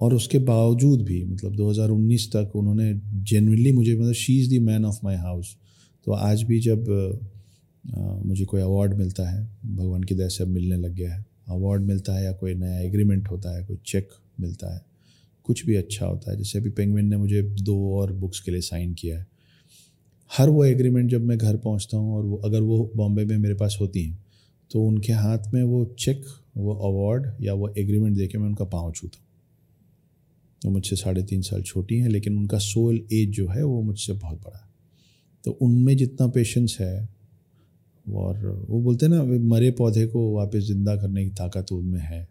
[0.00, 2.92] और उसके बावजूद भी मतलब 2019 तक उन्होंने
[3.24, 5.56] जेनविनली मुझे मतलब she is the man of my house
[6.06, 6.88] तो आज भी जब
[7.84, 11.24] अ, मुझे कोई अवार्ड मिलता है भगवान की दया से अब मिलने लग गया है
[11.48, 14.08] अवार्ड मिलता है या कोई नया एग्रीमेंट होता है कोई चेक
[14.40, 14.80] मिलता है
[15.44, 18.60] कुछ भी अच्छा होता है जैसे अभी पेंगविन ने मुझे दो और बुक्स के लिए
[18.60, 19.26] साइन किया है।
[20.30, 23.54] हर वो एग्रीमेंट जब मैं घर पहुँचता हूँ और वो अगर वो बॉम्बे में मेरे
[23.54, 24.18] पास होती हैं
[24.70, 26.24] तो उनके हाथ में वो चेक
[26.56, 29.29] वो अवार्ड या वो एग्रीमेंट दे के मैं उनका पाँव छूता हूँ।
[30.62, 34.12] वो मुझसे साढ़े तीन साल छोटी हैं लेकिन उनका सोल एज जो है वो मुझसे
[34.12, 34.68] बहुत बड़ा है।
[35.44, 37.08] तो उनमें जितना पेशेंस है
[38.06, 42.26] और वो बोलते हैं ना मरे पौधे को वापस ज़िंदा करने की ताकत उनमें है।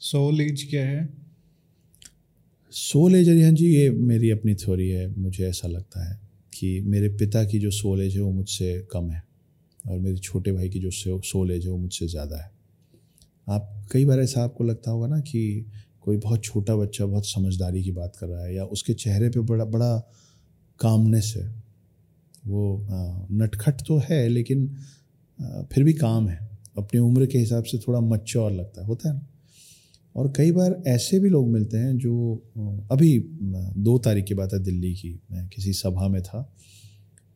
[0.00, 1.08] सोल एज क्या है?
[2.72, 6.18] सोल एज अरिहन जी ये मेरी अपनी थ्योरी है। मुझे ऐसा लगता है
[6.52, 9.22] कि मेरे पिता की जो सोल एज है वो मुझसे कम है
[9.84, 10.90] और मेरे छोटे भाई की जो
[11.22, 12.50] सोल एज है वो मुझसे ज़्यादा है।
[13.46, 15.64] आप कई बार ऐसा आपको लगता होगा ना कि
[16.04, 19.40] कोई बहुत छोटा बच्चा बहुत समझदारी की बात कर रहा है या उसके चेहरे पे
[19.42, 19.96] बड़ा बड़ा
[20.80, 21.48] कामनेस है,
[22.46, 22.86] वो
[23.32, 24.66] नटखट तो है लेकिन
[25.72, 26.38] फिर भी काम है।
[26.78, 29.26] अपनी उम्र के हिसाब से थोड़ा मच्योर लगता है, होता है ना?
[30.14, 32.34] और कई बार ऐसे भी लोग मिलते हैं जो
[32.90, 33.18] अभी
[33.78, 36.52] दो तारीख की बात है दिल्ली की, मैं किसी सभा में था,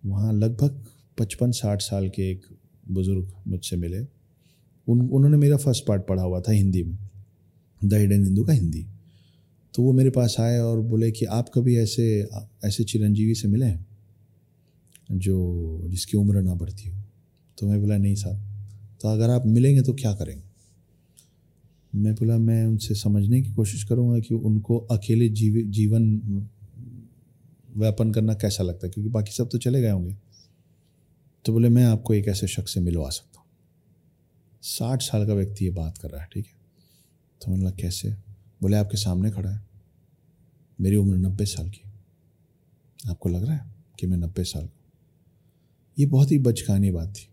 [0.02, 0.84] वहाँ लगभग
[1.18, 2.46] पचपन साठ साल के एक
[2.88, 6.98] बुज़ुर्ग मुझसे मिले। उन, उन्होंने मेरा फ़र्स्ट पार्ट पढ़ा हुआ था हिंदी में।
[7.88, 8.86] द हिडन हिंदू का हिंदी।
[9.74, 12.28] तो वो मेरे पास आए और बोले कि आप कभी ऐसे
[12.64, 13.86] ऐसे चिरंजीवी से मिले हैं?
[15.12, 17.02] जो, जिसकी उम्र ना बढ़ती हो।
[17.58, 18.42] तो मैं बोला, नहीं साहब।
[19.00, 20.44] तो अगर आप मिलेंगे तो क्या करेंगे?
[21.94, 26.20] मैं बोला, मैं उनसे समझने की कोशिश करूँगा कि उनको अकेले जीव, जीवन
[27.76, 30.16] व्यापन करना कैसा लगता है, क्योंकि बाकी सब तो चले गए होंगे।
[31.44, 33.46] तो बोले, मैं आपको एक ऐसे शख्स से मिलवा सकता हूँ।
[34.62, 36.55] साठ साल का व्यक्ति ये बात कर रहा है, ठीक है?
[37.40, 38.10] तो मैंने बोला कैसे?
[38.60, 39.64] बोले आपके सामने खड़ा है।
[40.78, 41.82] मेरी उम्र नब्बे साल की
[43.00, 44.82] आपको लग रहा है कि मैं नब्बे साल का
[45.98, 47.28] ये बहुत ही बचकानी बात थी।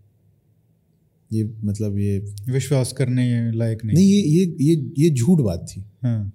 [1.32, 5.84] ये मतलब ये विश्वास करने लायक नहीं नहीं ये ये ये ये झूठ बात थी।
[6.04, 6.32] हाँ।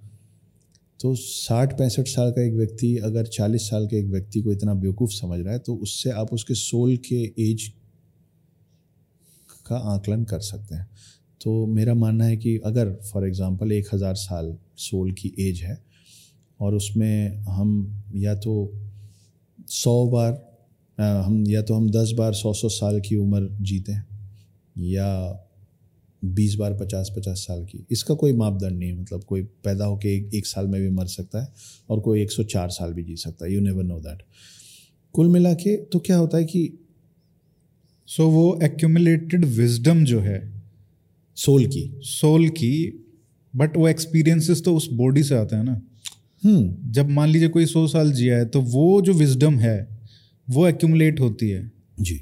[1.01, 4.75] तो साठ पैंसठ साल का एक व्यक्ति अगर चालीस साल के एक व्यक्ति को इतना
[4.75, 7.73] बेवकूफ़ समझ रहा है तो उससे आप उसके सोल के एज
[9.67, 10.89] का आकलन कर सकते हैं।
[11.41, 15.79] तो मेरा मानना है कि अगर फॉर एग्ज़ाम्पल एक हज़ार साल सोल की एज है
[16.61, 17.71] और उसमें हम
[18.17, 18.55] या तो
[19.69, 20.33] सौ बार
[20.99, 24.07] अ, हम या तो हम दस बार सौ सौ साल की उम्र जीते हैं
[24.77, 25.45] या
[26.23, 30.15] बीस बार पचास पचास साल की इसका कोई मापदंड नहीं है। मतलब कोई पैदा होके
[30.17, 31.53] एक, एक साल में भी मर सकता है
[31.91, 34.23] और कोई एक सौ चार साल भी जी सकता है। यू नेवर नो दैट
[35.15, 36.69] कुल मिला के तो क्या होता है कि
[38.09, 40.39] सो so, वो एक्यूमुलेटेड विजडम जो है
[41.39, 43.05] सोल की। सोल की
[43.55, 45.81] बट वो एक्सपीरियंसेस तो उस बॉडी से आते हैं ना।
[46.43, 49.77] हम्म। जब मान लीजिए कोई सौ साल जिया है तो वो जो विजडम है
[50.49, 51.71] वो एक्यूमुलेट होती है।
[52.01, 52.21] जी।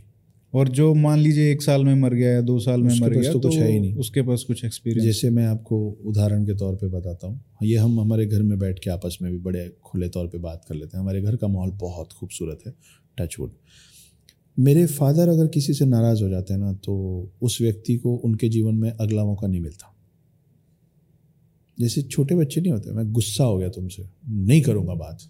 [0.53, 3.33] और जो मान लीजिए एक साल में मर गया या दो साल में मर गया
[3.33, 6.55] तो तो कुछ है ही नहीं। उसके पास कुछ एक्सपीरियंस जैसे मैं आपको उदाहरण के
[6.55, 9.69] तौर पे बताता हूँ। ये हम हमारे घर में बैठ के आपस में भी बड़े
[9.85, 12.75] खुले तौर पे बात कर लेते हैं। हमारे घर का माहौल बहुत खूबसूरत है
[13.19, 13.51] टचवुड
[14.59, 18.49] मेरे फादर अगर किसी से नाराज़ हो जाते हैं ना तो उस व्यक्ति को उनके
[18.49, 19.97] जीवन में अगला मौका नहीं मिलता।
[21.81, 25.23] जैसे छोटे बच्चे नहीं होते, मैं गुस्सा हो गया तुमसे, नहीं करूँगा बात।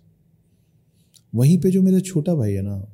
[1.34, 2.92] वहीं पे जो मेरा छोटा भाई है ना,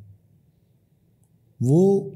[1.62, 2.12] वो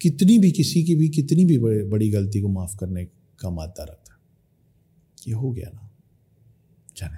[0.00, 3.04] कितनी भी किसी की भी, कितनी भी बड़े- गलती को माफ़ करने
[3.38, 4.18] का मादा रखता है।
[5.28, 5.90] ये हो गया ना,
[6.96, 7.16] जाने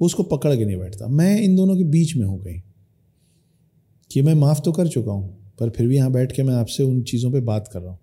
[0.00, 2.60] उसको पकड़ के नहीं बैठता। मैं इन दोनों के बीच में हूँ कहीं।
[4.14, 5.28] कि मैं माफ़ तो कर चुका हूँ,
[5.60, 7.98] पर फिर भी यहाँ बैठ के मैं आपसे उन चीज़ों पे बात कर रहा हूँ।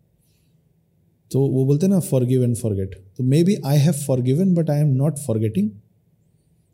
[1.31, 4.69] तो वो बोलते हैं ना फॉर गिव एंड फॉरगेट तो maybe I have forgiven but
[4.69, 5.69] I am not forgetting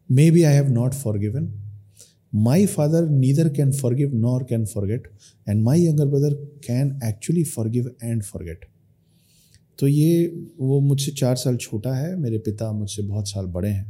[0.31, 1.53] maybe I have not forgiven
[2.33, 5.05] my father neither can forgive nor can forget,
[5.47, 6.31] and my younger brother
[6.65, 8.65] can actually forgive and forget.
[9.79, 10.27] तो ये
[10.59, 13.85] वो मुझसे चार साल छोटा है, मेरे पिता मुझसे बहुत साल बड़े हैं।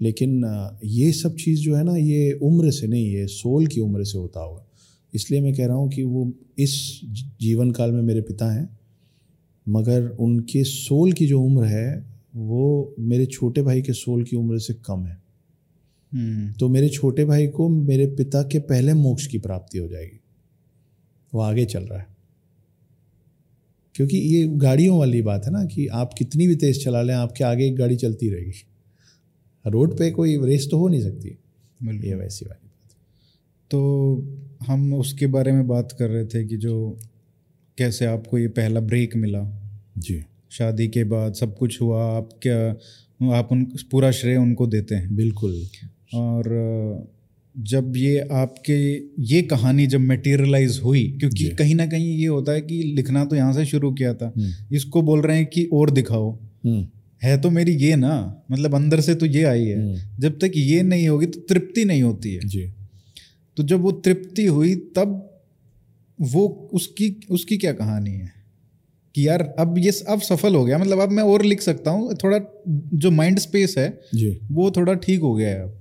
[0.00, 0.44] लेकिन
[0.84, 4.18] ये सब चीज़ जो है ना, ये उम्र से नहीं, ये सोल की उम्र से
[4.18, 4.63] होता होगा।
[5.14, 7.00] इसलिए मैं कह रहा हूँ कि वो इस
[7.40, 8.78] जीवन काल में मेरे पिता हैं
[9.68, 14.58] मगर उनके सोल की जो उम्र है वो मेरे छोटे भाई के सोल की उम्र
[14.58, 15.22] से कम है।
[16.12, 20.20] हम्म। तो मेरे छोटे भाई को मेरे पिता के पहले मोक्ष की प्राप्ति हो जाएगी।
[21.34, 22.06] वो आगे चल रहा है।
[23.94, 27.44] क्योंकि ये गाड़ियों वाली बात है ना कि आप कितनी भी तेज चला लें आपके
[27.44, 28.52] आगे एक गाड़ी चलती रहेगी।
[29.66, 31.28] रोड पे कोई रेस तो हो नहीं सकती।
[32.08, 32.63] ये वैसी बात।
[33.70, 33.80] तो
[34.66, 36.98] हम उसके बारे में बात कर रहे थे कि जो
[37.78, 39.42] कैसे आपको ये पहला ब्रेक मिला।
[39.98, 44.94] जी। शादी के बाद सब कुछ हुआ आप क्या आप उन पूरा श्रेय उनको देते
[44.94, 45.16] हैं?
[45.16, 45.62] बिल्कुल।
[46.14, 47.12] और
[47.54, 48.76] जब ये आपके
[49.24, 53.36] ये कहानी जब मटेरियलाइज हुई क्योंकि कहीं ना कहीं ये होता है कि लिखना तो
[53.36, 56.86] यहाँ से शुरू किया था। हम्म, इसको बोल रहे हैं कि और दिखाओ। हम्म,
[57.22, 60.52] है तो मेरी ये ना मतलब अंदर से तो ये आई है। हम्म, जब तक
[60.56, 62.72] ये नहीं होगी तो तृप्ति नहीं होती है। जी।
[63.56, 65.40] तो जब वो तृप्ति हुई तब
[66.20, 68.32] वो उसकी उसकी क्या कहानी है?
[69.14, 72.14] कि यार अब ये अब सफल हो गया। मतलब अब मैं और लिख सकता हूँ।
[72.14, 72.38] थोड़ा
[72.94, 75.74] जो माइंड स्पेस है जी। वो थोड़ा ठीक हो गया है अब।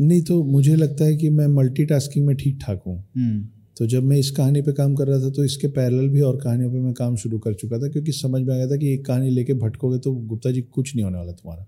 [0.00, 3.48] नहीं तो मुझे लगता है कि मैं मल्टीटास्किंग में ठीक ठाक हूँ। हम्म।
[3.78, 6.36] तो जब मैं इस कहानी पे काम कर रहा था तो इसके पैरेलल भी और
[6.36, 8.94] कहानियों पे मैं काम शुरू कर चुका था क्योंकि समझ में आ गया था कि
[8.94, 11.66] एक कहानी लेके भटकोगे तो गुप्ता जी कुछ नहीं होने वाला तुम्हारा।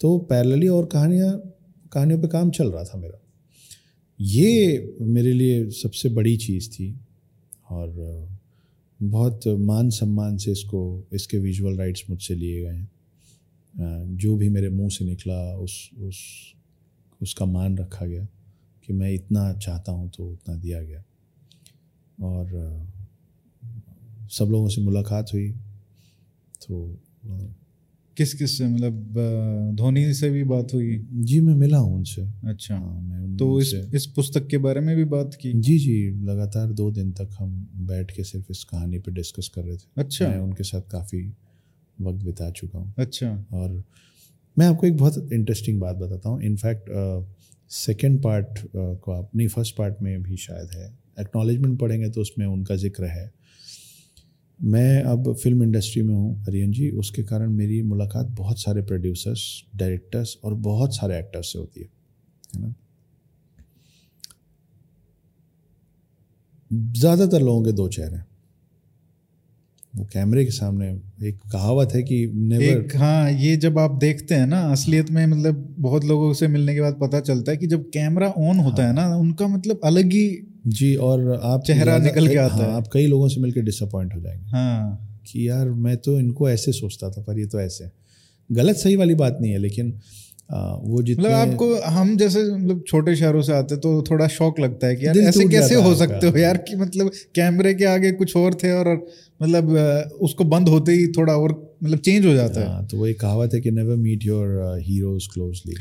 [0.00, 1.42] तो पैरेलली और कहानियाँ
[1.92, 3.21] कहानियों पे काम चल रहा था मेरा।
[4.22, 6.94] ये मेरे लिए सबसे बड़ी चीज़ थी
[7.70, 8.28] और
[9.02, 14.68] बहुत मान सम्मान से इसको, इसके विजुअल राइट्स मुझसे लिए गए हैं। जो भी मेरे
[14.68, 16.18] मुँह से निकला, उस उस,
[17.22, 18.26] उसका मान रखा गया
[18.86, 21.02] कि मैं इतना चाहता हूँ तो उतना दिया गया।
[22.22, 22.86] और
[24.30, 25.50] सब लोगों से मुलाकात हुई
[26.68, 26.98] तो
[28.16, 28.66] किस किस से?
[28.66, 30.98] मतलब धोनी से भी बात हुई?
[31.12, 34.94] जी मैं मिला हूँ उनसे। अच्छा। हाँ मैं तो इस इस पुस्तक के बारे में
[34.96, 35.52] भी बात की?
[35.52, 37.50] जी जी लगातार दो दिन तक हम
[37.86, 41.22] बैठ के सिर्फ़ इस कहानी पे डिस्कस कर रहे थे। अच्छा। मैं उनके साथ काफ़ी
[41.98, 43.82] वक्त बिता चुका हूँ। अच्छा। और
[44.56, 46.90] मैं आपको एक बहुत इंटरेस्टिंग बात बताता हूँ। इनफैक्ट
[47.70, 52.46] सेकेंड पार्ट को आप नहीं फ़र्स्ट पार्ट में भी शायद है। एक्नॉलेजमेंट पढ़ेंगे तो उसमें
[52.46, 53.30] उनका ज़िक्र है।
[54.62, 59.42] मैं अब फ़िल्म इंडस्ट्री में हूँ हरियन जी उसके कारण मेरी मुलाकात बहुत सारे प्रोड्यूसर्स
[59.76, 61.88] डायरेक्टर्स और बहुत सारे एक्टर्स से होती है
[62.56, 62.74] है ना
[66.92, 68.26] ज़्यादातर लोगों के दो चेहरे हैं।
[69.96, 70.88] वो कैमरे के सामने
[71.28, 75.26] एक कहावत है कि नेवर एक हाँ ये जब आप देखते हैं ना असलियत में
[75.26, 78.82] मतलब बहुत लोगों से मिलने के बाद पता चलता है कि जब कैमरा ऑन होता
[78.82, 82.64] हाँ। है ना उनका मतलब अलग ही जी और आप चेहरा निकल के आता हाँ,
[82.64, 86.50] है। आप कई लोगों से मिलकर डिसअपॉइंट हो जाएँगे हाँ कि यार मैं तो इनको
[86.50, 87.90] ऐसे सोचता था पर ये तो ऐसे।
[88.52, 89.98] गलत सही वाली बात नहीं है लेकिन
[90.52, 94.86] वो जितने मतलब आपको हम जैसे मतलब छोटे शहरों से आते तो थोड़ा शौक लगता
[94.86, 98.36] है कि यार ऐसे कैसे हो सकते हो यार कि मतलब कैमरे के आगे कुछ
[98.36, 98.90] और थे और
[99.42, 99.70] मतलब
[100.20, 101.52] उसको बंद होते ही थोड़ा और
[101.84, 104.78] मतलब चेंज हो जाता है। हाँ, तो वो एक कहावत है कि never meet your
[104.80, 105.74] heroes closely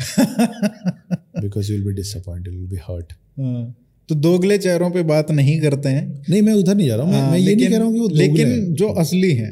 [1.42, 3.14] because you will be disappointed will be hurt
[4.10, 7.14] तो दोगले चेहरों पे बात नहीं करते हैं। नहीं मैं उधर नहीं जा रहा हूँ
[7.14, 9.52] मैं, हाँ, मैं ये नहीं कह रहा हूँ कि वो लेकिन जो असली हैं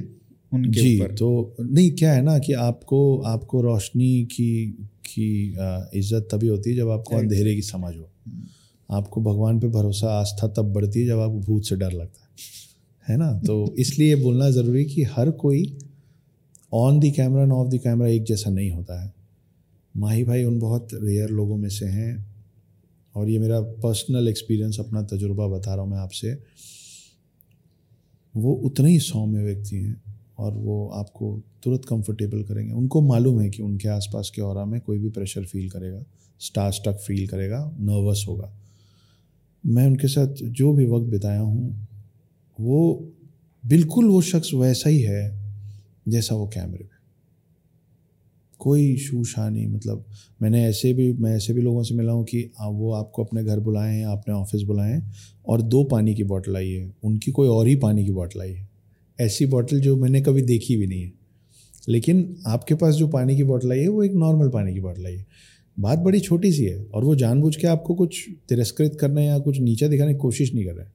[0.52, 4.52] उनके जी ऊपर। तो नहीं क्या है ना कि आपको आपको रोशनी की
[5.10, 5.56] की
[6.00, 8.10] इज़्ज़त तभी होती है जब आपको अंधेरे की समझ हो।
[8.90, 12.30] आपको भगवान पे भरोसा आस्था तब बढ़ती है जब आपको भूत से डर लगता है।
[13.10, 13.34] है ना?
[13.34, 15.78] तो इसलिए बोलना ज़रूरी कि हर कोई
[16.74, 19.14] on the camera and off the camera एक जैसा नहीं होता है।
[19.98, 22.36] माही भाई उन बहुत रेयर लोगों में से हैं
[23.16, 26.38] और ये मेरा पर्सनल एक्सपीरियंस अपना तजुर्बा बता रहा हूँ मैं आपसे।
[28.36, 30.02] वो उतने ही सौम्य व्यक्ति हैं।
[30.40, 31.32] और वो आपको
[31.64, 35.46] तुरंत कंफर्टेबल करेंगे। उनको मालूम है कि उनके आसपास के और में कोई भी प्रेशर
[35.46, 36.04] फील करेगा
[36.42, 38.52] स्टार स्टक फील करेगा नर्वस होगा।
[39.64, 41.88] मैं उनके साथ जो भी वक्त बिताया हूँ,
[42.58, 43.12] वो
[43.64, 45.24] बिल्कुल वो शख्स वैसा ही है
[46.08, 46.98] जैसा वो कैमरे पे।
[48.60, 48.96] कोई
[49.40, 50.06] नहीं मतलब
[50.42, 53.60] मैंने ऐसे भी, मैं ऐसे भी लोगों से मिला हूँ कि वो आपको अपने घर
[53.60, 55.02] बुलाए हैं अपने ऑफ़िस बुलाए
[55.48, 58.54] और दो पानी की बॉटल आई है, उनकी कोई और ही पानी की बॉटल आई
[58.54, 58.69] है।
[59.22, 61.12] ऐसी बॉटल जो मैंने कभी देखी भी नहीं है।
[61.90, 65.06] लेकिन आपके पास जो पानी की बॉटल आई है वो एक नॉर्मल पानी की बॉटल
[65.06, 65.26] आई है।
[65.80, 69.60] बात बड़ी छोटी सी है और वो जानबूझ के आपको कुछ तिरस्कृत करने या कुछ
[69.60, 70.86] नीचा दिखाने की कोशिश नहीं कर रहे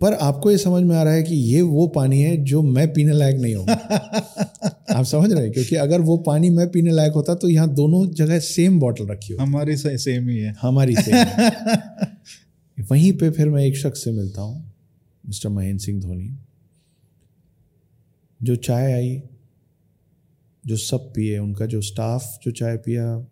[0.00, 2.92] पर आपको ये समझ में आ रहा है कि ये वो पानी है जो मैं
[2.92, 3.66] पीने लायक नहीं हूँ।
[4.96, 5.52] आप समझ रहे हैं?
[5.52, 9.32] क्योंकि अगर वो पानी मैं पीने लायक होता तो यहाँ दोनों जगह सेम बॉटल रखी
[9.32, 11.26] हो हमारी से सेम ही है। हमारी सेम
[12.90, 14.73] वहीं पे फिर मैं एक शख्स से मिलता हूँ।
[15.26, 16.36] मिस्टर महेंद्र सिंह धोनी,
[18.42, 19.22] जो चाय आई,
[20.66, 23.26] जो सब पिए, उनका जो स्टाफ जो चाय पिया,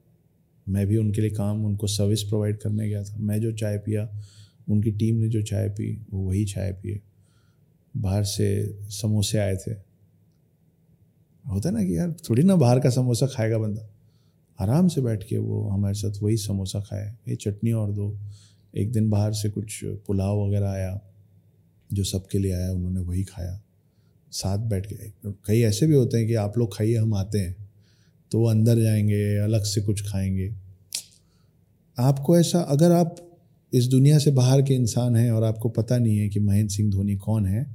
[0.68, 4.20] मैं भी उनके लिए काम, उनको सर्विस प्रोवाइड करने गया था। मैं जो चाय पिया,
[4.68, 7.00] उनकी टीम ने जो चाय पी, वो वही चाय पिए।
[7.96, 9.70] बाहर से समोसे आए थे।
[11.48, 13.90] होता है ना कि यार, थोड़ी ना बाहर का समोसा खाएगा बंदा।
[14.60, 18.18] आराम से बैठ के वो हमारे साथ वही समोसा खाए। ये चटनी और दो।
[18.76, 21.11] एक दिन बाहर से कुछ पुलाव वगैरह आया।
[21.92, 23.60] जो सबके लिए आया, उन्होंने वही खाया।
[24.32, 24.96] साथ बैठ के
[25.46, 27.56] कई ऐसे भी होते हैं कि आप लोग खाइए, हम आते हैं।
[28.30, 30.52] तो वो अंदर जाएँगे, अलग से कुछ खाएँगे।
[31.98, 33.16] आपको ऐसा, अगर आप
[33.72, 36.90] इस दुनिया से बाहर के इंसान हैं और आपको पता नहीं है कि महेंद्र सिंह
[36.90, 37.66] धोनी कौन है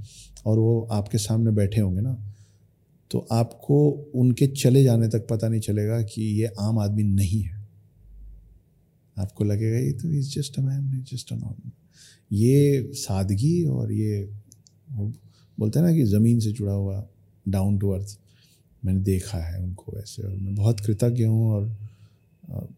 [0.45, 2.17] और वो आपके सामने बैठे होंगे ना
[3.11, 7.67] तो आपको उनके चले जाने तक पता नहीं चलेगा कि ये आम आदमी नहीं है।
[9.17, 11.71] आपको लगेगा, ये तो is just a man just a normal
[12.31, 14.29] ये सादगी और ये
[15.59, 17.07] बोलते हैं ना कि ज़मीन से जुड़ा हुआ
[17.47, 18.19] डाउन टू अर्थ
[18.85, 21.77] मैंने देखा है उनको वैसे और मैं बहुत कृतज्ञ हूँ और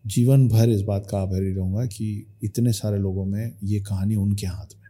[0.08, 4.48] जीवन भर इस बात का आभारी रहूँगा कि इतने सारे लोगों में ये कहानी उनके
[4.48, 4.90] हाथ में।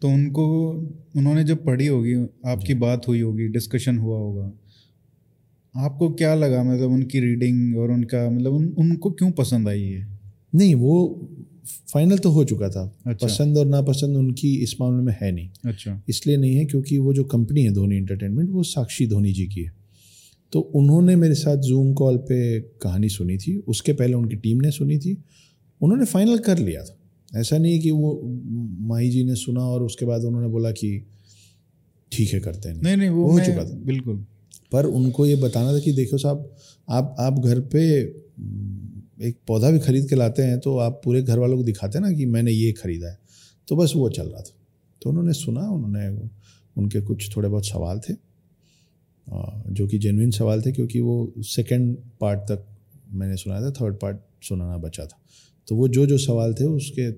[0.00, 0.72] तो उनको
[1.16, 2.14] उन्होंने जब पढ़ी होगी
[2.46, 4.52] आपकी बात हुई होगी डिस्कशन हुआ होगा
[5.76, 6.64] आपको क्या लगा?
[6.64, 10.20] मतलब उनकी रीडिंग और उनका मतलब उन, उनको क्यों पसंद आई है
[10.54, 11.28] नहीं वो
[11.66, 15.50] फाइनल तो हो चुका था। अच्छा। पसंद और नापसंद उनकी इस मामले में है नहीं।
[15.66, 19.46] अच्छा। इसलिए नहीं है क्योंकि वो जो कंपनी है धोनी एंटरटेनमेंट वो साक्षी धोनी जी
[19.46, 19.72] की है।
[20.52, 24.70] तो उन्होंने मेरे साथ जूम कॉल पे कहानी सुनी थी। उसके पहले उनकी टीम ने
[24.70, 25.24] सुनी थी।
[25.80, 26.98] उन्होंने फाइनल कर लिया था।
[27.40, 28.22] ऐसा नहीं कि वो
[28.80, 31.06] माही जी ने सुना और उसके बाद उन्होंने बोला कि
[32.12, 34.26] ठीक है करते हैं। नहीं नहीं वो, हो चुका था। बिल्कुल।
[34.72, 36.56] पर उनको ये बताना था कि देखो साहब
[36.88, 38.04] आप आप घर पे
[39.18, 42.04] एक पौधा भी खरीद के लाते हैं तो आप पूरे घर वालों को दिखाते हैं
[42.06, 43.18] ना कि मैंने ये खरीदा है।
[43.68, 44.54] तो बस वो चल रहा था।
[45.02, 46.08] तो उन्होंने सुना, उन्होंने
[46.76, 48.14] उनके कुछ थोड़े बहुत सवाल थे
[49.26, 52.66] जो कि जेनुइन सवाल थे, क्योंकि वो सेकेंड पार्ट तक
[53.12, 55.20] मैंने सुनाया था थर्ड पार्ट सुनाना बचा था।
[55.68, 57.12] तो वो जो जो सवाल थे, उसके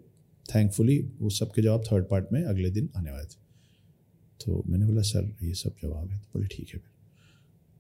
[0.47, 3.39] थैंकफुली वो सब के जवाब थर्ड पार्ट में अगले दिन आने वाले थे।
[4.45, 6.81] तो मैंने बोला, सर, ये सब जवाब है। तो बोले, ठीक है।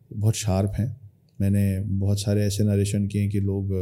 [0.08, 0.96] फिर बहुत शार्प हैं।
[1.40, 3.72] मैंने बहुत सारे ऐसे नरेशन किए कि लोग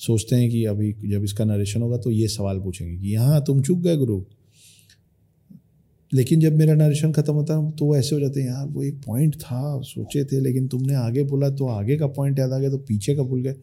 [0.00, 3.62] सोचते हैं कि अभी जब इसका नरेशन होगा तो ये सवाल पूछेंगे कि यहाँ तुम
[3.62, 4.20] चुक गए गुरु।
[6.12, 8.82] लेकिन जब मेरा नरेशन ख़त्म होता है तो वो ऐसे हो जाते हैं यार वो
[8.82, 12.58] एक पॉइंट था सोचे थे लेकिन तुमने आगे बोला तो आगे का पॉइंट याद आ
[12.58, 13.54] गया तो पीछे का भूल गए।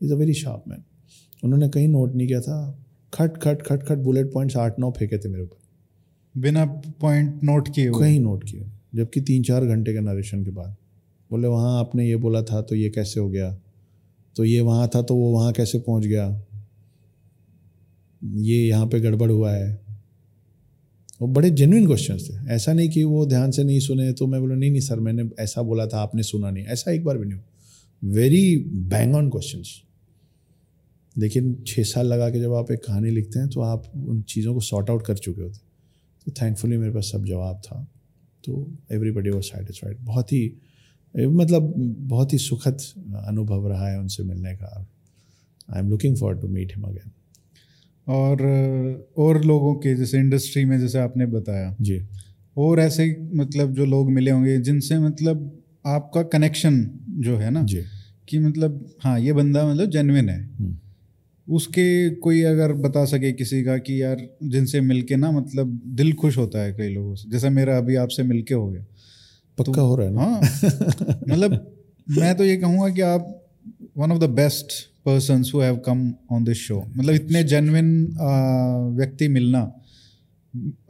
[0.00, 0.82] Is a very sharp man
[1.42, 2.58] उन्होंने कहीं नोट नहीं किया था।
[3.12, 6.64] खट खट खट खट बुलेट पॉइंट्स आठ नौ फेंके थे मेरे ऊपर। बिना
[7.00, 10.76] पॉइंट नोट किए कहीं नोट किए जबकि तीन चार घंटे के नरेशन के बाद।
[11.30, 13.50] बोले वहाँ आपने ये बोला था तो ये कैसे हो गया?
[14.38, 16.26] तो ये वहाँ था तो वो वहाँ कैसे पहुँच गया?
[18.22, 19.72] ये यहाँ पे गड़बड़ हुआ है।
[21.20, 24.40] वो बड़े जेन्युइन क्वेश्चन थे। ऐसा नहीं कि वो ध्यान से नहीं सुने तो मैं
[24.40, 27.26] बोला, नहीं नहीं सर, मैंने ऐसा बोला था, आपने सुना नहीं। ऐसा एक बार भी
[27.26, 28.56] नहीं वेरी
[28.88, 29.62] बैंग ऑन क्वेश्चन
[31.16, 34.54] लेकिन छः साल लगा के जब आप एक कहानी लिखते हैं तो आप उन चीज़ों
[34.54, 35.58] को सॉर्ट आउट कर चुके होते
[36.26, 37.82] तो थैंकफुली मेरे पास सब जवाब था।
[38.44, 40.40] तो एवरीबडी वॉज़ सेटिस्फाइड बहुत ही
[41.26, 42.78] मतलब बहुत ही सुखद
[43.26, 44.88] अनुभव रहा है उनसे मिलने का।
[45.74, 47.10] I am looking for to meet him again
[48.08, 48.42] और
[49.16, 52.00] और लोगों के जैसे इंडस्ट्री में जैसे आपने बताया। जी।
[52.56, 57.82] और ऐसे मतलब जो लोग मिले होंगे जिनसे मतलब आपका कनेक्शन जो है ना जी।
[58.28, 60.78] कि मतलब हाँ ये बंदा मतलब जेनविन है। हम्म।
[61.54, 66.38] उसके कोई अगर बता सके किसी का कि यार जिनसे मिलके ना मतलब दिल खुश
[66.38, 68.84] होता है कई लोगों से। जैसे मेरा अभी आपसे मिलके हो गया।
[69.58, 70.20] पक्का हो रहा है ना?
[70.20, 70.40] हाँ
[71.28, 71.74] मतलब
[72.08, 73.44] मैं तो ये कहूँगा कि आप
[73.98, 74.66] one of the best
[75.06, 78.16] person who have come on this show मतलब इतने जेनविन
[78.98, 79.60] व्यक्ति मिलना।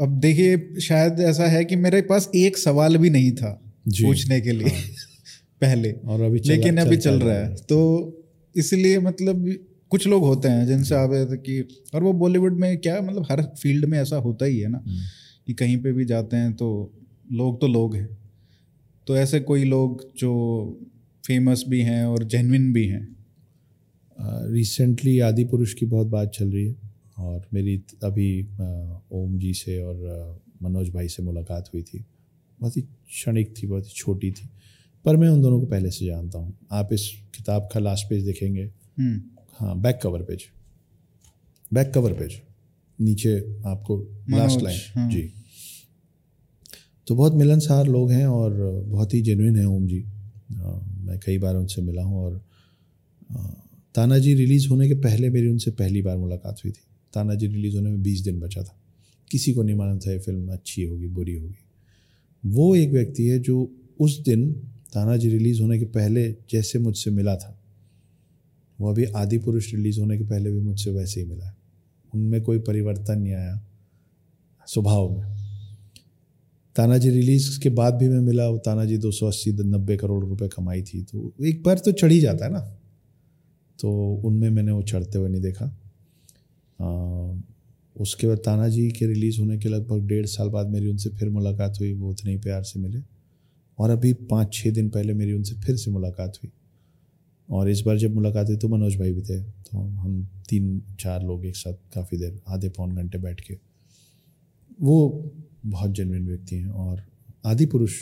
[0.00, 4.52] अब देखिए शायद ऐसा है कि मेरे पास एक सवाल भी नहीं था पूछने के
[4.52, 4.68] लिए
[5.60, 7.78] पहले। और अभी चला- लेकिन अभी चलता चल रहा है। तो
[8.56, 9.54] इसलिए मतलब
[9.90, 13.84] कुछ लोग होते हैं जिनसे आप कि और वो बॉलीवुड में क्या मतलब हर फ़ील्ड
[13.84, 14.98] में ऐसा होता ही है ना हम्म।
[15.46, 16.92] कि कहीं पे भी जाते हैं तो
[17.32, 18.17] लोग तो लोग हैं।
[19.08, 20.30] तो ऐसे कोई लोग जो
[21.26, 23.16] फ़ेमस भी हैं और जेनविन भी हैं?
[24.52, 26.76] रिसेंटली आदि पुरुष की बहुत बात चल रही है
[27.18, 28.42] और मेरी अभी
[29.12, 32.04] ओम जी से और मनोज भाई से मुलाकात हुई थी।
[32.60, 34.48] बहुत ही क्षणिक थी बहुत ही छोटी थी
[35.04, 38.24] पर मैं उन दोनों को पहले से जानता हूँ। आप इस किताब का लास्ट पेज
[38.24, 38.64] देखेंगे।
[38.98, 39.20] हम्म।
[39.58, 40.44] हाँ back cover page
[41.74, 42.40] back cover page
[42.98, 43.98] नीचे आपको
[44.30, 45.30] लास्ट लाइन हाँ। जी।
[47.08, 48.52] तो बहुत मिलनसार लोग हैं और
[48.88, 50.00] बहुत ही जेन्युइन हैं ओम जी।
[50.50, 52.42] अ, मैं कई बार उनसे मिला हूँ और
[53.36, 53.54] अ,
[53.94, 56.80] तानाजी रिलीज़ होने के पहले मेरी उनसे पहली बार मुलाकात हुई थी।
[57.14, 58.80] तानाजी रिलीज़ होने में बीस दिन बचा था।
[59.30, 61.58] किसी को नहीं मालूम था ये फ़िल्म अच्छी होगी बुरी होगी।
[62.46, 64.52] वो एक व्यक्ति है जो उस दिन
[64.94, 67.60] तानाजी रिलीज़ होने के पहले जैसे मुझसे मिला था
[68.80, 71.56] वो अभी आदि पुरुष रिलीज़ होने के पहले भी मुझसे वैसे ही मिला है।
[72.14, 73.66] उनमें कोई परिवर्तन नहीं आया
[74.66, 75.37] स्वभाव में।
[76.78, 80.48] तानाजी रिलीज़ के बाद भी मैं मिला वो तानाजी दो सौ अस्सी नब्बे करोड़ रुपए
[80.48, 82.60] कमाई थी तो एक बार तो चढ़ ही जाता है ना।
[83.78, 83.90] तो
[84.24, 85.64] उनमें मैंने वो चढ़ते हुए नहीं देखा।
[86.78, 86.88] आ,
[87.96, 91.80] उसके बाद तानाजी के रिलीज़ होने के लगभग डेढ़ साल बाद मेरी उनसे फिर मुलाकात
[91.80, 93.02] हुई वो उतने ही प्यार से मिले।
[93.78, 96.50] और अभी पाँच छः दिन पहले मेरी उनसे फिर से मुलाकात हुई।
[97.48, 101.22] और इस बार जब मुलाकात हुई तो मनोज भाई भी थे तो हम तीन चार
[101.22, 103.54] लोग एक साथ काफ़ी देर आधे पौन घंटे बैठ के।
[104.78, 104.98] वो
[105.66, 107.02] बहुत जेन्युइन व्यक्ति हैं और
[107.46, 107.94] आदि पुरुष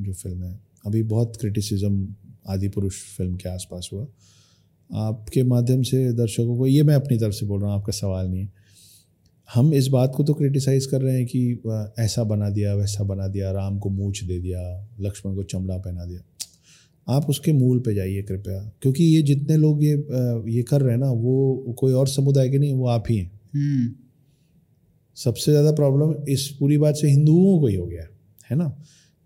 [0.00, 2.14] जो फ़िल्म है, अभी बहुत क्रिटिसिज्म
[2.48, 4.06] आदि पुरुष फ़िल्म के आसपास हुआ।
[4.90, 8.28] आपके माध्यम से दर्शकों को, ये मैं अपनी तरफ़ से बोल रहा हूँ, आपका सवाल
[8.28, 8.52] नहीं है।
[9.48, 13.26] हम इस बात को तो क्रिटिसाइज़ कर रहे हैं कि ऐसा बना दिया, वैसा बना
[13.28, 14.60] दिया, राम को मूछ दे दिया,
[15.00, 16.20] लक्ष्मण को चमड़ा पहना दिया।
[17.06, 19.92] आप उसके मूल पे जाइए कृपया, क्योंकि ये जितने लोग ये
[20.52, 23.30] ये कर रहे हैं ना, वो कोई और समुदाय के नहीं, वो आप ही हैं।
[23.54, 23.94] हम्म।
[25.16, 28.02] सबसे ज़्यादा प्रॉब्लम इस पूरी बात से हिंदुओं को ही हो गया
[28.50, 28.76] है, ना?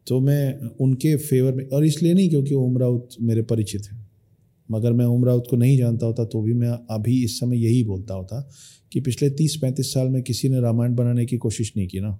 [0.06, 3.98] तो मैं उनके फेवर में और इसलिए नहीं क्योंकि ओम राउत मेरे परिचित हैं।
[4.68, 7.82] मगर मैं ओम राउत को नहीं जानता होता तो भी मैं अभी इस समय यही
[7.84, 8.40] बोलता होता
[8.92, 12.18] कि पिछले तीस पैंतीस साल में किसी ने रामायण बनाने की कोशिश नहीं की ना।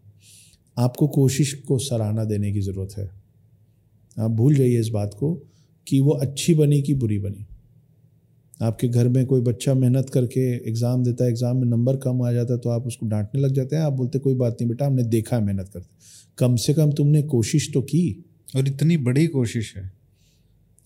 [0.77, 3.09] आपको कोशिश को सराहना देने की ज़रूरत है।
[4.17, 5.35] आप भूल जाइए इस बात को
[5.87, 7.47] कि वो अच्छी बनी कि बुरी बनी।
[8.61, 12.33] आपके घर में कोई बच्चा मेहनत करके एग्ज़ाम देता है एग्ज़ाम में नंबर कम आ
[12.33, 14.87] जाता है तो आप उसको डांटने लग जाते हैं। आप बोलते कोई बात नहीं बेटा
[14.87, 15.89] हमने देखा है मेहनत करते
[16.39, 18.25] कम से कम तुमने कोशिश तो की।
[18.57, 19.91] और इतनी बड़ी कोशिश है।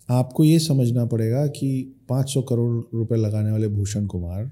[0.09, 1.69] आपको ये समझना पड़ेगा कि
[2.11, 4.45] 500 करोड़ रुपए लगाने वाले भूषण कुमार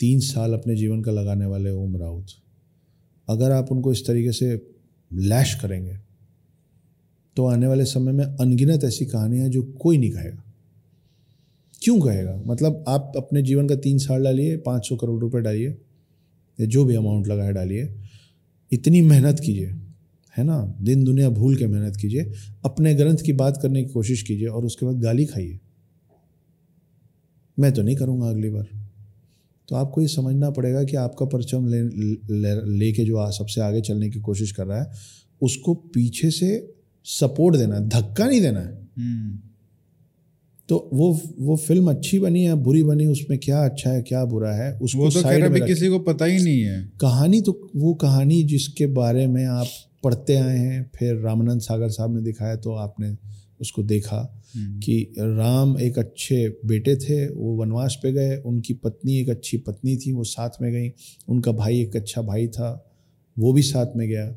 [0.00, 2.26] तीन साल अपने जीवन का लगाने वाले ओम राउत
[3.28, 4.50] अगर आप उनको इस तरीके से
[5.10, 5.96] लैश करेंगे
[7.36, 10.42] तो आने वाले समय में अनगिनत ऐसी कहानियाँ जो कोई नहीं कहेगा
[11.82, 12.42] क्यों कहेगा?
[12.46, 15.68] मतलब आप अपने जीवन का तीन साल डालिए पाँच सौ करोड़ रुपए डालिए
[16.60, 17.94] या जो भी अमाउंट लगाए डालिए
[18.72, 19.74] इतनी मेहनत कीजिए
[20.36, 20.76] है ना?
[20.80, 22.32] दिन दुनिया भूल के मेहनत कीजिए
[22.64, 25.58] अपने ग्रंथ की बात करने की कोशिश कीजिए और उसके बाद गाली खाइए।
[27.58, 28.68] मैं तो नहीं करूँगा अगली बार।
[29.68, 31.82] तो आपको ये समझना पड़ेगा कि आपका परचम ले
[32.40, 34.90] ले लेके जो आ, सबसे आगे चलने की कोशिश कर रहा है
[35.42, 36.74] उसको पीछे से
[37.04, 39.47] सपोर्ट देना धक्का नहीं देना है। हम्म।
[40.68, 44.52] तो वो वो फ़िल्म अच्छी बनी है बुरी बनी उसमें क्या अच्छा है क्या बुरा
[44.52, 47.94] है उसको वो तो साइड में किसी को पता ही नहीं है। कहानी तो वो
[47.94, 49.66] कहानी जिसके बारे में आप
[50.04, 53.16] पढ़ते आए हैं फिर रामानंद सागर साहब ने दिखाया तो आपने
[53.60, 59.18] उसको देखा हम्म, कि राम एक अच्छे बेटे थे वो वनवास पे गए उनकी पत्नी
[59.20, 60.92] एक अच्छी पत्नी थी वो साथ में गई
[61.28, 62.94] उनका भाई एक अच्छा भाई था
[63.38, 64.36] वो भी साथ में गया।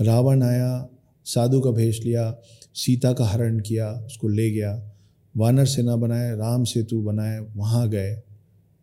[0.00, 0.88] रावण आया
[1.24, 2.38] साधु का भेष लिया
[2.74, 4.89] सीता का हरण किया उसको ले गया।
[5.36, 8.22] वानर सेना बनाए राम सेतु बनाए वहाँ गए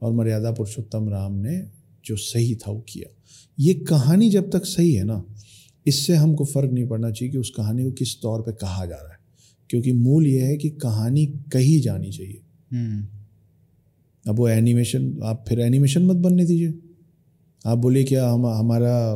[0.02, 1.68] और मर्यादा पुरुषोत्तम राम ने
[2.06, 3.14] जो सही था वो किया।
[3.60, 5.26] ये कहानी जब तक सही है ना
[5.88, 8.96] इससे हमको फ़र्क नहीं पड़ना चाहिए कि उस कहानी को किस तौर पे कहा जा
[8.96, 9.20] रहा है।
[9.70, 12.42] क्योंकि मूल ये है कि कहानी कही जानी चाहिए।
[12.74, 13.08] हम्म।
[14.30, 16.80] अब वो एनिमेशन आप फिर एनिमेशन मत बनने दीजिए।
[17.66, 19.12] आप बोलिए क्या हम हमारा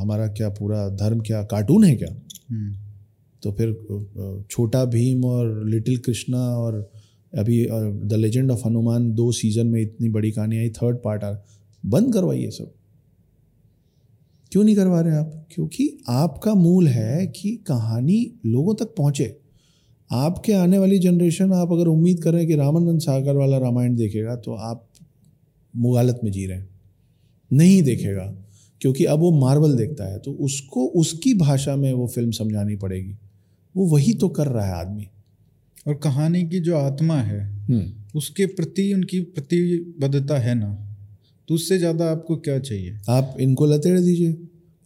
[0.00, 2.14] हमारा क्या पूरा धर्म क्या कार्टून है क्या?
[2.50, 2.89] हम्म,
[3.42, 6.74] तो फिर छोटा भीम और लिटिल कृष्णा और
[7.32, 7.64] अभी
[8.04, 11.34] द लेजेंड ऑफ़ हनुमान दो सीज़न में इतनी बड़ी कहानी आई, थर्ड पार्ट आ,
[11.84, 12.72] बंद करवाइए सब।
[14.52, 15.46] क्यों नहीं करवा रहे आप?
[15.52, 19.36] क्योंकि आपका मूल है कि कहानी लोगों तक पहुँचे।
[20.10, 23.94] आपके आने वाली जनरेशन, आप अगर उम्मीद कर रहे हैं कि रामानंद सागर वाला रामायण
[23.96, 24.86] देखेगा तो आप
[25.74, 26.68] मुगालत में जी रहे हैं।
[27.50, 28.24] नहीं देखेगा,
[28.80, 33.16] क्योंकि अब वो मार्वल देखता है तो उसको, उसकी भाषा में वो फ़िल्म समझानी पड़ेगी।
[33.74, 35.06] वो वही तो कर रहा है आदमी।
[35.86, 40.68] और कहानी की जो आत्मा है हम्म। उसके प्रति उनकी प्रतिबद्धता है ना
[41.48, 42.98] तो उससे ज़्यादा आपको क्या चाहिए?
[43.08, 44.36] आप इनको लतेड़ दीजिए।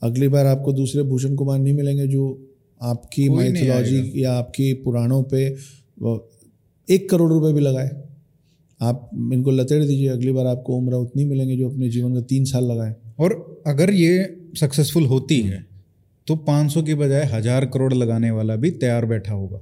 [0.03, 2.25] अगली बार आपको दूसरे भूषण कुमार नहीं मिलेंगे जो
[2.81, 5.45] आपकी माइथोलॉजी या आपकी पुराणों पे
[6.89, 7.91] एक करोड़ रुपए भी लगाए।
[8.81, 12.45] आप इनको लतेड़ दीजिए। अगली बार आपको उम्र उतनी मिलेंगे जो अपने जीवन का तीन
[12.45, 15.65] साल लगाए। और अगर ये सक्सेसफुल होती है
[16.27, 19.61] तो 500 की बजाय हज़ार करोड़ लगाने वाला भी तैयार बैठा होगा।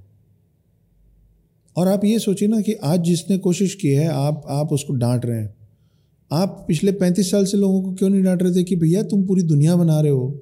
[1.76, 5.26] और आप ये सोचिए ना कि आज जिसने कोशिश की है आप आप उसको डांट
[5.26, 5.54] रहे हैं।
[6.32, 9.26] आप पिछले पैंतीस साल से लोगों को क्यों नहीं डांट रहे थे कि भैया तुम
[9.26, 10.40] पूरी दुनिया बना रहे हो?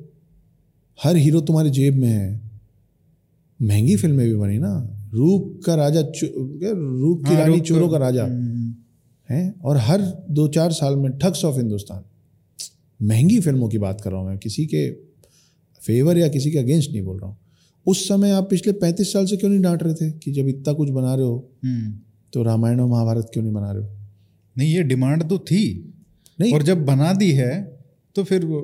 [1.04, 2.40] हर हीरो तुम्हारी जेब में है।
[3.62, 8.24] महँगी फ़िल्में भी बनी ना। रूप का राजा रूप की हाँ, रानी चोरों का- राजा।
[8.24, 8.74] हम्म,
[9.30, 9.54] है?
[9.64, 12.02] और हर दो चार साल में ठग्स ऑफ़ हिंदुस्तान।
[13.06, 15.09] महँगी फ़िल्मों की बात कर रहा हूँ मैं किसी के
[15.82, 17.36] फेवर या किसी के अगेंस्ट नहीं बोल रहा हूँ।
[17.86, 20.72] उस समय आप पिछले पैंतीस साल से क्यों नहीं डांट रहे थे कि जब इतना
[20.72, 21.92] कुछ बना रहे हो हम्म।
[22.32, 23.88] तो रामायण और महाभारत क्यों नहीं बना रहे हो?
[24.56, 25.62] नहीं ये डिमांड तो थी।
[26.38, 27.52] नहीं। और जब बना दी है
[28.16, 28.60] तो फिर वो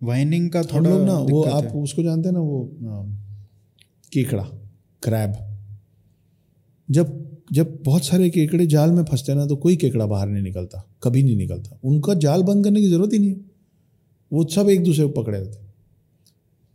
[0.00, 3.06] वाइनिंग का थोड़ा लोग ना वो आप। उसको जानते हैं ना वो
[4.12, 4.42] केकड़ा
[5.02, 5.34] क्रैब।
[6.88, 7.22] जब
[7.52, 10.82] जब बहुत सारे केकड़े जाल में फंसते हैं ना तो कोई केकड़ा बाहर नहीं निकलता
[11.02, 13.40] कभी नहीं निकलता। उनका जाल बंद करने की ज़रूरत ही नहीं है।
[14.32, 15.58] वो सब एक दूसरे को पकड़े रहते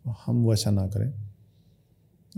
[0.10, 1.14] हम वैसा ना करें।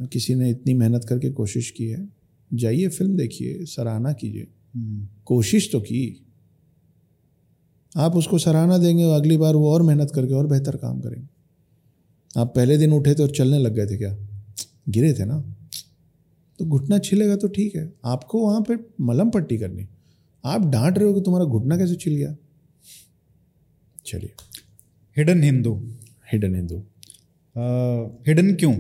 [0.07, 2.09] किसी ने इतनी मेहनत करके कोशिश की है
[2.53, 6.25] जाइए फ़िल्म देखिए सराहना कीजिए। हम्म, कोशिश तो की।
[7.97, 11.27] आप उसको सराहना देंगे और अगली बार वो और मेहनत करके और बेहतर काम करेंगे।
[12.41, 14.17] आप पहले दिन उठे थे और चलने लग गए थे क्या?
[14.89, 15.55] गिरे थे ना?
[16.59, 19.87] तो घुटना छिलेगा तो ठीक है। आपको वहाँ पे मलम पट्टी करनी।
[20.45, 22.35] आप डांट रहे हो कि तुम्हारा घुटना कैसे छिल गया?
[24.05, 24.33] चलिए।
[25.17, 25.75] Hidden Hindu
[26.33, 26.83] hidden Hindu
[27.55, 28.73] hidden क्यों?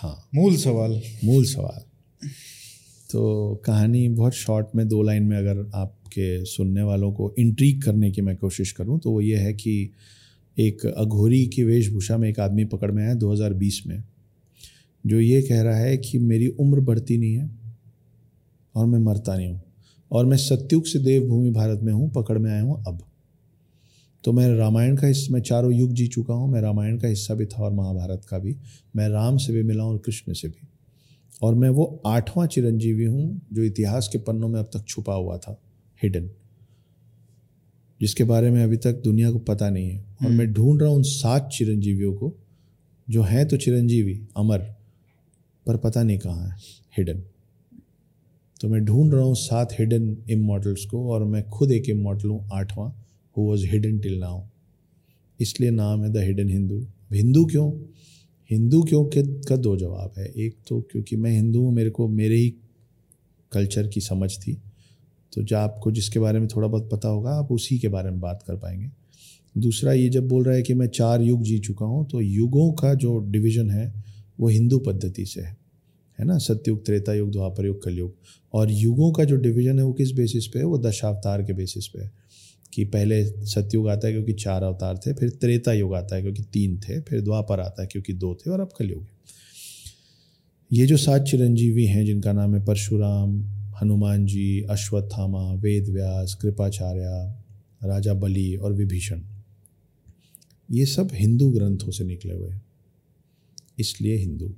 [0.00, 1.82] हाँ। मूल सवाल। मूल सवाल।
[3.10, 8.10] तो कहानी बहुत शॉर्ट में दो लाइन में अगर आपके सुनने वालों को इंट्रीग करने
[8.10, 9.90] की मैं कोशिश करूँ तो वो ये है कि
[10.58, 14.04] एक अघोरी की वेशभूषा में एक आदमी पकड़ में आया 2020 में
[15.06, 17.50] जो ये कह रहा है कि मेरी उम्र बढ़ती नहीं है
[18.76, 19.62] और मैं मरता नहीं हूँ
[20.10, 23.11] और मैं सत्युग से देवभूमि भारत में हूँ पकड़ में आया हूँ अब।
[24.24, 27.34] तो मैं रामायण का हिस्सा मैं चारों युग जी चुका हूँ मैं रामायण का हिस्सा
[27.34, 28.54] भी था और महाभारत का भी।
[28.96, 30.68] मैं राम से भी मिला हूँ और कृष्ण से भी।
[31.42, 35.38] और मैं वो आठवां चिरंजीवी हूँ जो इतिहास के पन्नों में अब तक छुपा हुआ
[35.38, 35.58] था
[36.00, 36.30] हिडन
[38.00, 40.96] जिसके बारे में अभी तक दुनिया को पता नहीं है। और मैं ढूंढ रहा हूँ
[40.96, 42.32] उन सात चिरंजीवियों को
[43.08, 44.58] जो हैं तो चिरंजीवी अमर
[45.66, 46.56] पर पता नहीं कहाँ है
[46.96, 47.22] हिडन
[48.60, 52.48] तो मैं ढूंढ रहा हूँ सात हिडन इमोटल्स को और मैं खुद एक इमोटल हूँ
[52.52, 52.90] आठवां।
[53.36, 54.42] Who was hidden till now
[55.40, 57.72] इसलिए नाम है द हिडन हिंदू। हिंदू क्यों?
[58.50, 59.04] हिंदू क्यों?
[59.04, 62.54] के, का दो जवाब है। एक तो क्योंकि मैं हिंदू हूँ, मेरे को, मेरे ही
[63.52, 64.62] कल्चर की समझ थी।
[65.32, 68.20] तो जो आपको जिसके बारे में थोड़ा बहुत पता होगा, आप उसी के बारे में
[68.20, 68.90] बात कर पाएँगे।
[69.58, 72.72] दूसरा ये जब बोल रहा है कि मैं चार युग जी चुका हूँ तो युगों
[72.72, 74.04] का जो डिवीज़न है,
[74.40, 75.56] वो हिंदू पद्धति से है।
[76.18, 76.38] है ना?
[76.38, 78.14] सतयुग, त्रेता युग, द्वापर युग, कलयुग।
[78.52, 80.64] और युगों का जो डिवीज़न है, वो किस बेसिस पे है?
[80.64, 82.21] वो दशावतार के बेसिस पे है।
[82.72, 86.42] कि पहले सतयुग आता है क्योंकि चार अवतार थे, फिर त्रेता युग आता है क्योंकि
[86.42, 89.10] तीन थे, फिर द्वापर आता है क्योंकि दो थे और अब कलयुग है।
[90.72, 93.44] ये जो सात चिरंजीवी हैं, जिनका नाम है परशुराम,
[93.82, 97.34] हनुमान जी, अश्वत्थामा, वेद व्यास, कृपाचार्य,
[97.84, 99.22] राजा बलि और विभीषण,
[100.70, 102.62] ये सब हिंदू ग्रंथों से निकले हुए हैं।
[103.78, 104.54] इसलिए हिंदू,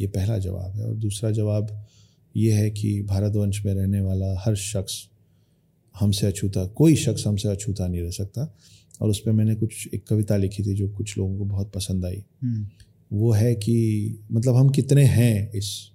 [0.00, 1.86] ये पहला जवाब है। और दूसरा जवाब
[2.36, 5.08] ये है कि भारतवंश में रहने वाला हर शख्स
[6.00, 8.54] हमसे अछूता कोई शख्स हमसे अछूता नहीं रह सकता।
[9.02, 12.04] और उस पर मैंने कुछ एक कविता लिखी थी जो कुछ लोगों को बहुत पसंद
[12.04, 12.66] आई। हम्म,
[13.12, 15.90] वो है कि मतलब हम कितने हैं इस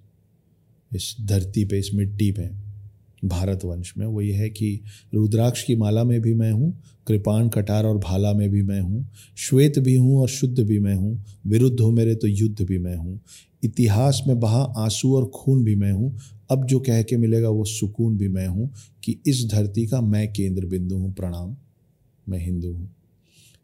[0.94, 2.48] इस धरती पे इस मिट्टी पे
[3.24, 4.80] भारत वंश में। वो ये है कि
[5.14, 9.10] रुद्राक्ष की माला में भी मैं हूँ कृपाण कटार और भाला में भी मैं हूँ
[9.36, 12.96] श्वेत भी हूँ और शुद्ध भी मैं हूँ विरुद्ध हो मेरे तो युद्ध भी मैं
[12.96, 13.20] हूँ
[13.64, 16.16] इतिहास में बहा आँसू और खून भी मैं हूँ
[16.50, 18.70] अब जो कह के मिलेगा वो सुकून भी मैं हूँ
[19.04, 21.56] कि इस धरती का मैं केंद्र बिंदु हूँ, प्रणाम।
[22.28, 22.90] मैं हिंदू हूँ।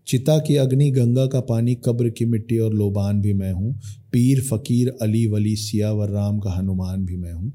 [0.07, 3.81] चिता की अग्नि, गंगा का पानी, कब्र की मिट्टी और लोबान भी मैं हूँ।
[4.13, 7.53] पीर, फकीर, अली, वली, सियावर, राम का हनुमान भी मैं हूँ।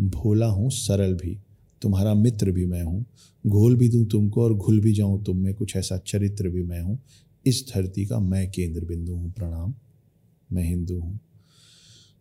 [0.00, 1.38] भोला हूँ, सरल भी।
[1.82, 3.04] तुम्हारा मित्र भी मैं हूँ।
[3.46, 6.82] घोल भी दूँ तुमको और घुल भी जाऊँ तुम में। कुछ ऐसा चरित्र भी मैं
[6.82, 6.98] हूँ।
[7.46, 9.74] इस धरती का मैं केंद्र बिंदु हूँ, प्रणाम।
[10.52, 11.20] मैं हिंदू हूँ।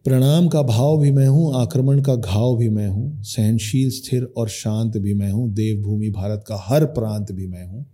[0.06, 4.49] प्रणाम का भाव भी मैं हूँ आक्रमण का घाव भी मैं हूँ सहनशील स्थिर और
[4.49, 7.86] शांत भी मैं हूँ देवभूमि भारत का हर प्रांत भी मैं हूँ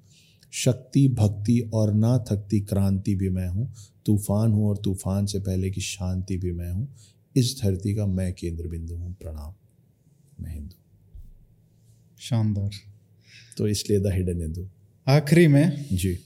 [0.51, 3.73] शक्ति भक्ति और ना थकती क्रांति भी मैं हूँ
[4.05, 6.87] तूफ़ान हूँ और तूफ़ान से पहले की शांति भी मैं हूँ
[7.35, 9.53] इस धरती का मैं केंद्र बिंदु हूँ प्रणाम
[10.43, 10.75] मैं हिंदू।
[12.19, 12.69] शानदार।
[13.57, 14.67] तो इसलिए द हिडन हिंदू।
[15.07, 16.19] आखिरी में जी।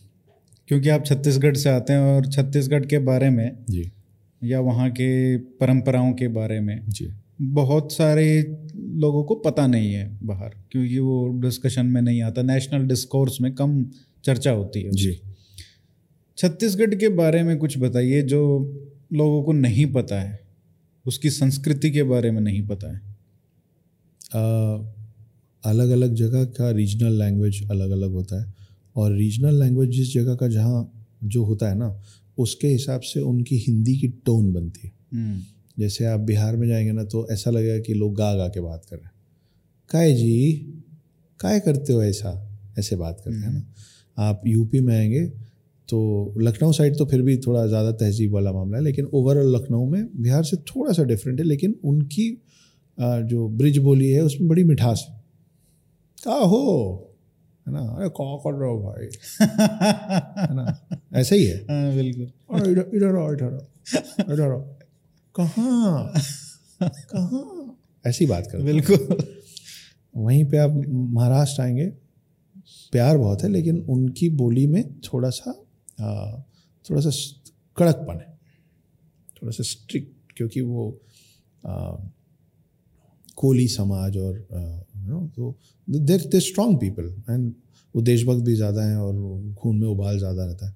[0.67, 3.91] क्योंकि आप छत्तीसगढ़ से आते हैं और छत्तीसगढ़ के बारे में जी।
[4.43, 7.09] या वहाँ के परंपराओं के बारे में। जी।
[7.41, 12.87] बहुत सारे लोगों को पता नहीं है बाहर क्योंकि वो डिस्कशन में नहीं आता। नेशनल
[12.87, 13.85] डिस्कोर्स में कम
[14.23, 15.21] चर्चा होती है। जी।
[16.37, 18.41] छत्तीसगढ़ के बारे में कुछ बताइए जो
[19.13, 20.39] लोगों को नहीं पता है।
[21.05, 23.01] उसकी संस्कृति के बारे में नहीं पता है।
[24.35, 24.41] आ,
[25.65, 28.53] अलग अलग जगह का रीजनल लैंग्वेज अलग अलग होता है।
[28.95, 32.01] और रीजनल लैंग्वेज जिस जगह का जहाँ जो होता है ना
[32.41, 35.39] उसके हिसाब से उनकी हिंदी की टोन बनती है। हम्म,
[35.79, 38.85] जैसे आप बिहार में जाएँगे ना तो ऐसा लगेगा कि लोग गा गा के बात
[38.89, 39.11] कर रहे हैं।
[39.89, 40.53] काय जी
[41.39, 42.31] काय करते हो ऐसा?
[42.79, 45.25] ऐसे बात करते हैं ना। आप यूपी में आएँगे
[45.89, 49.85] तो लखनऊ साइड तो फिर भी थोड़ा ज़्यादा तहजीब वाला मामला है लेकिन ओवरऑल लखनऊ
[49.85, 52.29] में बिहार से थोड़ा सा डिफरेंट है लेकिन उनकी
[52.97, 55.15] जो ब्रिज बोली है उसमें बड़ी मिठास है।
[56.23, 57.10] का हो
[57.67, 57.79] है ना?
[57.79, 59.05] अरे कौ कर रहे हो भाई?
[60.49, 60.97] है ना?
[61.13, 62.23] ऐसा ही है। हाँ बिल्कुल।
[62.97, 64.61] इधर आओ इधर आओ इधर आओ।
[65.35, 66.13] कहाँ?
[66.83, 67.77] कहाँ?
[68.05, 69.17] ऐसी बात करते हैं। बिल्कुल।
[70.15, 71.85] वहीं पे आप महाराष्ट्र आएँगे।
[72.91, 75.51] प्यार बहुत है लेकिन उनकी बोली में थोड़ा सा
[76.89, 77.11] थोड़ा सा
[77.77, 78.39] कड़कपन है।
[79.35, 81.01] थोड़ा सा स्ट्रिक्ट क्योंकि वो
[83.35, 84.47] कोली समाज और
[84.97, 85.57] यू नो तो
[85.99, 87.53] they're the strong people and
[87.95, 90.75] वो देशभक्त भी ज़्यादा हैं और खून में उबाल ज़्यादा रहता है।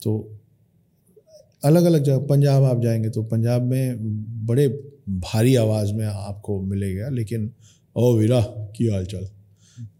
[0.00, 0.38] तो
[1.62, 3.96] अलग अलग जगह पंजाब आप जाएँगे तो पंजाब में
[4.46, 4.68] बड़े
[5.08, 7.50] भारी आवाज़ में आपको मिलेगा लेकिन
[7.96, 8.40] ओ वीरा
[8.76, 9.28] की हाल चाल?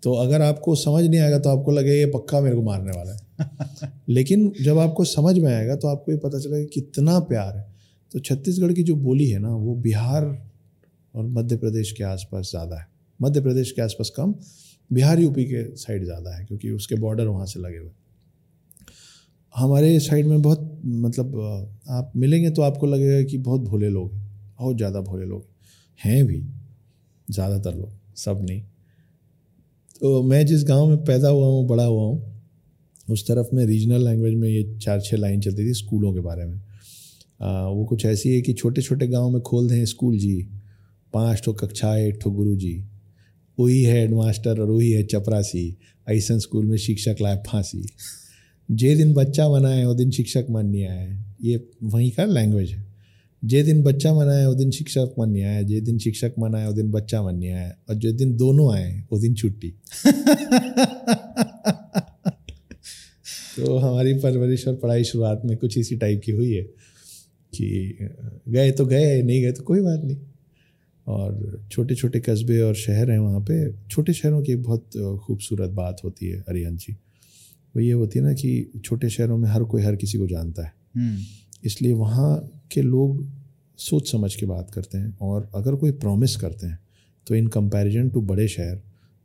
[0.03, 3.13] तो अगर आपको समझ नहीं आएगा तो आपको लगेगा ये पक्का मेरे को मारने वाला
[3.13, 7.65] है। लेकिन जब आपको समझ में आएगा तो आपको ये पता चलेगा कितना प्यार है।
[8.13, 10.25] तो छत्तीसगढ़ की जो बोली है ना वो बिहार
[11.15, 12.87] और मध्य प्रदेश के आसपास ज़्यादा है।
[13.23, 14.35] मध्य प्रदेश के आसपास कम
[14.91, 17.91] बिहार यूपी के साइड ज़्यादा है क्योंकि उसके बॉर्डर वहाँ से लगे हुए
[19.55, 21.37] हमारे साइड में बहुत मतलब
[21.91, 24.21] आप मिलेंगे तो आपको लगेगा कि बहुत भोले लोग हैं
[24.59, 25.45] बहुत ज़्यादा भोले लोग
[26.01, 26.39] हैं। भी
[27.29, 28.61] ज़्यादातर लोग सब नहीं।
[30.01, 32.43] तो मैं जिस गाँव में पैदा हुआ हूँ बड़ा हुआ हूँ
[33.09, 36.45] उस तरफ़ में रीजनल लैंग्वेज में ये चार छः लाइन चलती थी स्कूलों के बारे
[36.45, 36.61] में।
[37.41, 40.37] आ, वो कुछ ऐसी है कि छोटे छोटे गाँव में खोल दें स्कूल जी
[41.13, 42.75] पाँच ठो कक्षा एक ठो गुरु जी
[43.61, 45.77] वही है हेडमास्टर और वही है चपरासी।
[46.09, 47.89] ऐसा स्कूल में शिक्षक लाए फांसी।
[48.71, 52.93] जे दिन बच्चा मनाए वो दिन शिक्षक मन नहीं आए। ये वहीं का लैंग्वेज है।
[53.45, 56.73] जे दिन बच्चा मनाए वो दिन शिक्षक मन नहीं आया जे दिन शिक्षक मनाए वो
[56.73, 59.75] दिन बच्चा मन नहीं आया और जो दिन दोनों आए वो दिन छुट्टी।
[63.57, 66.63] तो हमारी परवरिश और पढ़ाई शुरुआत में कुछ इसी टाइप की हुई है
[67.55, 67.99] कि,
[68.49, 70.17] गए तो गए, नहीं गए तो कोई बात नहीं।
[71.07, 74.91] और छोटे छोटे कस्बे और शहर हैं वहाँ पे। छोटे शहरों की बहुत
[75.27, 76.93] खूबसूरत बात होती है अरियन जी।
[77.75, 80.65] वो ये होती है ना कि छोटे शहरों में हर कोई हर किसी को जानता
[80.65, 81.19] है। हम्म,
[81.65, 83.27] इसलिए वहाँ के लोग
[83.79, 86.79] सोच समझ के बात करते हैं और अगर कोई प्रॉमिस करते हैं
[87.27, 88.81] तो इन कंपैरिजन टू बड़े शहर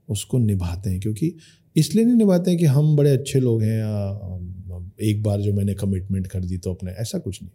[0.10, 1.34] उसको निभाते हैं। क्योंकि
[1.76, 5.74] इसलिए नहीं निभाते हैं कि हम बड़े अच्छे लोग हैं या एक बार जो मैंने
[5.74, 7.52] कमिटमेंट कर दी तो अपने ऐसा कुछ नहीं।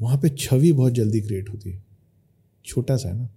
[0.00, 1.82] वहाँ पे छवि बहुत जल्दी क्रिएट होती है।
[2.64, 3.28] छोटा सा है ना।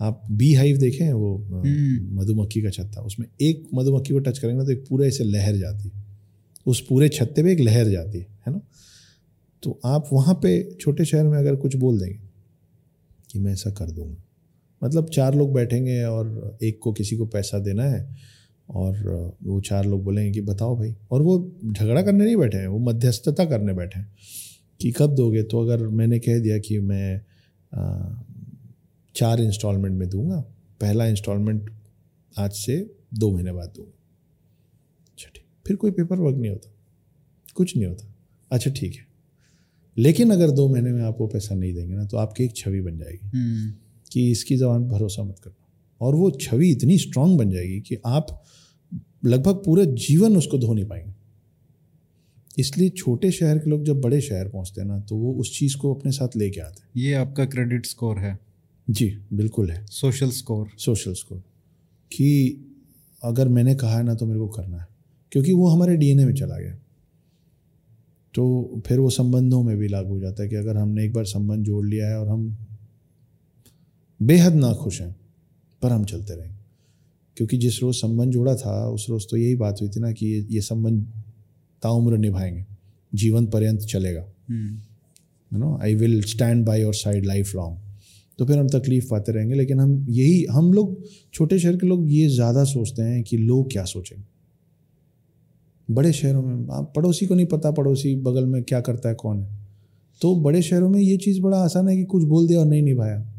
[0.00, 4.58] आप बी हाइव देखें वो हम्म। मधुमक्खी का छत्ता उसमें एक मधुमक्खी को टच करेंगे
[4.58, 6.02] ना तो एक पूरा ऐसे लहर जाती है।
[6.66, 8.60] उस पूरे छत्ते पे एक लहर जाती है है ना?
[9.62, 12.18] तो आप वहाँ पे छोटे शहर में अगर कुछ बोल देंगे
[13.30, 14.22] कि मैं ऐसा कर दूँगा।
[14.82, 18.06] मतलब चार लोग बैठेंगे और एक को किसी को पैसा देना है
[18.68, 21.36] और वो चार लोग बोलेंगे कि बताओ भाई। और वो
[21.66, 24.12] झगड़ा करने नहीं बैठे हैं वो मध्यस्थता करने बैठे हैं
[24.80, 25.42] कि कब दोगे?
[25.42, 27.20] तो अगर मैंने कह दिया कि मैं
[29.16, 30.40] चार इंस्टॉलमेंट में दूँगा।
[30.80, 31.70] पहला इंस्टॉलमेंट
[32.38, 33.92] आज से दो महीने बाद दूँगा।
[35.12, 36.72] अच्छा ठीक। फिर कोई पेपर वर्क नहीं होता।
[37.54, 38.14] कुछ नहीं होता।
[38.52, 39.06] अच्छा ठीक है।
[39.98, 42.80] लेकिन अगर दो महीने में आप वो पैसा नहीं देंगे ना तो आपकी एक छवि
[42.80, 43.74] बन जाएगी हम्म,
[44.12, 45.66] कि इसकी जबान पर भरोसा मत करना।
[46.00, 48.44] और वो छवि इतनी स्ट्रांग बन जाएगी कि आप
[49.24, 51.12] लगभग पूरे जीवन उसको धो नहीं पाएँगे।
[52.58, 55.76] इसलिए छोटे शहर के लोग जब बड़े शहर पहुँचते हैं ना तो वो उस चीज़
[55.76, 58.38] को अपने साथ लेके आते हैं। ये आपका क्रेडिट स्कोर है।
[58.90, 61.38] जी बिल्कुल है। सोशल स्कोर सोशल स्कोर
[62.12, 62.60] कि
[63.24, 64.86] अगर मैंने कहा है ना तो मेरे को करना है।
[65.32, 66.74] क्योंकि वो हमारे डीएनए में चला गया।
[68.34, 71.24] तो फिर वो संबंधों में भी लागू हो जाता है कि अगर हमने एक बार
[71.24, 72.56] संबंध जोड़ लिया है और हम
[74.22, 75.16] बेहद ना खुश हैं
[75.82, 76.58] पर हम चलते रहेंगे
[77.36, 80.26] क्योंकि जिस रोज़ संबंध जोड़ा था उस रोज़ तो यही बात हुई थी ना कि
[80.26, 81.06] ये ये संबंध
[81.82, 82.66] ताउम्र निभाएँगे।
[83.14, 84.22] जीवन पर्यंत चलेगा।
[85.52, 87.78] You know I will stand by your side life long
[88.38, 92.12] तो फिर हम तकलीफ़ पाते रहेंगे। लेकिन हम यही, हम लोग, छोटे शहर के लोग
[92.12, 94.24] ये ज़्यादा सोचते हैं कि लोग क्या सोचेंगे।
[95.94, 99.42] बड़े शहरों में, आप पड़ोसी को नहीं पता पड़ोसी बगल में क्या करता है, कौन
[99.42, 99.58] है।
[100.20, 102.82] तो बड़े शहरों में ये चीज़ बड़ा आसान है कि कुछ बोल दिया और नहीं
[102.82, 103.30] निभाया।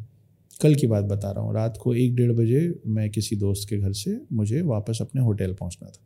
[0.62, 3.78] कल की बात बता रहा हूँ, रात को एक डेढ़ बजे मैं किसी दोस्त के
[3.78, 6.02] घर से मुझे वापस अपने होटल पहुँचना था।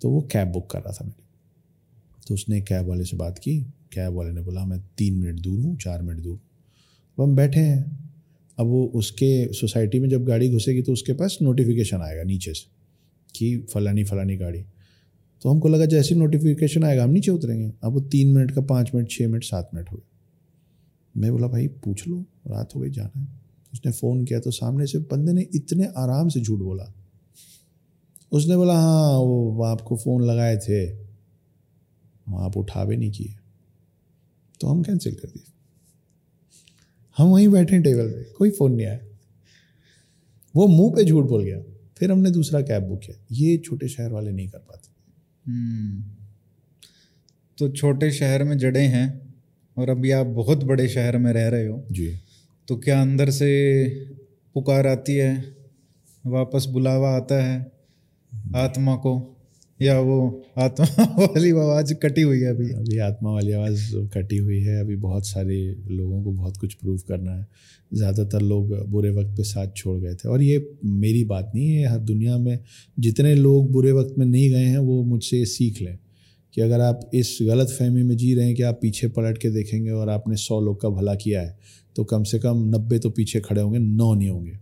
[0.00, 1.24] तो वो कैब बुक कर रहा था मेरी।
[2.28, 3.60] तो उसने कैब वाले से बात की।
[3.92, 6.38] कैब वाले ने बोला, मैं तीन मिनट दूर हूँ, चार मिनट दूर
[7.18, 8.07] अब हम बैठे हैं।
[8.58, 12.70] अब वो उसके सोसाइटी में जब गाड़ी घुसेगी तो उसके पास नोटिफिकेशन आएगा नीचे से
[13.36, 14.64] कि फलानी फलानी गाड़ी।
[15.42, 18.90] तो हमको लगा जैसे नोटिफिकेशन आएगा, हम नीचे उतरेंगे। अब वो तीन मिनट का पाँच
[18.94, 22.90] मिनट छः मिनट, सात मिनट हो गए। मैं बोला, भाई, पूछ लो, रात हो गई,
[22.90, 23.28] जाना है।
[23.72, 26.94] उसने फ़ोन किया तो सामने से बंदे ने इतने आराम से झूठ बोला।
[28.32, 30.92] उसने बोला हाँ वो आपको फ़ोन लगाए थे
[32.36, 33.34] आप उठा भी नहीं किए।
[34.60, 35.47] तो हम कैंसिल कर दिए।
[37.18, 38.98] हम वहीं बैठे हैं टेबल पे कोई फ़ोन नहीं आया।
[40.56, 41.60] वो मुँह पे झूठ बोल गया
[41.98, 44.88] फिर हमने दूसरा कैब बुक किया। ये छोटे शहर वाले नहीं कर पाते।
[45.50, 46.04] हम्म।
[47.58, 49.34] तो छोटे शहर में जड़े हैं
[49.76, 52.18] और अभी आप बहुत बड़े शहर में रह रहे हो। जी।
[52.68, 53.88] तो क्या अंदर से
[54.54, 55.56] पुकार आती है
[56.26, 57.72] वापस बुलावा आता है
[58.56, 59.37] आत्मा को?
[59.80, 60.18] या वो
[60.58, 62.68] आत्मा वाली आवाज़ कटी हुई है अभी?
[62.70, 65.58] अभी आत्मा वाली आवाज़ कटी हुई है। अभी बहुत सारे
[65.90, 67.46] लोगों को बहुत कुछ प्रूव करना है।
[67.90, 71.86] ज़्यादातर लोग बुरे वक्त पे साथ छोड़ गए थे। और ये मेरी बात नहीं है
[71.86, 72.58] हर दुनिया में
[72.96, 75.98] जितने लोग बुरे वक्त में नहीं गए हैं, वो मुझसे सीख लें
[76.54, 79.50] कि अगर आप इस गलत फहमी में जी रहे हैं कि आप पीछे पलट के
[79.50, 81.56] देखेंगे और आपने सौ लोग का भला किया है
[81.96, 84.58] तो कम से कम नब्बे तो पीछे खड़े होंगे, नौ नहीं होंगे।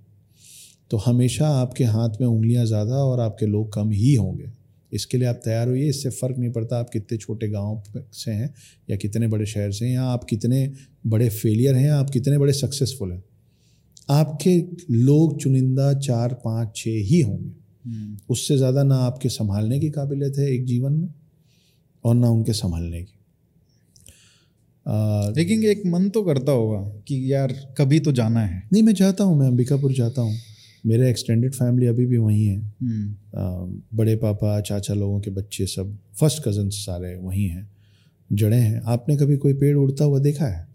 [0.91, 4.51] तो हमेशा आपके हाथ में उंगलियाँ ज़्यादा और आपके लोग कम ही होंगे।
[4.93, 7.83] इसके लिए आप तैयार होइए। इससे फ़र्क नहीं पड़ता आप कितने छोटे गाँव
[8.15, 8.53] से हैं
[8.89, 10.71] या कितने बड़े शहर से हैं या आप कितने
[11.07, 13.23] बड़े फेलियर हैं आप कितने बड़े सक्सेसफुल हैं।
[14.11, 14.57] आपके
[14.91, 17.53] लोग चुनिंदा चार पाँच छः ही होंगे।
[17.85, 21.09] हम्म। उससे ज़्यादा ना आपके संभालने की काबिलियत है एक जीवन में
[22.05, 23.13] और ना उनके संभालने की।
[24.87, 28.95] आ, लेकिन एक मन तो करता होगा कि यार कभी तो जाना है। नहीं मैं
[28.95, 30.35] जाता हूँ मैं अंबिकापुर जाता हूँ।
[30.87, 35.99] मेरे एक्सटेंडेड फैमिली अभी भी वहीं है। हम्म। बड़े पापा चाचा लोगों के बच्चे सब
[36.21, 37.71] फ़र्स्ट कज़न सारे वहीं हैं
[38.33, 40.69] जड़े हैं। आपने कभी कोई पेड़ उड़ता हुआ देखा है?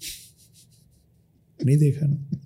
[1.66, 2.38] नहीं देखा ना?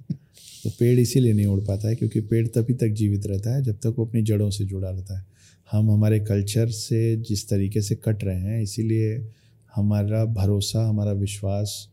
[0.64, 3.76] तो पेड़ इसीलिए नहीं उड़ पाता है क्योंकि पेड़ तभी तक जीवित रहता है जब
[3.76, 5.26] तक वो अपनी जड़ों से जुड़ा रहता है।
[5.72, 9.28] हम हमारे कल्चर से जिस तरीके से कट रहे हैं इसीलिए
[9.76, 11.90] हमारा भरोसा हमारा विश्वास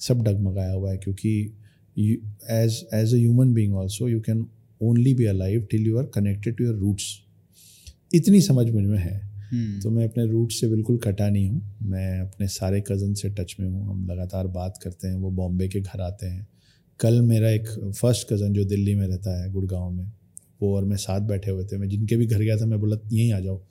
[0.00, 1.52] सब डगमगाया हुआ है क्योंकि
[2.50, 4.46] as as a human being also you can
[4.82, 7.20] only be alive till you are connected to your roots
[8.14, 12.20] इतनी समझ मुझमें है। हम्म। तो मैं अपने रूट से बिल्कुल कटा नहीं हूँ। मैं
[12.20, 15.80] अपने सारे कज़न से टच में हूँ। हम लगातार बात करते हैं। वो बॉम्बे के
[15.80, 16.46] घर आते हैं।
[17.00, 20.12] कल मेरा एक फ़र्स्ट कज़न जो दिल्ली में रहता है गुड़गांव में
[20.62, 22.96] वो और मैं साथ बैठे हुए थे। मैं जिनके भी घर गया था मैं बोला
[23.12, 23.62] यहीं आ जाओ।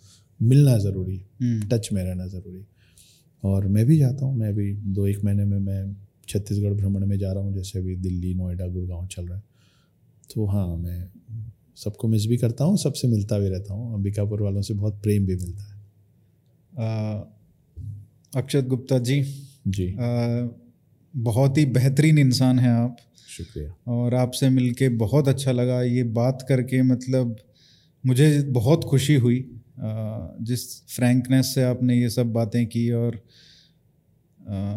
[0.41, 2.65] मिलना ज़रूरी। हम्म। टच में रहना ज़रूरी।
[3.43, 5.95] और मैं भी जाता हूँ। मैं भी दो एक महीने में मैं
[6.29, 9.43] छत्तीसगढ़ भ्रमण में जा रहा हूँ। जैसे अभी दिल्ली नोएडा गुड़गांव चल रहा है।
[10.33, 11.09] तो हाँ मैं
[11.77, 15.25] सबको मिस भी करता हूँ सबसे मिलता भी रहता हूँ। अंबिकापुर वालों से बहुत प्रेम
[15.25, 15.75] भी मिलता है।
[18.33, 19.21] अक्षत गुप्ता जी
[19.67, 20.47] जी। आ,
[21.13, 22.97] बहुत ही बेहतरीन इंसान हैं आप।
[23.29, 27.35] शुक्रिया। और आपसे मिलके बहुत अच्छा लगा। ये बात करके मतलब
[28.05, 29.39] मुझे बहुत खुशी हुई
[29.79, 34.73] आ, जिस फ्रैंकनेस से आपने ये सब बातें की और आ,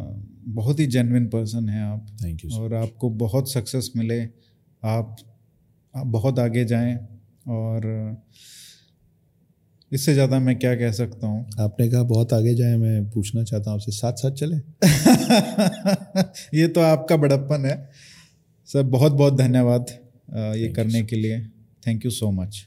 [0.51, 4.21] बहुत ही जेनविन पर्सन हैं आप। थैंक यू और आपको बहुत सक्सेस मिले।
[4.83, 5.17] आप
[5.99, 6.99] आप बहुत आगे जाएँ
[7.49, 8.17] और
[9.93, 11.51] इससे ज़्यादा मैं क्या कह सकता हूँ?
[11.61, 14.57] आपने कहा बहुत आगे जाए मैं पूछना चाहता हूँ आपसे साथ साथ चले?
[16.59, 17.91] ये तो आपका बड़प्पन है।
[18.69, 21.41] सर बहुत बहुत धन्यवाद ये Thank करने के लिए।
[21.87, 22.67] Thank you so much